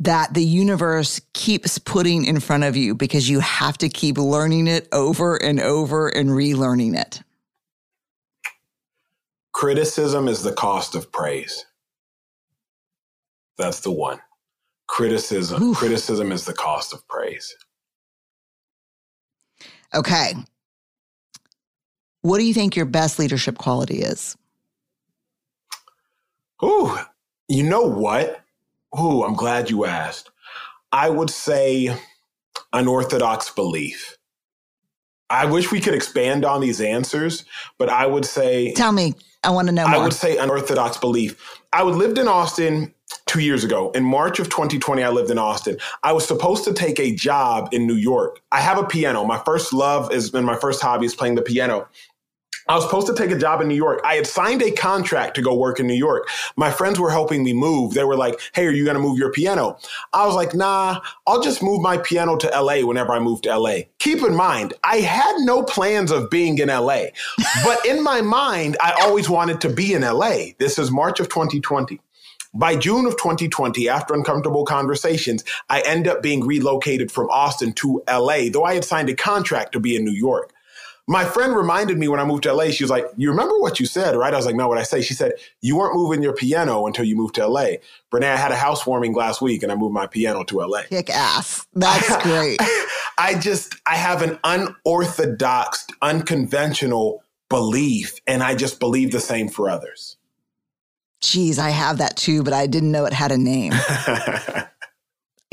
that 0.00 0.34
the 0.34 0.44
universe 0.44 1.20
keeps 1.34 1.78
putting 1.78 2.24
in 2.24 2.40
front 2.40 2.64
of 2.64 2.76
you 2.76 2.94
because 2.94 3.28
you 3.30 3.40
have 3.40 3.78
to 3.78 3.88
keep 3.88 4.18
learning 4.18 4.66
it 4.66 4.88
over 4.92 5.36
and 5.36 5.60
over 5.60 6.08
and 6.08 6.30
relearning 6.30 6.98
it? 6.98 7.22
Criticism 9.52 10.28
is 10.28 10.42
the 10.42 10.52
cost 10.52 10.94
of 10.94 11.12
praise. 11.12 11.66
That's 13.58 13.80
the 13.80 13.92
one. 13.92 14.20
Criticism. 14.88 15.62
Oof. 15.62 15.78
Criticism 15.78 16.32
is 16.32 16.44
the 16.44 16.54
cost 16.54 16.92
of 16.92 17.06
praise. 17.08 17.56
Okay. 19.94 20.34
What 22.22 22.38
do 22.38 22.44
you 22.44 22.54
think 22.54 22.76
your 22.76 22.86
best 22.86 23.18
leadership 23.18 23.58
quality 23.58 24.00
is? 24.02 24.36
Ooh, 26.64 26.98
you 27.48 27.62
know 27.64 27.82
what? 27.82 28.43
Ooh, 28.98 29.24
I'm 29.24 29.34
glad 29.34 29.70
you 29.70 29.84
asked. 29.84 30.30
I 30.92 31.10
would 31.10 31.30
say 31.30 31.96
unorthodox 32.72 33.50
belief. 33.50 34.16
I 35.30 35.46
wish 35.46 35.72
we 35.72 35.80
could 35.80 35.94
expand 35.94 36.44
on 36.44 36.60
these 36.60 36.80
answers, 36.80 37.44
but 37.78 37.88
I 37.88 38.06
would 38.06 38.24
say. 38.24 38.72
Tell 38.74 38.92
me. 38.92 39.14
I 39.42 39.50
want 39.50 39.68
to 39.68 39.74
know 39.74 39.86
more. 39.86 40.00
I 40.00 40.02
would 40.02 40.12
say 40.12 40.36
unorthodox 40.38 40.96
belief. 40.96 41.60
I 41.72 41.82
would 41.82 41.96
lived 41.96 42.18
in 42.18 42.28
Austin 42.28 42.94
two 43.26 43.40
years 43.40 43.64
ago. 43.64 43.90
In 43.92 44.04
March 44.04 44.38
of 44.38 44.48
2020, 44.48 45.02
I 45.02 45.08
lived 45.10 45.30
in 45.30 45.38
Austin. 45.38 45.76
I 46.02 46.12
was 46.12 46.26
supposed 46.26 46.64
to 46.64 46.72
take 46.72 46.98
a 47.00 47.14
job 47.14 47.68
in 47.72 47.86
New 47.86 47.94
York. 47.96 48.40
I 48.52 48.60
have 48.60 48.78
a 48.78 48.84
piano. 48.84 49.24
My 49.24 49.38
first 49.38 49.72
love 49.72 50.12
is 50.12 50.32
and 50.32 50.46
my 50.46 50.56
first 50.56 50.80
hobby 50.80 51.06
is 51.06 51.14
playing 51.14 51.34
the 51.34 51.42
piano. 51.42 51.88
I 52.66 52.74
was 52.76 52.84
supposed 52.84 53.06
to 53.08 53.14
take 53.14 53.30
a 53.30 53.38
job 53.38 53.60
in 53.60 53.68
New 53.68 53.74
York. 53.74 54.00
I 54.04 54.14
had 54.14 54.26
signed 54.26 54.62
a 54.62 54.70
contract 54.70 55.34
to 55.34 55.42
go 55.42 55.54
work 55.54 55.80
in 55.80 55.86
New 55.86 55.94
York. 55.94 56.28
My 56.56 56.70
friends 56.70 56.98
were 56.98 57.10
helping 57.10 57.44
me 57.44 57.52
move. 57.52 57.94
They 57.94 58.04
were 58.04 58.16
like, 58.16 58.40
Hey, 58.54 58.66
are 58.66 58.70
you 58.70 58.84
going 58.84 58.96
to 58.96 59.02
move 59.02 59.18
your 59.18 59.32
piano? 59.32 59.78
I 60.12 60.26
was 60.26 60.34
like, 60.34 60.54
Nah, 60.54 61.00
I'll 61.26 61.42
just 61.42 61.62
move 61.62 61.82
my 61.82 61.98
piano 61.98 62.36
to 62.36 62.46
LA 62.48 62.86
whenever 62.86 63.12
I 63.12 63.18
move 63.18 63.42
to 63.42 63.56
LA. 63.56 63.80
Keep 63.98 64.22
in 64.22 64.34
mind, 64.34 64.74
I 64.82 64.96
had 64.96 65.34
no 65.40 65.62
plans 65.62 66.10
of 66.10 66.30
being 66.30 66.58
in 66.58 66.68
LA, 66.68 67.06
but 67.64 67.84
in 67.86 68.02
my 68.02 68.20
mind, 68.22 68.76
I 68.80 68.92
always 69.02 69.28
wanted 69.28 69.60
to 69.62 69.68
be 69.68 69.92
in 69.92 70.02
LA. 70.02 70.52
This 70.58 70.78
is 70.78 70.90
March 70.90 71.20
of 71.20 71.28
2020. 71.28 72.00
By 72.56 72.76
June 72.76 73.04
of 73.06 73.16
2020, 73.16 73.88
after 73.88 74.14
uncomfortable 74.14 74.64
conversations, 74.64 75.44
I 75.68 75.80
end 75.80 76.06
up 76.06 76.22
being 76.22 76.46
relocated 76.46 77.10
from 77.10 77.28
Austin 77.28 77.72
to 77.74 78.02
LA, 78.08 78.48
though 78.52 78.62
I 78.62 78.74
had 78.74 78.84
signed 78.84 79.10
a 79.10 79.16
contract 79.16 79.72
to 79.72 79.80
be 79.80 79.96
in 79.96 80.04
New 80.04 80.12
York. 80.12 80.53
My 81.06 81.24
friend 81.24 81.54
reminded 81.54 81.98
me 81.98 82.08
when 82.08 82.18
I 82.18 82.24
moved 82.24 82.44
to 82.44 82.52
LA, 82.52 82.70
she 82.70 82.82
was 82.82 82.90
like, 82.90 83.06
You 83.16 83.30
remember 83.30 83.58
what 83.58 83.78
you 83.78 83.86
said, 83.86 84.16
right? 84.16 84.32
I 84.32 84.36
was 84.36 84.46
like, 84.46 84.54
No, 84.54 84.68
what 84.68 84.78
I 84.78 84.82
say? 84.82 85.02
She 85.02 85.14
said, 85.14 85.32
You 85.60 85.76
weren't 85.76 85.94
moving 85.94 86.22
your 86.22 86.32
piano 86.32 86.86
until 86.86 87.04
you 87.04 87.16
moved 87.16 87.34
to 87.36 87.46
LA. 87.46 87.76
Brene, 88.12 88.24
I 88.24 88.36
had 88.36 88.52
a 88.52 88.56
housewarming 88.56 89.14
last 89.14 89.42
week 89.42 89.62
and 89.62 89.70
I 89.70 89.74
moved 89.74 89.92
my 89.92 90.06
piano 90.06 90.44
to 90.44 90.60
LA. 90.60 90.82
Kick 90.84 91.10
ass. 91.10 91.66
That's 91.74 92.16
great. 92.22 92.58
I 93.18 93.34
just, 93.38 93.74
I 93.86 93.96
have 93.96 94.22
an 94.22 94.38
unorthodox, 94.44 95.86
unconventional 96.02 97.22
belief, 97.50 98.18
and 98.26 98.42
I 98.42 98.54
just 98.54 98.80
believe 98.80 99.12
the 99.12 99.20
same 99.20 99.48
for 99.48 99.68
others 99.70 100.16
geez, 101.20 101.58
I 101.58 101.70
have 101.70 101.98
that 101.98 102.18
too, 102.18 102.42
but 102.42 102.52
I 102.52 102.66
didn't 102.66 102.92
know 102.92 103.06
it 103.06 103.14
had 103.14 103.32
a 103.32 103.38
name. 103.38 103.72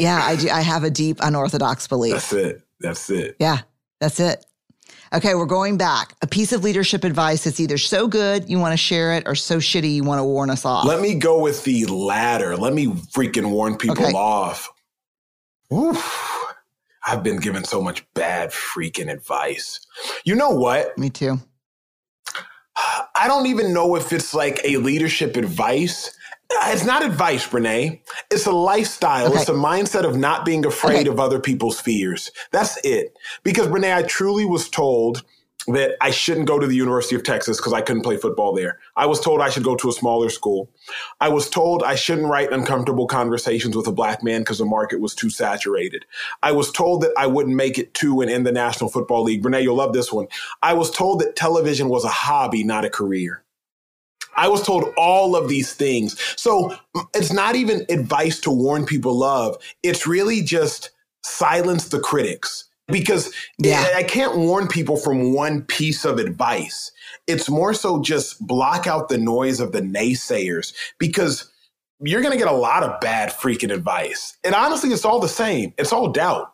Yeah, 0.01 0.19
I 0.23 0.35
do. 0.35 0.49
I 0.49 0.61
have 0.61 0.83
a 0.83 0.89
deep 0.89 1.17
unorthodox 1.21 1.87
belief. 1.87 2.13
That's 2.13 2.33
it. 2.33 2.61
That's 2.79 3.09
it. 3.11 3.35
Yeah, 3.39 3.59
that's 3.99 4.19
it. 4.19 4.43
Okay, 5.13 5.35
we're 5.35 5.45
going 5.45 5.77
back. 5.77 6.15
A 6.21 6.27
piece 6.27 6.53
of 6.53 6.63
leadership 6.63 7.03
advice 7.03 7.43
that's 7.43 7.59
either 7.59 7.77
so 7.77 8.07
good 8.07 8.49
you 8.49 8.59
want 8.59 8.73
to 8.73 8.77
share 8.77 9.13
it 9.13 9.23
or 9.27 9.35
so 9.35 9.57
shitty 9.57 9.93
you 9.95 10.03
want 10.03 10.19
to 10.19 10.23
warn 10.23 10.49
us 10.49 10.65
off. 10.65 10.85
Let 10.85 11.01
me 11.01 11.15
go 11.15 11.41
with 11.41 11.63
the 11.65 11.85
latter. 11.85 12.55
Let 12.55 12.73
me 12.73 12.87
freaking 12.87 13.49
warn 13.51 13.77
people 13.77 14.05
Okay. 14.05 14.13
off. 14.15 14.69
Oof. 15.73 16.43
I've 17.05 17.23
been 17.23 17.37
given 17.37 17.63
so 17.63 17.81
much 17.81 18.05
bad 18.13 18.51
freaking 18.51 19.11
advice. 19.11 19.79
You 20.23 20.35
know 20.35 20.51
what? 20.51 20.97
Me 20.97 21.09
too. 21.09 21.39
I 23.15 23.27
don't 23.27 23.47
even 23.47 23.73
know 23.73 23.95
if 23.95 24.11
it's 24.13 24.33
like 24.33 24.61
a 24.63 24.77
leadership 24.77 25.35
advice. 25.37 26.15
It's 26.65 26.85
not 26.85 27.03
advice, 27.03 27.47
Brene. 27.47 27.99
It's 28.29 28.45
a 28.45 28.51
lifestyle. 28.51 29.27
Okay. 29.27 29.39
It's 29.39 29.49
a 29.49 29.53
mindset 29.53 30.03
of 30.05 30.15
not 30.17 30.45
being 30.45 30.65
afraid 30.65 31.01
Okay. 31.01 31.09
of 31.09 31.19
other 31.19 31.39
people's 31.39 31.79
fears. 31.79 32.31
That's 32.51 32.77
it. 32.83 33.17
Because 33.43 33.67
Brene, 33.67 33.93
I 33.95 34.03
truly 34.03 34.45
was 34.45 34.69
told 34.69 35.23
that 35.67 35.95
I 36.01 36.09
shouldn't 36.09 36.47
go 36.47 36.57
to 36.57 36.65
the 36.65 36.75
University 36.75 37.15
of 37.15 37.21
Texas 37.23 37.57
because 37.57 37.71
I 37.73 37.81
couldn't 37.81 38.01
play 38.01 38.17
football 38.17 38.51
there. 38.55 38.79
I 38.95 39.05
was 39.05 39.19
told 39.21 39.41
I 39.41 39.49
should 39.51 39.63
go 39.63 39.75
to 39.75 39.89
a 39.89 39.93
smaller 39.93 40.29
school. 40.31 40.71
I 41.19 41.29
was 41.29 41.49
told 41.51 41.83
I 41.83 41.93
shouldn't 41.93 42.27
write 42.27 42.51
uncomfortable 42.51 43.05
conversations 43.05 43.75
with 43.77 43.85
a 43.85 43.91
black 43.91 44.23
man 44.23 44.41
because 44.41 44.57
the 44.57 44.65
market 44.65 45.01
was 45.01 45.13
too 45.13 45.29
saturated. 45.29 46.03
I 46.41 46.51
was 46.51 46.71
told 46.71 47.01
that 47.03 47.13
I 47.15 47.27
wouldn't 47.27 47.55
make 47.55 47.77
it 47.77 47.93
to 47.95 48.21
and 48.21 48.31
in 48.31 48.43
the 48.43 48.51
National 48.51 48.89
Football 48.89 49.21
League. 49.23 49.43
Brene, 49.43 49.61
you'll 49.61 49.75
love 49.75 49.93
this 49.93 50.11
one. 50.11 50.27
I 50.63 50.73
was 50.73 50.89
told 50.89 51.19
that 51.21 51.35
television 51.35 51.89
was 51.89 52.05
a 52.05 52.09
hobby, 52.09 52.63
not 52.63 52.83
a 52.83 52.89
career. 52.89 53.40
I 54.35 54.47
was 54.47 54.63
told 54.63 54.93
all 54.97 55.35
of 55.35 55.49
these 55.49 55.73
things. 55.73 56.19
So 56.37 56.75
it's 57.13 57.31
not 57.33 57.55
even 57.55 57.85
advice 57.89 58.39
to 58.41 58.51
warn 58.51 58.85
people 58.85 59.23
of. 59.23 59.57
It's 59.83 60.07
really 60.07 60.41
just 60.41 60.91
silence 61.23 61.89
the 61.89 61.99
critics 61.99 62.65
because 62.87 63.27
eh, 63.27 63.31
Yeah. 63.69 63.85
I 63.95 63.99
I 63.99 64.03
can't 64.03 64.37
warn 64.37 64.67
people 64.67 64.97
from 64.97 65.33
one 65.33 65.61
piece 65.63 66.05
of 66.05 66.17
advice. 66.19 66.91
It's 67.27 67.49
more 67.49 67.73
so 67.73 68.01
just 68.01 68.45
block 68.45 68.87
out 68.87 69.09
the 69.09 69.17
noise 69.17 69.59
of 69.59 69.71
the 69.71 69.81
naysayers 69.81 70.73
because 70.97 71.49
you're 72.03 72.21
going 72.21 72.31
to 72.33 72.37
get 72.37 72.47
a 72.47 72.51
lot 72.55 72.81
of 72.83 72.99
bad 72.99 73.29
freaking 73.31 73.71
advice. 73.71 74.35
And 74.43 74.55
honestly, 74.55 74.89
it's 74.91 75.05
all 75.05 75.19
the 75.19 75.29
same. 75.29 75.73
It's 75.77 75.93
all 75.93 76.09
doubt. 76.11 76.51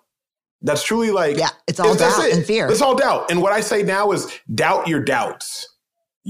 That's 0.61 0.84
truly 0.84 1.11
like, 1.11 1.38
Yeah, 1.38 1.49
it's 1.67 1.80
all 1.80 1.95
doubt 1.95 2.25
it. 2.25 2.36
and 2.36 2.45
fear. 2.45 2.67
It's 2.69 2.82
all 2.82 2.95
doubt. 2.95 3.32
And 3.32 3.41
what 3.41 3.53
I 3.53 3.61
say 3.61 3.84
now 3.84 4.11
is 4.11 4.28
doubt 4.53 4.88
your 4.88 4.99
doubts. 5.01 5.69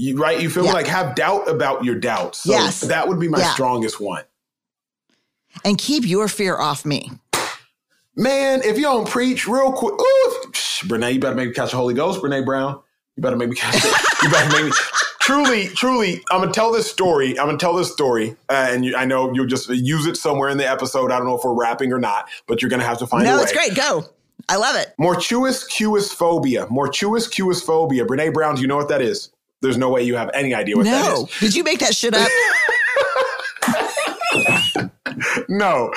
You, 0.00 0.16
right? 0.16 0.40
You 0.40 0.48
feel 0.48 0.64
Yeah. 0.64 0.74
like 0.74 0.86
have 0.86 1.16
doubt 1.16 1.48
about 1.48 1.84
your 1.84 1.96
doubts. 1.96 2.44
So 2.44 2.52
Yes. 2.52 2.80
that 2.82 3.08
would 3.08 3.18
be 3.18 3.26
my 3.26 3.40
Yeah. 3.40 3.52
strongest 3.52 3.98
one. 4.00 4.22
And 5.64 5.76
keep 5.76 6.06
your 6.06 6.28
fear 6.28 6.56
off 6.56 6.84
me. 6.84 7.10
Man, 8.14 8.62
if 8.62 8.76
you 8.76 8.84
don't 8.84 9.08
preach 9.08 9.48
real 9.48 9.72
quick, 9.72 9.94
ooh, 9.94 10.50
shh, 10.52 10.84
Brene, 10.84 11.14
you 11.14 11.18
better 11.20 11.34
make 11.34 11.48
me 11.48 11.54
catch 11.54 11.72
the 11.72 11.76
Holy 11.76 11.94
Ghost, 11.94 12.20
Brene 12.22 12.44
Brown. 12.44 12.78
You 13.16 13.22
better 13.22 13.36
make 13.36 13.48
me 13.48 13.56
catch 13.56 13.74
it. 13.84 13.92
You 14.22 14.30
better 14.30 14.50
make 14.56 14.66
me. 14.66 14.72
Truly, 15.20 15.68
truly, 15.68 16.22
I'm 16.30 16.40
gonna 16.40 16.52
tell 16.52 16.72
this 16.72 16.90
story. 16.90 17.38
I'm 17.38 17.46
gonna 17.46 17.58
tell 17.58 17.74
this 17.74 17.92
story, 17.92 18.34
uh, 18.48 18.68
and 18.70 18.84
you, 18.84 18.96
I 18.96 19.04
know 19.04 19.32
you'll 19.32 19.46
just 19.46 19.68
use 19.68 20.06
it 20.06 20.16
somewhere 20.16 20.48
in 20.48 20.58
the 20.58 20.68
episode. 20.68 21.12
I 21.12 21.18
don't 21.18 21.26
know 21.26 21.36
if 21.36 21.44
we're 21.44 21.54
rapping 21.54 21.92
or 21.92 21.98
not, 22.00 22.28
but 22.48 22.60
you're 22.62 22.68
gonna 22.70 22.82
have 22.84 22.98
to 22.98 23.06
find 23.06 23.24
No, 23.24 23.40
it's 23.40 23.52
great. 23.52 23.74
Go. 23.76 24.06
I 24.48 24.56
love 24.56 24.74
it. 24.76 24.94
Mortuous 24.98 25.64
cuous 25.68 26.12
phobia. 26.12 26.66
Mortuous 26.70 27.28
cuous 27.28 27.62
phobia. 27.62 28.04
Brene 28.04 28.32
Brown, 28.32 28.54
do 28.56 28.62
you 28.62 28.66
know 28.68 28.76
what 28.76 28.88
that 28.88 29.02
is? 29.02 29.30
There's 29.60 29.78
no 29.78 29.90
way 29.90 30.02
you 30.02 30.16
have 30.16 30.30
any 30.34 30.54
idea 30.54 30.76
what 30.76 30.84
that 30.84 31.12
is. 31.12 31.20
No. 31.20 31.28
Did 31.40 31.54
you 31.54 31.64
make 31.64 31.80
that 31.80 31.94
shit 31.94 32.14
up? 32.14 32.28
No. 35.48 35.92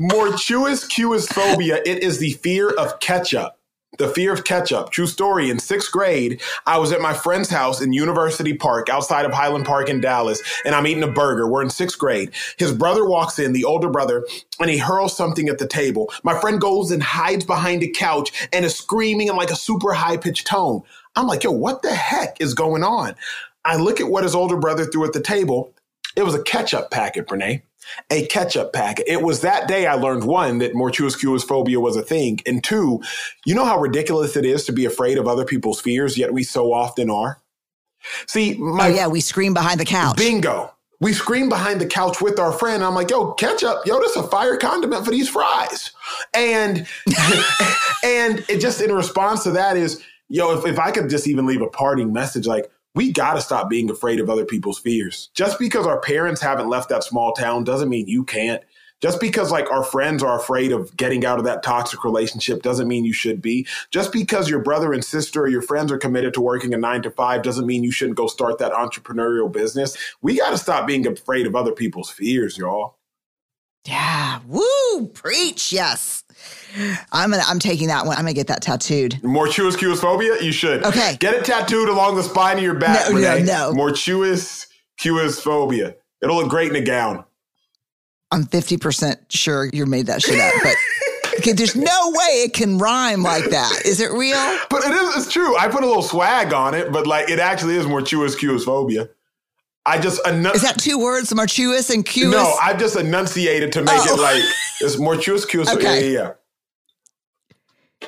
Mortuous 0.00 0.86
cuous 0.88 1.32
phobia. 1.32 1.80
It 1.84 2.02
is 2.02 2.18
the 2.18 2.32
fear 2.32 2.70
of 2.70 2.98
ketchup. 3.00 3.56
The 3.98 4.08
fear 4.08 4.32
of 4.32 4.42
ketchup. 4.42 4.90
True 4.90 5.06
story. 5.06 5.50
In 5.50 5.60
sixth 5.60 5.92
grade, 5.92 6.42
I 6.66 6.78
was 6.78 6.90
at 6.90 7.00
my 7.00 7.14
friend's 7.14 7.48
house 7.48 7.80
in 7.80 7.92
University 7.92 8.52
Park 8.54 8.88
outside 8.88 9.24
of 9.24 9.32
Highland 9.32 9.66
Park 9.66 9.88
in 9.88 10.00
Dallas, 10.00 10.42
and 10.64 10.74
I'm 10.74 10.88
eating 10.88 11.04
a 11.04 11.12
burger. 11.12 11.46
We're 11.46 11.62
in 11.62 11.70
sixth 11.70 11.96
grade. 11.96 12.32
His 12.58 12.72
brother 12.72 13.04
walks 13.04 13.38
in, 13.38 13.52
the 13.52 13.64
older 13.64 13.88
brother, 13.88 14.26
and 14.58 14.68
he 14.68 14.78
hurls 14.78 15.16
something 15.16 15.48
at 15.48 15.58
the 15.58 15.68
table. 15.68 16.12
My 16.24 16.36
friend 16.40 16.60
goes 16.60 16.90
and 16.90 17.04
hides 17.04 17.44
behind 17.44 17.84
a 17.84 17.88
couch 17.90 18.48
and 18.52 18.64
is 18.64 18.74
screaming 18.74 19.28
in 19.28 19.36
like 19.36 19.52
a 19.52 19.56
super 19.56 19.92
high 19.92 20.16
pitched 20.16 20.48
tone. 20.48 20.82
I'm 21.16 21.26
like, 21.26 21.44
yo, 21.44 21.50
what 21.50 21.82
the 21.82 21.94
heck 21.94 22.40
is 22.40 22.54
going 22.54 22.82
on? 22.82 23.14
I 23.64 23.76
look 23.76 24.00
at 24.00 24.08
what 24.08 24.24
his 24.24 24.34
older 24.34 24.56
brother 24.56 24.84
threw 24.84 25.04
at 25.04 25.12
the 25.12 25.20
table. 25.20 25.72
It 26.16 26.24
was 26.24 26.34
a 26.34 26.42
ketchup 26.42 26.90
packet, 26.90 27.26
Brene 27.26 27.62
a 28.10 28.26
ketchup 28.26 28.72
packet. 28.72 29.06
It 29.08 29.22
was 29.22 29.40
that 29.40 29.68
day 29.68 29.86
I 29.86 29.94
learned 29.94 30.24
one 30.24 30.58
that 30.58 30.74
mortuous 30.74 31.44
phobia 31.44 31.80
was 31.80 31.96
a 31.96 32.02
thing, 32.02 32.40
and 32.46 32.62
two, 32.62 33.02
you 33.44 33.54
know 33.54 33.64
how 33.64 33.78
ridiculous 33.78 34.36
it 34.36 34.44
is 34.44 34.64
to 34.66 34.72
be 34.72 34.84
afraid 34.84 35.18
of 35.18 35.26
other 35.26 35.44
people's 35.44 35.80
fears, 35.80 36.18
yet 36.18 36.32
we 36.32 36.42
so 36.42 36.72
often 36.72 37.10
are. 37.10 37.40
See, 38.26 38.56
oh, 38.60 38.74
my 38.74 38.88
oh, 38.88 38.94
yeah. 38.94 39.06
We 39.06 39.20
scream 39.20 39.54
behind 39.54 39.80
the 39.80 39.84
couch. 39.84 40.16
bingo. 40.16 40.70
We 41.00 41.12
scream 41.12 41.48
behind 41.48 41.80
the 41.80 41.86
couch 41.86 42.20
with 42.20 42.38
our 42.38 42.52
friend. 42.52 42.82
I'm 42.82 42.94
like, 42.94 43.10
yo, 43.10 43.32
ketchup, 43.32 43.84
yo, 43.84 43.98
this 43.98 44.16
a 44.16 44.22
fire 44.22 44.56
condiment 44.56 45.04
for 45.04 45.10
these 45.10 45.28
fries. 45.28 45.90
And 46.32 46.86
and 48.04 48.44
it 48.48 48.60
just 48.60 48.80
in 48.80 48.92
response 48.92 49.42
to 49.42 49.50
that 49.52 49.76
is, 49.76 50.02
yo, 50.28 50.58
if, 50.58 50.66
if 50.66 50.78
I 50.78 50.90
could 50.90 51.08
just 51.08 51.26
even 51.26 51.46
leave 51.46 51.62
a 51.62 51.68
parting 51.68 52.12
message, 52.12 52.46
like, 52.46 52.70
we 52.94 53.12
got 53.12 53.34
to 53.34 53.40
stop 53.40 53.68
being 53.68 53.90
afraid 53.90 54.20
of 54.20 54.30
other 54.30 54.44
people's 54.44 54.78
fears. 54.78 55.30
Just 55.34 55.58
because 55.58 55.86
our 55.86 56.00
parents 56.00 56.40
haven't 56.40 56.68
left 56.68 56.88
that 56.90 57.02
small 57.02 57.32
town 57.32 57.64
doesn't 57.64 57.88
mean 57.88 58.06
you 58.06 58.24
can't. 58.24 58.62
Just 59.00 59.20
because 59.20 59.50
like 59.50 59.70
our 59.70 59.84
friends 59.84 60.22
are 60.22 60.38
afraid 60.38 60.72
of 60.72 60.96
getting 60.96 61.26
out 61.26 61.38
of 61.38 61.44
that 61.44 61.62
toxic 61.62 62.04
relationship 62.04 62.62
doesn't 62.62 62.88
mean 62.88 63.04
you 63.04 63.12
should 63.12 63.42
be. 63.42 63.66
Just 63.90 64.12
because 64.12 64.48
your 64.48 64.60
brother 64.60 64.94
and 64.94 65.04
sister 65.04 65.42
or 65.42 65.48
your 65.48 65.60
friends 65.60 65.92
are 65.92 65.98
committed 65.98 66.32
to 66.34 66.40
working 66.40 66.72
a 66.72 66.78
9 66.78 67.02
to 67.02 67.10
5 67.10 67.42
doesn't 67.42 67.66
mean 67.66 67.84
you 67.84 67.90
shouldn't 67.90 68.16
go 68.16 68.26
start 68.26 68.58
that 68.58 68.72
entrepreneurial 68.72 69.52
business. 69.52 69.96
We 70.22 70.38
got 70.38 70.50
to 70.50 70.58
stop 70.58 70.86
being 70.86 71.06
afraid 71.06 71.46
of 71.46 71.54
other 71.54 71.72
people's 71.72 72.08
fears, 72.08 72.56
y'all. 72.56 72.96
Yeah. 73.86 74.40
Woo. 74.46 75.08
Preach. 75.12 75.70
Yes. 75.70 76.23
I'm 77.12 77.30
gonna 77.30 77.42
I'm 77.46 77.58
taking 77.58 77.88
that 77.88 78.04
one. 78.06 78.16
I'm 78.16 78.22
gonna 78.24 78.32
get 78.34 78.48
that 78.48 78.62
tattooed. 78.62 79.22
Mortuous 79.22 79.76
cuous 79.76 80.00
phobia, 80.00 80.40
you 80.42 80.52
should. 80.52 80.84
Okay. 80.84 81.16
Get 81.20 81.34
it 81.34 81.44
tattooed 81.44 81.88
along 81.88 82.16
the 82.16 82.22
spine 82.22 82.56
of 82.58 82.62
your 82.64 82.74
back, 82.74 83.10
No, 83.10 83.18
no, 83.18 83.26
Brene. 83.38 83.46
no. 83.46 83.72
Mortuous 83.72 84.66
cuous 85.00 85.40
phobia. 85.40 85.94
It'll 86.22 86.36
look 86.36 86.48
great 86.48 86.70
in 86.70 86.76
a 86.76 86.84
gown. 86.84 87.24
I'm 88.30 88.44
50% 88.44 89.16
sure 89.28 89.68
you 89.72 89.86
made 89.86 90.06
that 90.06 90.20
shit 90.22 90.40
up, 90.40 90.52
but 90.62 90.74
okay, 91.38 91.52
there's 91.52 91.76
no 91.76 92.10
way 92.10 92.42
it 92.42 92.52
can 92.52 92.78
rhyme 92.78 93.22
like 93.22 93.50
that. 93.50 93.82
Is 93.84 94.00
it 94.00 94.10
real? 94.10 94.58
But 94.70 94.84
it 94.84 94.90
is 94.92 95.16
it's 95.24 95.32
true. 95.32 95.56
I 95.56 95.68
put 95.68 95.84
a 95.84 95.86
little 95.86 96.02
swag 96.02 96.52
on 96.52 96.74
it, 96.74 96.90
but 96.90 97.06
like 97.06 97.28
it 97.30 97.38
actually 97.38 97.76
is 97.76 97.86
mortuous 97.86 98.34
cuous 98.34 98.64
phobia. 98.64 99.08
I 99.86 99.98
just 100.00 100.22
enun- 100.24 100.54
Is 100.54 100.62
that 100.62 100.78
two 100.78 100.98
words, 100.98 101.32
martuous 101.34 101.90
and 101.90 102.04
cuous? 102.04 102.30
No, 102.32 102.56
I 102.62 102.72
just 102.74 102.96
enunciated 102.96 103.70
to 103.72 103.82
make 103.82 103.94
Oh. 103.94 104.14
it 104.14 104.20
like 104.20 104.42
it's 104.80 104.98
mortuous 104.98 105.44
cuous. 105.46 105.68
Okay. 105.72 106.10
Yeah, 106.10 106.20
yeah, 106.22 106.30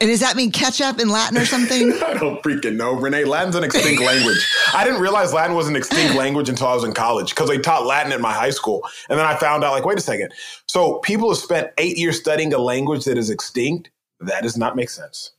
and 0.01 0.11
does 0.11 0.20
that 0.20 0.36
mean 0.36 0.51
ketchup 0.53 0.99
in 1.01 1.09
Latin 1.09 1.38
or 1.38 1.44
something? 1.47 1.92
I 2.05 2.14
don't 2.14 2.42
freaking 2.42 2.76
know, 2.76 2.97
Brene. 2.97 3.26
Latin's 3.26 3.57
an 3.57 3.64
extinct 3.64 4.01
language. 4.03 4.47
I 4.74 4.84
didn't 4.84 5.01
realize 5.01 5.32
Latin 5.32 5.57
was 5.57 5.68
an 5.68 5.76
extinct 5.76 6.14
language 6.22 6.49
until 6.49 6.68
I 6.68 6.74
was 6.74 6.84
in 6.84 6.92
college 6.92 7.30
because 7.30 7.49
they 7.49 7.59
taught 7.59 7.86
Latin 7.86 8.12
at 8.12 8.20
my 8.20 8.32
high 8.32 8.51
school, 8.51 8.82
and 9.09 9.18
then 9.18 9.26
I 9.26 9.36
found 9.36 9.64
out 9.64 9.72
like, 9.72 9.84
wait 9.84 9.99
a 9.99 10.03
second. 10.03 10.32
So 10.66 10.99
people 11.01 11.28
have 11.30 11.38
spent 11.38 11.70
eight 11.78 11.99
years 11.99 12.18
studying 12.18 12.53
a 12.55 12.59
language 12.59 13.05
that 13.05 13.18
is 13.18 13.30
extinct. 13.30 13.90
That 14.20 14.42
does 14.42 14.57
not 14.57 14.76
make 14.76 14.88
sense. 14.90 15.32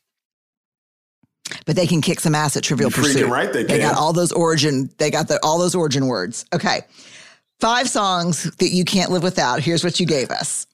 but 1.66 1.76
they 1.76 1.88
can 1.88 2.02
kick 2.02 2.20
some 2.20 2.36
ass 2.36 2.56
at 2.58 2.64
Trivial 2.64 2.92
You're 2.92 3.04
Pursuit. 3.04 3.28
right 3.30 3.52
they 3.52 3.64
They 3.64 3.80
can. 3.80 3.90
got 3.92 3.98
all 3.98 4.14
those 4.14 4.32
origin. 4.32 4.90
They 4.98 5.10
got 5.10 5.28
the, 5.30 5.40
all 5.44 5.58
those 5.58 5.74
origin 5.74 6.08
words. 6.08 6.46
Okay, 6.54 6.82
five 7.60 7.90
songs 7.90 8.44
that 8.58 8.70
you 8.70 8.86
can't 8.86 9.10
live 9.12 9.24
without. 9.24 9.62
Here's 9.62 9.84
what 9.84 10.00
you 10.00 10.06
gave 10.06 10.30
us: 10.30 10.67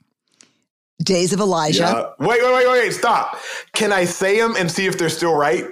Days 1.01 1.33
of 1.33 1.39
Elijah. 1.39 1.79
Yeah. 2.19 2.25
Wait, 2.25 2.41
wait, 2.43 2.53
wait, 2.53 2.67
wait, 2.67 2.91
stop. 2.93 3.37
Can 3.73 3.91
I 3.91 4.05
say 4.05 4.37
them 4.39 4.55
and 4.57 4.71
see 4.71 4.85
if 4.85 4.97
they're 4.97 5.09
still 5.09 5.33
right? 5.35 5.65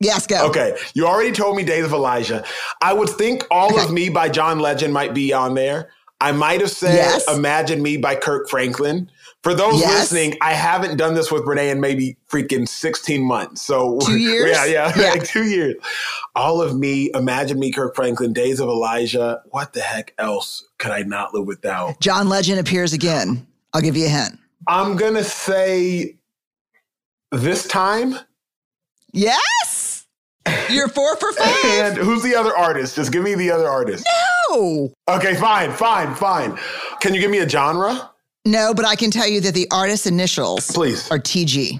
Yes, 0.00 0.26
go. 0.26 0.46
Okay, 0.48 0.76
you 0.94 1.06
already 1.06 1.32
told 1.32 1.56
me 1.56 1.64
Days 1.64 1.84
of 1.84 1.92
Elijah. 1.92 2.44
I 2.82 2.92
would 2.92 3.08
think 3.08 3.44
All 3.50 3.74
Okay. 3.74 3.84
of 3.84 3.90
Me 3.92 4.08
by 4.10 4.28
John 4.28 4.58
Legend 4.58 4.92
might 4.92 5.14
be 5.14 5.32
on 5.32 5.54
there. 5.54 5.90
I 6.20 6.32
might 6.32 6.60
have 6.60 6.70
said 6.70 6.94
Yes. 6.94 7.24
Imagine 7.30 7.82
Me 7.82 7.96
by 7.96 8.14
Kirk 8.14 8.48
Franklin. 8.48 9.10
For 9.42 9.54
those 9.54 9.80
Yes. 9.80 10.10
listening, 10.12 10.36
I 10.40 10.52
haven't 10.54 10.96
done 10.96 11.14
this 11.14 11.30
with 11.30 11.44
Brene 11.44 11.70
in 11.70 11.80
maybe 11.80 12.16
freaking 12.30 12.66
16 12.68 13.22
months. 13.22 13.62
So 13.62 13.98
Two 14.00 14.16
years? 14.18 14.50
Yeah, 14.50 14.64
yeah, 14.66 14.92
Yeah. 14.98 15.10
like 15.10 15.24
two 15.24 15.44
years. 15.44 15.74
All 16.34 16.60
of 16.62 16.76
Me, 16.76 17.10
Imagine 17.14 17.58
Me, 17.58 17.70
Kirk 17.70 17.94
Franklin, 17.94 18.32
Days 18.32 18.60
of 18.60 18.68
Elijah. 18.68 19.42
What 19.50 19.72
the 19.72 19.80
heck 19.80 20.14
else 20.18 20.64
could 20.78 20.90
I 20.90 21.02
not 21.02 21.32
live 21.34 21.46
without? 21.46 22.00
John 22.00 22.28
Legend 22.28 22.60
appears 22.60 22.92
again. 22.92 23.46
I'll 23.76 23.82
give 23.82 23.94
you 23.94 24.06
a 24.06 24.08
hint. 24.08 24.38
I'm 24.66 24.96
gonna 24.96 25.22
say 25.22 26.16
this 27.30 27.68
time. 27.68 28.16
Yes, 29.12 30.06
you're 30.70 30.88
four 30.88 31.14
for 31.16 31.30
five. 31.38 31.64
And 31.64 31.96
who's 31.98 32.22
the 32.22 32.34
other 32.34 32.56
artist? 32.56 32.96
Just 32.96 33.12
give 33.12 33.22
me 33.22 33.34
the 33.34 33.50
other 33.50 33.68
artist. 33.68 34.08
No, 34.50 34.94
Okay, 35.10 35.34
fine, 35.34 35.72
fine, 35.72 36.14
fine. 36.14 36.58
Can 37.00 37.12
you 37.12 37.20
give 37.20 37.30
me 37.30 37.36
a 37.40 37.48
genre? 37.48 38.12
No, 38.46 38.72
but 38.72 38.86
I 38.86 38.96
can 38.96 39.10
tell 39.10 39.28
you 39.28 39.42
that 39.42 39.52
the 39.52 39.68
artist's 39.70 40.06
initials 40.06 40.70
Please. 40.70 41.10
are 41.10 41.18
TG. 41.18 41.78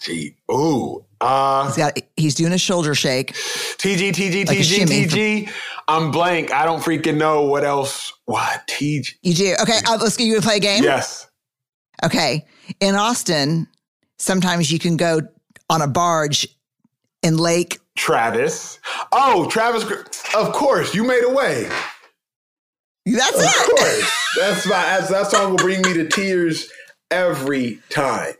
Gee. 0.00 0.36
Ooh. 0.50 1.04
Uh 1.20 1.66
He's 1.66 1.76
got 1.76 1.98
he's 2.16 2.34
doing 2.34 2.52
a 2.52 2.58
shoulder 2.58 2.94
shake. 2.94 3.32
TG, 3.34 4.10
TG, 4.12 4.46
Like 4.48 4.58
TG, 4.58 4.86
TG. 5.06 5.50
I'm 5.88 6.10
blank. 6.10 6.52
I 6.52 6.64
don't 6.64 6.80
freaking 6.82 7.16
know 7.16 7.42
what 7.42 7.64
else. 7.64 8.12
What? 8.26 8.66
TG. 8.68 9.14
You 9.22 9.34
do. 9.34 9.54
Okay, 9.62 9.78
uh, 9.86 9.98
let's 10.00 10.16
get 10.16 10.24
you 10.26 10.36
to 10.36 10.42
play 10.42 10.56
a 10.56 10.60
game. 10.60 10.82
Yes. 10.84 11.26
Okay. 12.04 12.44
In 12.80 12.94
Austin, 12.94 13.66
sometimes 14.18 14.70
you 14.70 14.78
can 14.78 14.96
go 14.96 15.20
on 15.70 15.82
a 15.82 15.88
barge 15.88 16.46
in 17.22 17.36
Lake. 17.38 17.78
Travis. 17.96 18.78
Oh, 19.10 19.48
Travis. 19.50 19.84
Of 20.36 20.52
course. 20.52 20.94
You 20.94 21.02
made 21.04 21.24
a 21.24 21.30
way. 21.32 21.68
That's 23.06 23.36
Of 23.38 23.42
it. 23.44 23.76
course. 23.76 24.28
That's 24.38 24.66
my 24.66 24.82
that's, 24.82 25.08
that 25.08 25.26
song 25.30 25.50
will 25.50 25.56
bring 25.56 25.80
me 25.82 25.94
to 25.94 26.06
tears 26.08 26.70
every 27.10 27.80
time. 27.90 28.34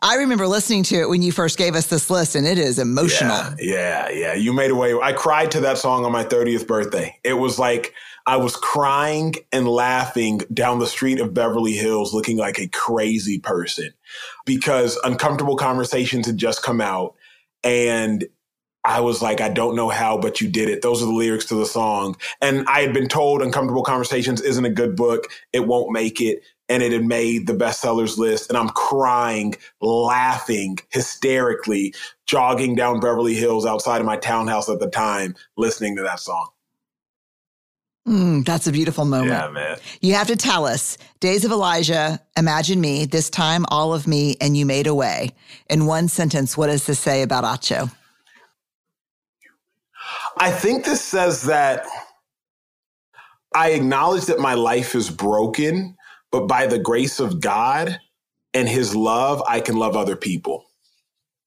I 0.00 0.16
remember 0.16 0.46
listening 0.46 0.84
to 0.84 0.96
it 0.96 1.08
when 1.08 1.22
you 1.22 1.32
first 1.32 1.58
gave 1.58 1.74
us 1.74 1.86
this 1.86 2.08
list, 2.10 2.34
and 2.34 2.46
it 2.46 2.58
is 2.58 2.78
emotional. 2.78 3.36
Yeah, 3.58 4.08
yeah, 4.08 4.08
yeah. 4.10 4.34
You 4.34 4.52
made 4.52 4.70
a 4.70 4.74
way. 4.74 4.94
I 4.94 5.12
cried 5.12 5.50
to 5.52 5.60
that 5.60 5.78
song 5.78 6.04
on 6.04 6.12
my 6.12 6.24
30th 6.24 6.66
birthday. 6.66 7.18
It 7.24 7.34
was 7.34 7.58
like 7.58 7.94
I 8.26 8.36
was 8.36 8.56
crying 8.56 9.34
and 9.52 9.66
laughing 9.66 10.42
down 10.52 10.78
the 10.78 10.86
street 10.86 11.18
of 11.18 11.34
Beverly 11.34 11.72
Hills 11.72 12.12
looking 12.12 12.36
like 12.36 12.58
a 12.58 12.68
crazy 12.68 13.38
person 13.38 13.92
because 14.44 14.98
Uncomfortable 15.02 15.56
Conversations 15.56 16.26
had 16.26 16.36
just 16.36 16.62
come 16.62 16.80
out. 16.80 17.14
And 17.64 18.24
I 18.84 19.00
was 19.00 19.20
like, 19.20 19.40
I 19.40 19.48
don't 19.48 19.76
know 19.76 19.88
how, 19.88 20.18
but 20.18 20.40
you 20.40 20.48
did 20.48 20.68
it. 20.68 20.82
Those 20.82 21.02
are 21.02 21.06
the 21.06 21.12
lyrics 21.12 21.46
to 21.46 21.54
the 21.54 21.66
song. 21.66 22.16
And 22.40 22.66
I 22.68 22.80
had 22.80 22.92
been 22.92 23.08
told 23.08 23.42
Uncomfortable 23.42 23.82
Conversations 23.82 24.40
isn't 24.40 24.64
a 24.64 24.70
good 24.70 24.94
book, 24.94 25.24
it 25.52 25.66
won't 25.66 25.90
make 25.90 26.20
it. 26.20 26.42
And 26.68 26.82
it 26.82 26.92
had 26.92 27.04
made 27.04 27.46
the 27.46 27.54
bestsellers 27.54 28.18
list. 28.18 28.48
And 28.50 28.58
I'm 28.58 28.68
crying, 28.70 29.54
laughing 29.80 30.78
hysterically, 30.90 31.94
jogging 32.26 32.74
down 32.74 33.00
Beverly 33.00 33.34
Hills 33.34 33.64
outside 33.64 34.00
of 34.00 34.06
my 34.06 34.16
townhouse 34.16 34.68
at 34.68 34.78
the 34.78 34.90
time, 34.90 35.34
listening 35.56 35.96
to 35.96 36.02
that 36.02 36.20
song. 36.20 36.48
Mm, 38.08 38.44
that's 38.46 38.66
a 38.66 38.72
beautiful 38.72 39.04
moment. 39.04 39.32
Yeah, 39.32 39.50
man. 39.50 39.76
You 40.00 40.14
have 40.14 40.28
to 40.28 40.36
tell 40.36 40.64
us 40.64 40.96
Days 41.20 41.44
of 41.44 41.50
Elijah, 41.50 42.18
Imagine 42.38 42.80
Me, 42.80 43.04
this 43.04 43.28
time 43.28 43.66
all 43.68 43.92
of 43.92 44.06
me, 44.06 44.36
and 44.40 44.56
you 44.56 44.64
made 44.64 44.86
a 44.86 44.94
way. 44.94 45.30
In 45.68 45.84
one 45.84 46.08
sentence, 46.08 46.56
what 46.56 46.68
does 46.68 46.86
this 46.86 46.98
say 46.98 47.20
about 47.20 47.44
Acho? 47.44 47.92
I 50.38 50.50
think 50.50 50.86
this 50.86 51.02
says 51.02 51.42
that 51.42 51.84
I 53.54 53.72
acknowledge 53.72 54.24
that 54.26 54.38
my 54.38 54.54
life 54.54 54.94
is 54.94 55.10
broken, 55.10 55.96
but 56.30 56.46
by 56.46 56.66
the 56.66 56.78
grace 56.78 57.20
of 57.20 57.40
God 57.40 58.00
and 58.54 58.68
his 58.68 58.94
love, 58.94 59.42
I 59.48 59.60
can 59.60 59.76
love 59.76 59.96
other 59.96 60.16
people. 60.16 60.64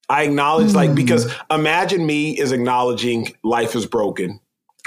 I 0.08 0.24
acknowledge, 0.24 0.74
like, 0.74 0.90
hmm. 0.90 0.96
because 0.96 1.32
imagine 1.50 2.04
me 2.04 2.38
is 2.38 2.52
acknowledging 2.52 3.34
life 3.42 3.74
is 3.74 3.86
broken. 3.86 4.40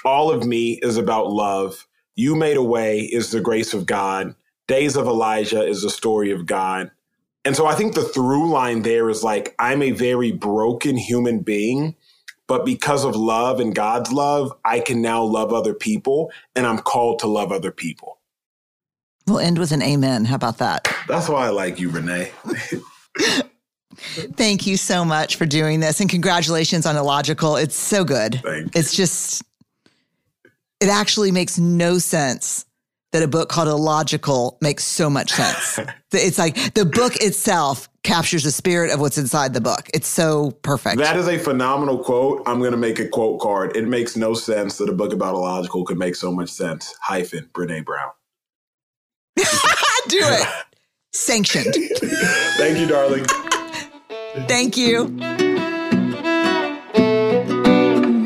All 0.03 0.29
of 0.29 0.45
me 0.45 0.79
is 0.83 0.97
about 0.97 1.31
love. 1.31 1.87
You 2.15 2.35
made 2.35 2.57
a 2.57 2.63
way 2.63 3.01
is 3.01 3.31
the 3.31 3.41
grace 3.41 3.73
of 3.73 3.85
God. 3.85 4.35
Days 4.67 4.95
of 4.95 5.07
Elijah 5.07 5.63
is 5.63 5.81
the 5.81 5.89
story 5.89 6.31
of 6.31 6.45
God. 6.45 6.91
And 7.43 7.55
so 7.55 7.65
I 7.67 7.75
think 7.75 7.93
the 7.93 8.03
through 8.03 8.49
line 8.49 8.81
there 8.81 9.09
is 9.09 9.23
like, 9.23 9.55
I'm 9.59 9.81
a 9.81 9.91
very 9.91 10.31
broken 10.31 10.97
human 10.97 11.39
being 11.39 11.95
but 12.47 12.65
because 12.65 13.05
of 13.05 13.15
love 13.15 13.59
and 13.59 13.73
God's 13.73 14.11
love, 14.11 14.53
I 14.63 14.79
can 14.79 15.01
now 15.01 15.23
love 15.23 15.51
other 15.51 15.73
people 15.73 16.31
and 16.55 16.67
I'm 16.67 16.79
called 16.79 17.19
to 17.19 17.27
love 17.27 17.51
other 17.51 17.71
people. 17.71 18.19
We'll 19.27 19.39
end 19.39 19.57
with 19.57 19.71
an 19.71 19.81
amen. 19.81 20.25
How 20.25 20.35
about 20.35 20.59
that? 20.59 20.87
That's 21.07 21.27
why 21.27 21.47
I 21.47 21.49
like 21.49 21.79
you, 21.79 21.89
Brene. 21.89 22.31
Thank 23.97 24.67
you 24.67 24.77
so 24.77 25.03
much 25.03 25.37
for 25.37 25.45
doing 25.45 25.79
this 25.79 25.99
and 25.99 26.09
congratulations 26.09 26.85
on 26.85 26.95
Illogical. 26.95 27.55
It's 27.55 27.75
so 27.75 28.03
good. 28.03 28.41
It's 28.75 28.95
just, 28.95 29.41
it 30.79 30.89
actually 30.89 31.31
makes 31.31 31.57
no 31.57 31.97
sense 31.97 32.65
that 33.13 33.23
a 33.23 33.27
book 33.27 33.49
called 33.49 33.69
Illogical 33.69 34.57
makes 34.61 34.83
so 34.83 35.09
much 35.09 35.31
sense. 35.31 35.79
it's 36.11 36.37
like 36.37 36.73
the 36.73 36.85
book 36.85 37.15
itself 37.15 37.89
captures 38.03 38.43
the 38.43 38.51
spirit 38.51 38.91
of 38.91 38.99
what's 38.99 39.17
inside 39.17 39.53
the 39.53 39.61
book. 39.61 39.89
It's 39.93 40.07
so 40.07 40.51
perfect. 40.61 40.97
That 40.97 41.15
is 41.15 41.29
a 41.29 41.39
phenomenal 41.39 41.97
quote. 42.03 42.43
I'm 42.45 42.59
going 42.59 42.71
to 42.71 42.77
make 42.77 42.99
a 42.99 43.07
quote 43.07 43.39
card. 43.39 43.75
It 43.75 43.87
makes 43.87 44.17
no 44.17 44.33
sense 44.33 44.77
that 44.77 44.89
a 44.89 44.93
book 44.93 45.13
about 45.13 45.33
illogical 45.33 45.85
could 45.85 45.97
make 45.97 46.15
so 46.15 46.31
much 46.31 46.49
sense. 46.49 46.93
Hyphen, 47.01 47.49
Brene 47.53 47.85
Brown. 47.85 48.11
Do 50.07 50.19
it. 50.21 50.47
Sanctioned. 51.11 51.73
Thank 52.57 52.77
you, 52.77 52.87
darling. 52.87 53.25
Thank 54.47 54.77
you. 54.77 55.03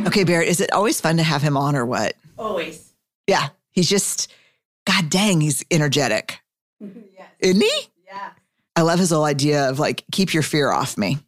Okay, 0.08 0.24
Barrett, 0.24 0.48
is 0.48 0.60
it 0.60 0.72
always 0.74 1.00
fun 1.00 1.18
to 1.18 1.24
have 1.24 1.42
him 1.42 1.56
on 1.56 1.76
or 1.76 1.86
what? 1.86 2.16
Always. 2.38 2.94
Yeah, 3.28 3.50
he's 3.72 3.88
just, 3.88 4.32
God 4.86 5.10
dang, 5.10 5.40
he's 5.40 5.64
energetic. 5.70 6.40
yes. 6.80 7.28
Isn't 7.40 7.62
he? 7.62 7.88
Yeah. 8.08 8.32
I 8.76 8.82
love 8.82 9.00
his 9.00 9.12
whole 9.12 9.26
idea 9.26 9.70
of 9.70 9.78
like, 9.78 10.04
keep 10.12 10.34
your 10.34 10.44
fear 10.44 10.72
off 10.72 10.98
me. 10.98 11.20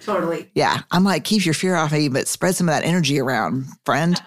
Totally. 0.00 0.50
Yeah, 0.54 0.80
I'm 0.90 1.04
like, 1.04 1.24
keep 1.24 1.44
your 1.44 1.54
fear 1.54 1.74
off 1.76 1.92
me, 1.92 2.08
but 2.08 2.28
spread 2.28 2.54
some 2.54 2.68
of 2.68 2.74
that 2.74 2.84
energy 2.84 3.20
around, 3.20 3.66
friend. 3.84 4.20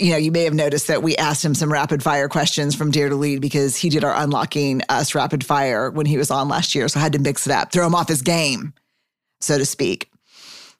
You 0.00 0.12
know, 0.12 0.16
you 0.16 0.32
may 0.32 0.44
have 0.44 0.54
noticed 0.54 0.86
that 0.86 1.02
we 1.02 1.14
asked 1.16 1.44
him 1.44 1.54
some 1.54 1.70
rapid 1.70 2.02
fire 2.02 2.26
questions 2.26 2.74
from 2.74 2.90
Dare 2.90 3.10
to 3.10 3.16
Lead 3.16 3.42
because 3.42 3.76
he 3.76 3.90
did 3.90 4.02
our 4.02 4.14
unlocking 4.14 4.80
us 4.88 5.14
rapid 5.14 5.44
fire 5.44 5.90
when 5.90 6.06
he 6.06 6.16
was 6.16 6.30
on 6.30 6.48
last 6.48 6.74
year. 6.74 6.88
So 6.88 6.98
I 6.98 7.02
had 7.02 7.12
to 7.12 7.18
mix 7.18 7.46
it 7.46 7.52
up, 7.52 7.70
throw 7.70 7.86
him 7.86 7.94
off 7.94 8.08
his 8.08 8.22
game, 8.22 8.72
so 9.42 9.58
to 9.58 9.66
speak. 9.66 10.10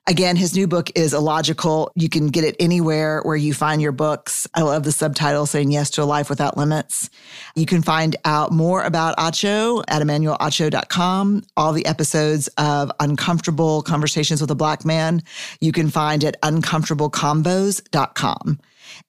Again, 0.06 0.36
his 0.36 0.56
new 0.56 0.66
book 0.66 0.88
is 0.94 1.12
Illogical. 1.12 1.92
You 1.94 2.08
can 2.08 2.28
get 2.28 2.44
it 2.44 2.56
anywhere 2.58 3.20
where 3.22 3.36
you 3.36 3.52
find 3.52 3.82
your 3.82 3.92
books. 3.92 4.48
I 4.54 4.62
love 4.62 4.84
the 4.84 4.92
subtitle 4.92 5.44
saying 5.44 5.70
yes 5.70 5.90
to 5.90 6.02
a 6.02 6.04
life 6.04 6.30
without 6.30 6.56
limits. 6.56 7.10
You 7.54 7.66
can 7.66 7.82
find 7.82 8.16
out 8.24 8.52
more 8.52 8.82
about 8.82 9.18
Acho 9.18 9.84
at 9.86 10.00
emmanuelacho.com. 10.00 11.42
All 11.58 11.74
the 11.74 11.84
episodes 11.84 12.48
of 12.56 12.90
Uncomfortable 12.98 13.82
Conversations 13.82 14.40
with 14.40 14.50
a 14.50 14.54
Black 14.54 14.86
Man 14.86 15.22
you 15.60 15.72
can 15.72 15.90
find 15.90 16.24
at 16.24 16.40
uncomfortableconvos.com. 16.40 18.60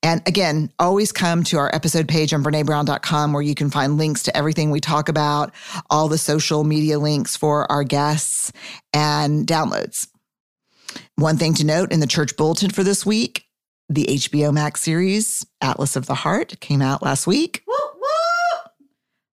And 0.03 0.21
again, 0.27 0.71
always 0.79 1.11
come 1.11 1.43
to 1.45 1.57
our 1.57 1.73
episode 1.73 2.07
page 2.07 2.33
on 2.33 2.43
BreneBrown.com 2.43 3.33
where 3.33 3.41
you 3.41 3.55
can 3.55 3.69
find 3.69 3.97
links 3.97 4.23
to 4.23 4.35
everything 4.35 4.71
we 4.71 4.79
talk 4.79 5.09
about, 5.09 5.53
all 5.89 6.07
the 6.07 6.17
social 6.17 6.63
media 6.63 6.99
links 6.99 7.37
for 7.37 7.71
our 7.71 7.83
guests, 7.83 8.51
and 8.93 9.45
downloads. 9.45 10.07
One 11.15 11.37
thing 11.37 11.53
to 11.55 11.65
note 11.65 11.91
in 11.91 11.99
the 11.99 12.07
church 12.07 12.35
bulletin 12.35 12.69
for 12.69 12.83
this 12.83 13.05
week 13.05 13.45
the 13.91 14.05
HBO 14.05 14.53
Max 14.53 14.81
series, 14.81 15.45
Atlas 15.59 15.97
of 15.97 16.05
the 16.05 16.15
Heart, 16.15 16.61
came 16.61 16.81
out 16.81 17.03
last 17.03 17.27
week. 17.27 17.61
Woo, 17.67 17.75
woo! 17.95 18.71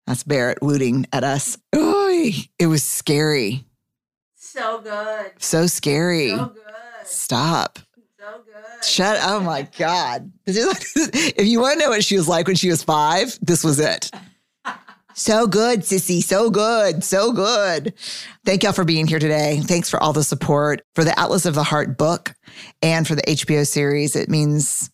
That's 0.08 0.24
Barrett 0.24 0.64
wooting 0.64 1.06
at 1.14 1.24
us. 1.24 1.60
Oy, 1.76 2.32
it 2.58 2.66
was 2.66 2.84
scary. 2.84 3.66
So 4.36 4.82
good. 4.82 5.34
So 5.38 5.68
scary. 5.68 6.30
So 6.30 6.46
good. 6.48 6.64
Stop. 7.06 7.80
Good. 8.36 8.86
Shut 8.86 9.18
Oh 9.22 9.40
my 9.40 9.68
God. 9.78 10.32
If 10.46 11.46
you 11.46 11.62
want 11.62 11.80
to 11.80 11.86
know 11.86 11.90
what 11.90 12.04
she 12.04 12.18
was 12.18 12.28
like 12.28 12.48
when 12.48 12.56
she 12.56 12.70
was 12.70 12.84
five, 12.84 13.38
this 13.42 13.64
was 13.64 13.80
it. 13.80 14.12
So 15.14 15.48
good, 15.48 15.80
sissy. 15.80 16.22
So 16.22 16.50
good. 16.50 17.04
So 17.04 17.32
good. 17.32 17.94
Thank 18.46 18.64
y'all 18.64 18.74
for 18.74 18.84
being 18.84 19.08
here 19.08 19.18
today. 19.18 19.62
Thanks 19.64 19.90
for 19.90 20.02
all 20.02 20.14
the 20.14 20.24
support 20.24 20.84
for 20.94 21.04
the 21.04 21.18
Atlas 21.20 21.46
of 21.46 21.56
the 21.56 21.64
Heart 21.64 21.98
book 21.98 22.36
and 22.82 23.08
for 23.08 23.16
the 23.16 23.24
HBO 23.24 23.66
series. 23.66 24.16
It 24.16 24.30
means 24.30 24.92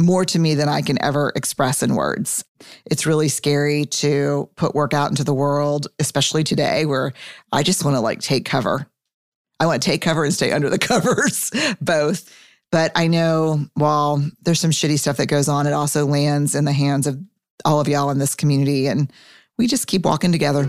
more 0.00 0.24
to 0.24 0.38
me 0.38 0.54
than 0.54 0.68
I 0.68 0.82
can 0.82 1.00
ever 1.02 1.32
express 1.36 1.82
in 1.82 1.94
words. 1.94 2.44
It's 2.86 3.06
really 3.06 3.28
scary 3.28 3.84
to 3.84 4.50
put 4.56 4.74
work 4.74 4.94
out 4.94 5.10
into 5.10 5.24
the 5.24 5.34
world, 5.34 5.86
especially 6.00 6.42
today 6.42 6.86
where 6.86 7.12
I 7.52 7.62
just 7.62 7.84
want 7.84 7.96
to 7.96 8.00
like 8.00 8.20
take 8.20 8.44
cover. 8.44 8.88
I 9.60 9.66
want 9.66 9.80
to 9.80 9.88
take 9.88 10.02
cover 10.02 10.24
and 10.24 10.34
stay 10.34 10.50
under 10.50 10.70
the 10.70 10.78
covers, 10.80 11.52
both. 11.80 12.28
But 12.72 12.90
I 12.96 13.06
know 13.06 13.66
while 13.74 14.24
there's 14.42 14.58
some 14.58 14.70
shitty 14.70 14.98
stuff 14.98 15.18
that 15.18 15.26
goes 15.26 15.46
on, 15.46 15.66
it 15.66 15.74
also 15.74 16.06
lands 16.06 16.54
in 16.54 16.64
the 16.64 16.72
hands 16.72 17.06
of 17.06 17.20
all 17.66 17.80
of 17.80 17.86
y'all 17.86 18.10
in 18.10 18.18
this 18.18 18.34
community. 18.34 18.86
And 18.86 19.12
we 19.58 19.66
just 19.66 19.86
keep 19.86 20.04
walking 20.04 20.32
together. 20.32 20.68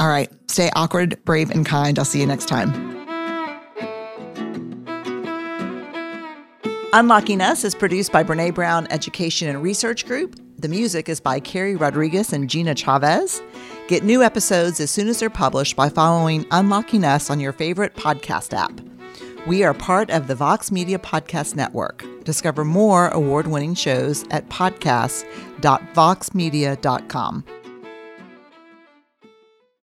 All 0.00 0.08
right. 0.08 0.30
Stay 0.50 0.68
awkward, 0.74 1.24
brave, 1.24 1.50
and 1.50 1.64
kind. 1.64 1.96
I'll 1.98 2.04
see 2.04 2.20
you 2.20 2.26
next 2.26 2.46
time. 2.46 2.92
Unlocking 6.92 7.40
Us 7.40 7.64
is 7.64 7.74
produced 7.74 8.12
by 8.12 8.22
Brene 8.24 8.54
Brown 8.54 8.86
Education 8.90 9.48
and 9.48 9.62
Research 9.62 10.06
Group. 10.06 10.38
The 10.58 10.68
music 10.68 11.08
is 11.08 11.20
by 11.20 11.40
Carrie 11.40 11.76
Rodriguez 11.76 12.32
and 12.32 12.50
Gina 12.50 12.74
Chavez. 12.74 13.42
Get 13.88 14.02
new 14.02 14.22
episodes 14.22 14.80
as 14.80 14.90
soon 14.90 15.08
as 15.08 15.20
they're 15.20 15.30
published 15.30 15.76
by 15.76 15.88
following 15.88 16.46
Unlocking 16.50 17.04
Us 17.04 17.30
on 17.30 17.38
your 17.38 17.52
favorite 17.52 17.94
podcast 17.94 18.56
app. 18.56 18.93
We 19.46 19.62
are 19.62 19.74
part 19.74 20.08
of 20.08 20.26
the 20.26 20.34
Vox 20.34 20.72
Media 20.72 20.98
Podcast 20.98 21.54
Network. 21.54 22.02
Discover 22.24 22.64
more 22.64 23.08
award 23.08 23.46
winning 23.46 23.74
shows 23.74 24.24
at 24.30 24.48
podcast.voxmedia.com. 24.48 27.44